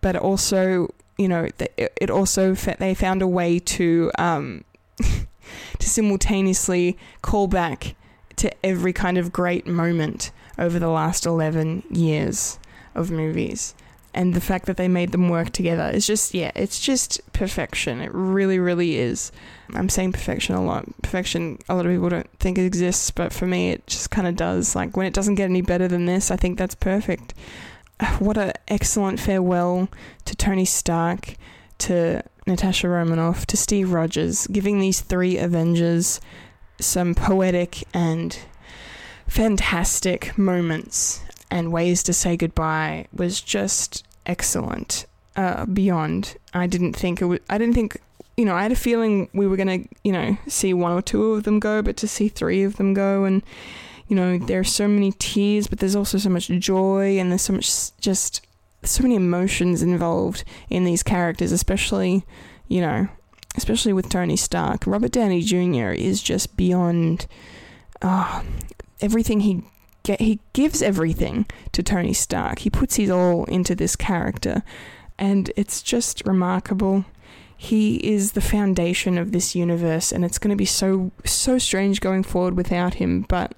but 0.02 0.16
also, 0.16 0.94
you 1.18 1.28
know, 1.28 1.48
it 1.78 2.10
also 2.10 2.54
they 2.54 2.94
found 2.94 3.22
a 3.22 3.28
way 3.28 3.60
to 3.60 4.12
um, 4.18 4.64
to 5.80 5.90
simultaneously 5.90 6.98
call 7.22 7.48
back 7.48 7.96
to 8.38 8.52
every 8.66 8.94
kind 8.94 9.18
of 9.18 9.32
great 9.32 9.68
moment 9.68 10.32
over 10.58 10.80
the 10.80 10.90
last 10.90 11.26
11 11.26 11.84
years 11.90 12.60
of 12.96 13.12
movies. 13.12 13.76
And 14.18 14.34
the 14.34 14.42
fact 14.42 14.66
that 14.66 14.78
they 14.78 14.88
made 14.88 15.12
them 15.12 15.30
work 15.30 15.52
together 15.52 15.92
is 15.94 16.08
just, 16.08 16.34
yeah, 16.34 16.52
it's 16.56 16.80
just 16.80 17.22
perfection. 17.34 18.02
It 18.02 18.10
really, 18.16 18.58
really 18.58 18.98
is. 18.98 19.32
I'm 19.76 19.90
saying 19.90 20.14
perfection 20.14 20.56
a 20.56 20.64
lot. 20.66 20.86
Perfection, 21.04 21.60
a 21.70 21.76
lot 21.76 21.86
of 21.86 21.92
people 21.92 22.10
don't 22.10 22.40
think 22.40 22.58
it 22.58 22.66
exists, 22.66 23.12
but 23.12 23.32
for 23.32 23.46
me, 23.46 23.70
it 23.70 23.86
just 23.86 24.10
kind 24.10 24.28
of 24.28 24.36
does. 24.36 24.76
Like, 24.76 24.98
when 24.98 25.06
it 25.06 25.14
doesn't 25.14 25.36
get 25.36 25.52
any 25.52 25.62
better 25.62 25.88
than 25.88 26.08
this, 26.08 26.32
I 26.32 26.36
think 26.36 26.58
that's 26.58 26.74
perfect. 26.74 27.36
What 28.18 28.40
an 28.40 28.54
excellent 28.68 29.20
farewell 29.20 29.88
to 30.26 30.36
Tony 30.36 30.66
Stark, 30.66 31.36
to 31.78 32.24
Natasha 32.48 32.90
Romanoff, 32.90 33.46
to 33.46 33.56
Steve 33.56 33.92
Rogers, 33.92 34.48
giving 34.48 34.80
these 34.80 35.00
three 35.00 35.38
Avengers 35.38 36.20
some 36.82 37.14
poetic 37.14 37.84
and 37.94 38.36
fantastic 39.28 40.36
moments 40.40 41.22
and 41.52 41.72
ways 41.72 42.02
to 42.04 42.14
say 42.14 42.36
goodbye 42.36 43.08
was 43.14 43.42
just 43.42 44.07
excellent. 44.28 45.06
Uh, 45.36 45.66
beyond, 45.68 46.36
I 46.54 46.66
didn't 46.66 46.94
think 46.94 47.22
it 47.22 47.26
was. 47.26 47.40
I 47.48 47.60
didn't 47.60 47.76
think 47.76 48.02
you 48.38 48.46
know. 48.46 48.56
I 48.56 48.64
had 48.64 48.72
a 48.72 48.76
feeling 48.76 49.30
we 49.34 49.46
were 49.46 49.56
gonna 49.56 49.80
you 50.04 50.12
know 50.12 50.36
see 50.48 50.74
one 50.74 50.92
or 50.92 51.02
two 51.02 51.34
of 51.34 51.44
them 51.44 51.60
go, 51.60 51.84
but 51.84 51.96
to 51.98 52.08
see 52.08 52.28
three 52.28 52.64
of 52.64 52.78
them 52.78 52.96
go 52.96 53.24
and 53.24 53.44
you 54.08 54.16
know 54.16 54.40
there 54.40 54.60
are 54.60 54.64
so 54.64 54.88
many 54.88 55.12
tears, 55.12 55.68
but 55.68 55.78
there's 55.78 55.96
also 55.96 56.18
so 56.18 56.30
much 56.30 56.48
joy 56.48 57.20
and 57.20 57.30
there's 57.32 57.44
so 57.44 57.54
much 57.54 57.96
just 58.00 58.48
so 58.82 59.04
many 59.04 59.16
emotions 59.16 59.84
involved 59.84 60.44
in 60.72 60.86
these 60.86 61.04
characters, 61.04 61.52
especially 61.52 62.26
you 62.68 62.82
know 62.82 63.08
especially 63.58 63.94
with 63.94 64.10
Tony 64.10 64.38
Stark. 64.38 64.88
Robert 64.88 65.12
Downey 65.12 65.42
Jr. 65.42 65.92
is 65.92 66.22
just 66.22 66.58
beyond. 66.58 67.28
Oh, 68.02 68.44
everything 69.02 69.42
he 69.42 69.64
get 70.08 70.22
he 70.22 70.40
gives 70.54 70.82
everything 70.82 71.46
to 71.74 71.84
Tony 71.84 72.14
Stark. 72.14 72.60
He 72.60 72.70
puts 72.70 72.96
his 72.96 73.10
all 73.12 73.44
into 73.46 73.76
this 73.76 73.96
character 73.96 74.64
and 75.20 75.52
it's 75.56 75.82
just 75.82 76.26
remarkable. 76.26 77.06
He 77.56 77.98
is 77.98 78.32
the 78.32 78.42
foundation 78.42 79.18
of 79.18 79.32
this 79.32 79.56
universe 79.56 80.12
and 80.12 80.24
it's 80.24 80.40
going 80.40 80.52
to 80.52 80.56
be 80.56 80.66
so 80.66 81.12
so 81.26 81.58
strange 81.58 82.02
going 82.02 82.24
forward 82.24 82.56
without 82.56 82.96
him, 82.96 83.26
but 83.28 83.54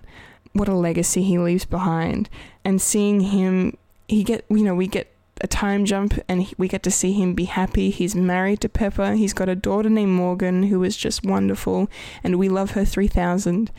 what 0.53 0.67
a 0.67 0.73
legacy 0.73 1.21
he 1.21 1.37
leaves 1.37 1.65
behind 1.65 2.27
and 2.65 2.81
seeing 2.81 3.19
him 3.21 3.77
he 4.07 4.23
get 4.23 4.43
you 4.49 4.63
know 4.63 4.73
we 4.73 4.87
get 4.87 5.13
a 5.41 5.47
time 5.47 5.85
jump 5.85 6.19
and 6.27 6.51
we 6.57 6.67
get 6.67 6.83
to 6.83 6.91
see 6.91 7.13
him 7.13 7.33
be 7.33 7.45
happy. 7.45 7.91
He's 7.91 8.15
married 8.15 8.59
to 8.61 8.69
Pepper. 8.69 9.13
He's 9.13 9.33
got 9.33 9.47
a 9.47 9.55
daughter 9.55 9.89
named 9.89 10.11
Morgan 10.11 10.63
who 10.63 10.83
is 10.83 10.97
just 10.97 11.23
wonderful 11.23 11.89
and 12.23 12.37
we 12.37 12.49
love 12.49 12.71
her 12.71 12.83
3000. 12.83 13.71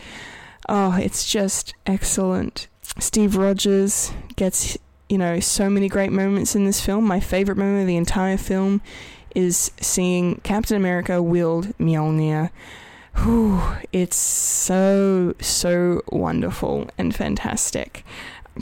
Oh, 0.73 0.97
it's 0.97 1.29
just 1.29 1.75
excellent. 1.85 2.68
Steve 3.01 3.37
Rogers 3.37 4.12
gets, 4.37 4.79
you 5.09 5.18
know, 5.18 5.41
so 5.41 5.68
many 5.68 5.89
great 5.89 6.12
moments 6.12 6.55
in 6.55 6.64
this 6.64 6.81
film. 6.81 7.05
My 7.05 7.18
favorite 7.18 7.59
moment 7.59 7.81
of 7.81 7.87
the 7.89 7.97
entire 7.97 8.37
film 8.37 8.81
is 9.35 9.73
seeing 9.81 10.37
Captain 10.45 10.77
America 10.77 11.21
wield 11.21 11.77
Mjolnir. 11.79 12.51
Whew, 13.16 13.61
it's 13.93 14.14
so, 14.14 15.35
so 15.41 16.03
wonderful 16.12 16.89
and 16.97 17.12
fantastic. 17.12 18.05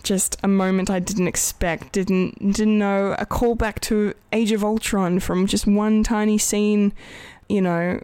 Just 0.02 0.38
a 0.42 0.48
moment 0.48 0.88
I 0.88 1.00
didn't 1.00 1.28
expect, 1.28 1.92
didn't 1.92 2.54
didn't 2.54 2.78
know. 2.78 3.16
A 3.18 3.26
callback 3.26 3.80
to 3.80 4.14
Age 4.32 4.52
of 4.52 4.64
Ultron 4.64 5.20
from 5.20 5.46
just 5.46 5.66
one 5.66 6.02
tiny 6.02 6.38
scene, 6.38 6.94
you 7.50 7.60
know, 7.60 8.00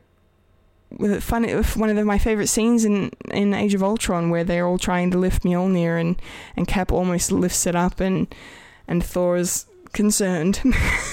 fun 1.20 1.45
one 1.74 1.90
of 1.90 1.97
the, 1.97 2.05
my 2.05 2.18
favorite 2.18 2.49
scenes 2.49 2.84
in 2.84 3.11
in 3.30 3.55
Age 3.55 3.74
of 3.74 3.82
Ultron 3.82 4.30
where 4.30 4.45
they're 4.45 4.66
all 4.66 4.78
trying 4.78 5.11
to 5.11 5.18
lift 5.18 5.42
Mjolnir 5.42 6.01
and 6.01 6.20
and 6.57 6.68
Cap 6.68 6.92
almost 6.92 7.32
lifts 7.32 7.66
it 7.66 7.74
up 7.74 8.01
and 8.01 8.32
and 8.86 9.05
Thor 9.05 9.36
is 9.36 9.66
concerned. 9.95 10.61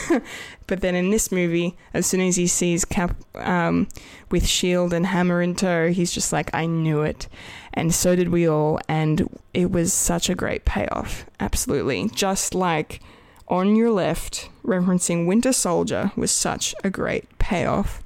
but 0.67 0.81
then 0.81 0.95
in 0.95 1.09
this 1.09 1.31
movie, 1.31 1.77
as 1.93 2.05
soon 2.05 2.19
as 2.21 2.35
he 2.35 2.47
sees 2.47 2.83
Cap 2.83 3.15
um, 3.35 3.87
with 4.29 4.45
shield 4.45 4.91
and 4.91 5.05
hammer 5.05 5.41
in 5.41 5.55
tow, 5.55 5.89
he's 5.89 6.11
just 6.11 6.33
like, 6.33 6.53
"I 6.53 6.65
knew 6.65 7.01
it," 7.01 7.29
and 7.73 7.93
so 7.93 8.15
did 8.15 8.29
we 8.29 8.47
all. 8.47 8.79
And 8.89 9.39
it 9.53 9.71
was 9.71 9.93
such 9.93 10.29
a 10.29 10.35
great 10.35 10.65
payoff. 10.65 11.25
Absolutely, 11.39 12.09
just 12.09 12.53
like 12.53 12.99
on 13.47 13.75
your 13.75 13.91
left, 13.91 14.49
referencing 14.65 15.25
Winter 15.25 15.53
Soldier 15.53 16.11
was 16.17 16.31
such 16.31 16.75
a 16.83 16.89
great 16.89 17.37
payoff 17.39 18.01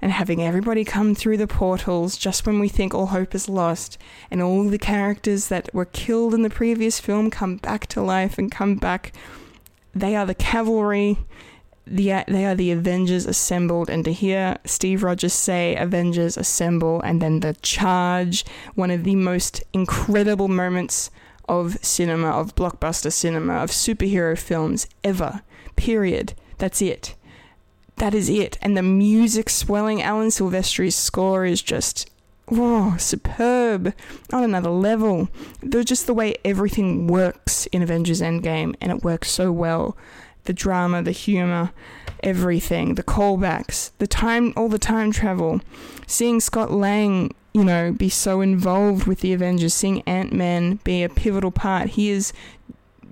and 0.00 0.12
having 0.12 0.42
everybody 0.42 0.84
come 0.84 1.14
through 1.14 1.36
the 1.36 1.46
portals 1.46 2.16
just 2.16 2.46
when 2.46 2.60
we 2.60 2.68
think 2.68 2.94
all 2.94 3.06
hope 3.06 3.34
is 3.34 3.48
lost, 3.48 3.98
and 4.30 4.40
all 4.40 4.64
the 4.64 4.78
characters 4.78 5.48
that 5.48 5.72
were 5.74 5.84
killed 5.84 6.34
in 6.34 6.42
the 6.42 6.50
previous 6.50 7.00
film 7.00 7.30
come 7.30 7.56
back 7.56 7.86
to 7.88 8.02
life 8.02 8.38
and 8.38 8.50
come 8.50 8.76
back. 8.76 9.12
They 9.94 10.14
are 10.14 10.26
the 10.26 10.34
cavalry. 10.34 11.18
The, 11.86 12.22
they 12.28 12.44
are 12.44 12.54
the 12.54 12.70
Avengers 12.70 13.24
assembled, 13.24 13.88
and 13.88 14.04
to 14.04 14.12
hear 14.12 14.58
Steve 14.64 15.02
Rogers 15.02 15.32
say 15.32 15.74
Avengers 15.74 16.36
assemble 16.36 17.00
and 17.00 17.22
then 17.22 17.40
the 17.40 17.54
charge, 17.54 18.44
one 18.74 18.90
of 18.90 19.04
the 19.04 19.16
most 19.16 19.64
incredible 19.72 20.48
moments 20.48 21.10
of 21.48 21.78
cinema, 21.82 22.28
of 22.28 22.54
blockbuster 22.54 23.10
cinema, 23.10 23.54
of 23.54 23.70
superhero 23.70 24.36
films 24.36 24.86
ever. 25.02 25.40
Period. 25.76 26.34
That's 26.58 26.82
it 26.82 27.14
that 27.98 28.14
is 28.14 28.28
it. 28.28 28.58
And 28.62 28.76
the 28.76 28.82
music 28.82 29.48
swelling, 29.50 30.02
Alan 30.02 30.28
Silvestri's 30.28 30.96
score 30.96 31.44
is 31.44 31.62
just 31.62 32.10
oh, 32.50 32.96
superb 32.98 33.94
on 34.32 34.42
another 34.42 34.70
level. 34.70 35.28
They're 35.62 35.84
just 35.84 36.06
the 36.06 36.14
way 36.14 36.36
everything 36.44 37.06
works 37.06 37.66
in 37.66 37.82
Avengers 37.82 38.20
Endgame, 38.20 38.74
and 38.80 38.90
it 38.90 39.04
works 39.04 39.30
so 39.30 39.52
well. 39.52 39.96
The 40.44 40.52
drama, 40.52 41.02
the 41.02 41.12
humor, 41.12 41.72
everything, 42.22 42.94
the 42.94 43.02
callbacks, 43.02 43.90
the 43.98 44.06
time, 44.06 44.52
all 44.56 44.68
the 44.68 44.78
time 44.78 45.12
travel. 45.12 45.60
Seeing 46.06 46.40
Scott 46.40 46.70
Lang, 46.70 47.34
you 47.52 47.64
know, 47.64 47.92
be 47.92 48.08
so 48.08 48.40
involved 48.40 49.06
with 49.06 49.20
the 49.20 49.32
Avengers, 49.32 49.74
seeing 49.74 50.02
Ant 50.02 50.32
Man 50.32 50.76
be 50.84 51.02
a 51.02 51.08
pivotal 51.08 51.50
part. 51.50 51.90
He 51.90 52.10
is 52.10 52.32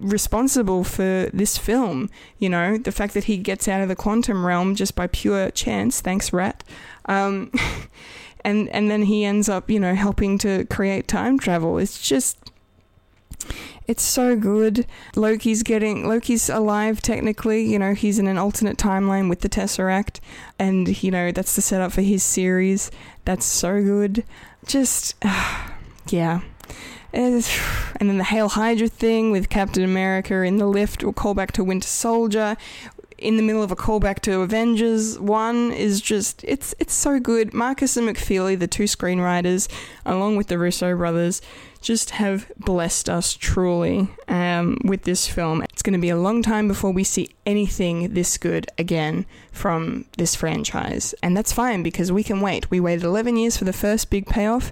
responsible 0.00 0.84
for 0.84 1.30
this 1.32 1.58
film. 1.58 2.10
You 2.38 2.48
know, 2.48 2.78
the 2.78 2.92
fact 2.92 3.14
that 3.14 3.24
he 3.24 3.36
gets 3.36 3.68
out 3.68 3.80
of 3.80 3.88
the 3.88 3.96
quantum 3.96 4.44
realm 4.44 4.74
just 4.74 4.94
by 4.94 5.06
pure 5.06 5.50
chance, 5.50 6.00
thanks, 6.00 6.32
Rat. 6.32 6.64
Um, 7.06 7.50
and 8.44 8.68
and 8.70 8.90
then 8.90 9.02
he 9.02 9.24
ends 9.24 9.48
up, 9.48 9.70
you 9.70 9.80
know, 9.80 9.94
helping 9.94 10.38
to 10.38 10.64
create 10.66 11.08
time 11.08 11.38
travel. 11.38 11.78
It's 11.78 12.06
just. 12.06 12.38
It's 13.86 14.02
so 14.02 14.34
good. 14.34 14.84
Loki's 15.14 15.62
getting 15.62 16.08
Loki's 16.08 16.50
alive 16.50 17.00
technically, 17.00 17.62
you 17.62 17.78
know, 17.78 17.94
he's 17.94 18.18
in 18.18 18.26
an 18.26 18.36
alternate 18.38 18.78
timeline 18.78 19.28
with 19.28 19.42
the 19.42 19.48
Tesseract 19.48 20.18
and 20.58 21.00
you 21.04 21.12
know, 21.12 21.30
that's 21.30 21.54
the 21.54 21.62
setup 21.62 21.92
for 21.92 22.00
his 22.02 22.24
series. 22.24 22.90
That's 23.24 23.46
so 23.46 23.80
good. 23.80 24.24
Just 24.66 25.14
uh, 25.22 25.68
yeah. 26.08 26.40
And 27.98 28.10
then 28.10 28.18
the 28.18 28.24
Hail 28.24 28.50
Hydra 28.50 28.88
thing 28.88 29.30
with 29.30 29.48
Captain 29.48 29.82
America 29.82 30.42
in 30.42 30.58
the 30.58 30.66
lift, 30.66 31.02
or 31.02 31.14
callback 31.14 31.52
to 31.52 31.64
Winter 31.64 31.88
Soldier, 31.88 32.58
in 33.16 33.38
the 33.38 33.42
middle 33.42 33.62
of 33.62 33.70
a 33.70 33.76
callback 33.76 34.20
to 34.20 34.40
Avengers. 34.40 35.18
One 35.18 35.72
is 35.72 36.02
just 36.02 36.44
it's 36.44 36.74
it's 36.78 36.92
so 36.92 37.18
good. 37.18 37.54
Markus 37.54 37.96
and 37.96 38.06
McFeely, 38.06 38.58
the 38.58 38.66
two 38.66 38.84
screenwriters, 38.84 39.66
along 40.04 40.36
with 40.36 40.48
the 40.48 40.58
Russo 40.58 40.94
brothers, 40.94 41.40
just 41.80 42.10
have 42.10 42.52
blessed 42.58 43.08
us 43.08 43.34
truly 43.34 44.08
um, 44.28 44.76
with 44.84 45.04
this 45.04 45.26
film. 45.26 45.62
It's 45.62 45.82
going 45.82 45.94
to 45.94 45.98
be 45.98 46.10
a 46.10 46.18
long 46.18 46.42
time 46.42 46.68
before 46.68 46.90
we 46.90 47.04
see 47.04 47.30
anything 47.46 48.12
this 48.12 48.36
good 48.36 48.66
again 48.76 49.24
from 49.52 50.04
this 50.18 50.34
franchise, 50.34 51.14
and 51.22 51.34
that's 51.34 51.52
fine 51.52 51.82
because 51.82 52.12
we 52.12 52.22
can 52.22 52.42
wait. 52.42 52.70
We 52.70 52.80
waited 52.80 53.04
11 53.04 53.36
years 53.36 53.56
for 53.56 53.64
the 53.64 53.72
first 53.72 54.10
big 54.10 54.26
payoff. 54.26 54.70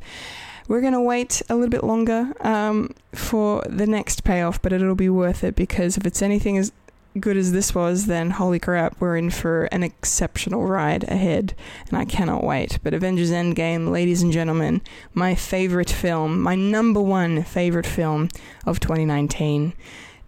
We're 0.66 0.80
going 0.80 0.94
to 0.94 1.00
wait 1.00 1.42
a 1.48 1.54
little 1.54 1.70
bit 1.70 1.84
longer 1.84 2.32
um, 2.40 2.94
for 3.12 3.62
the 3.68 3.86
next 3.86 4.24
payoff, 4.24 4.62
but 4.62 4.72
it'll 4.72 4.94
be 4.94 5.10
worth 5.10 5.44
it 5.44 5.54
because 5.56 5.96
if 5.96 6.06
it's 6.06 6.22
anything 6.22 6.56
as 6.56 6.72
good 7.20 7.36
as 7.36 7.52
this 7.52 7.74
was, 7.74 8.06
then 8.06 8.30
holy 8.30 8.58
crap, 8.58 9.00
we're 9.00 9.16
in 9.16 9.30
for 9.30 9.64
an 9.66 9.82
exceptional 9.82 10.66
ride 10.66 11.04
ahead, 11.04 11.54
and 11.88 11.98
I 11.98 12.04
cannot 12.04 12.42
wait. 12.42 12.78
But 12.82 12.94
Avengers 12.94 13.30
Endgame, 13.30 13.90
ladies 13.90 14.22
and 14.22 14.32
gentlemen, 14.32 14.82
my 15.12 15.34
favorite 15.34 15.90
film, 15.90 16.40
my 16.40 16.54
number 16.54 17.00
one 17.00 17.42
favorite 17.44 17.86
film 17.86 18.28
of 18.66 18.80
2019. 18.80 19.74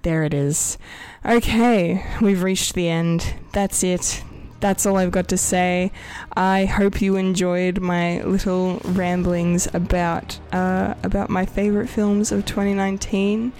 There 0.02 0.22
it 0.22 0.34
is. 0.34 0.78
Okay, 1.24 2.04
we've 2.20 2.42
reached 2.42 2.74
the 2.74 2.88
end. 2.88 3.34
That's 3.52 3.82
it. 3.82 4.22
That's 4.60 4.86
all 4.86 4.96
I've 4.96 5.10
got 5.10 5.28
to 5.28 5.36
say. 5.36 5.92
I 6.36 6.64
hope 6.64 7.00
you 7.02 7.16
enjoyed 7.16 7.80
my 7.80 8.22
little 8.22 8.80
ramblings 8.84 9.68
about 9.74 10.38
uh, 10.52 10.94
about 11.02 11.30
my 11.30 11.44
favorite 11.46 11.88
films 11.88 12.32
of 12.32 12.46
2019 12.46 13.52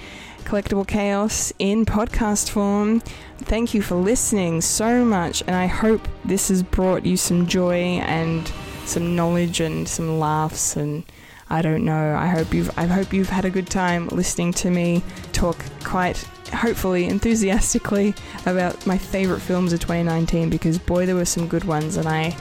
collectible 0.45 0.87
chaos 0.87 1.53
in 1.59 1.85
podcast 1.85 2.49
form. 2.51 3.01
Thank 3.39 3.75
you 3.75 3.83
for 3.83 3.97
listening 3.97 4.61
so 4.61 5.05
much, 5.05 5.43
and 5.47 5.57
I 5.57 5.67
hope 5.67 6.07
this 6.25 6.49
has 6.49 6.63
brought 6.63 7.05
you 7.05 7.17
some 7.17 7.47
joy 7.47 7.99
and 8.05 8.51
some 8.85 9.17
knowledge 9.17 9.61
and 9.61 9.89
some 9.89 10.19
laughs 10.19 10.77
and 10.77 11.05
I 11.49 11.63
don't 11.63 11.85
know. 11.85 12.17
I 12.17 12.27
hope 12.27 12.53
you've 12.53 12.77
I 12.79 12.87
hope 12.87 13.13
you've 13.13 13.29
had 13.29 13.45
a 13.45 13.51
good 13.51 13.69
time 13.69 14.09
listening 14.09 14.53
to 14.55 14.71
me 14.71 15.03
talk 15.33 15.57
quite 15.85 16.27
hopefully 16.49 17.07
enthusiastically 17.07 18.15
about 18.47 18.87
my 18.87 18.99
favorite 18.99 19.41
films 19.41 19.73
of 19.73 19.81
2019 19.81 20.51
because 20.51 20.79
boy 20.79 21.07
there 21.07 21.15
were 21.15 21.25
some 21.25 21.47
good 21.49 21.65
ones 21.65 21.97
and 21.97 22.09
I 22.09 22.37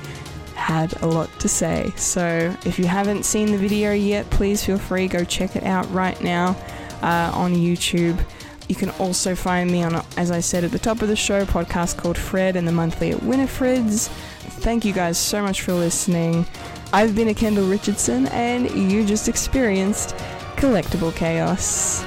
had 0.56 1.00
a 1.02 1.08
lot 1.08 1.30
to 1.40 1.48
say. 1.48 1.92
So 1.96 2.56
if 2.66 2.80
you 2.80 2.86
haven't 2.86 3.24
seen 3.24 3.52
the 3.52 3.58
video 3.58 3.92
yet, 3.92 4.30
please 4.30 4.64
feel 4.64 4.78
free 4.78 5.08
go 5.08 5.24
check 5.24 5.56
it 5.56 5.64
out 5.64 5.92
right 5.92 6.20
now 6.22 6.58
uh, 7.02 7.32
on 7.34 7.54
YouTube. 7.54 8.20
You 8.68 8.76
can 8.76 8.90
also 8.92 9.36
find 9.36 9.70
me 9.70 9.84
on, 9.84 10.04
as 10.18 10.32
I 10.32 10.40
said 10.40 10.64
at 10.64 10.72
the 10.72 10.80
top 10.80 11.02
of 11.02 11.08
the 11.08 11.16
show, 11.16 11.46
podcast 11.46 11.98
called 11.98 12.18
Fred 12.18 12.56
and 12.56 12.68
the 12.68 12.72
Monthly 12.72 13.12
at 13.12 13.22
Winifred's. 13.22 14.08
Thank 14.08 14.86
you 14.86 14.94
guys 14.94 15.18
so 15.20 15.44
much 15.44 15.62
for 15.62 15.74
listening. 15.74 16.48
I've 16.92 17.16
been 17.16 17.28
a 17.28 17.34
Kendall 17.34 17.68
Richardson, 17.68 18.28
and 18.28 18.72
you 18.72 19.06
just 19.06 19.28
experienced 19.28 20.16
collectible 20.56 21.16
chaos. 21.16 22.04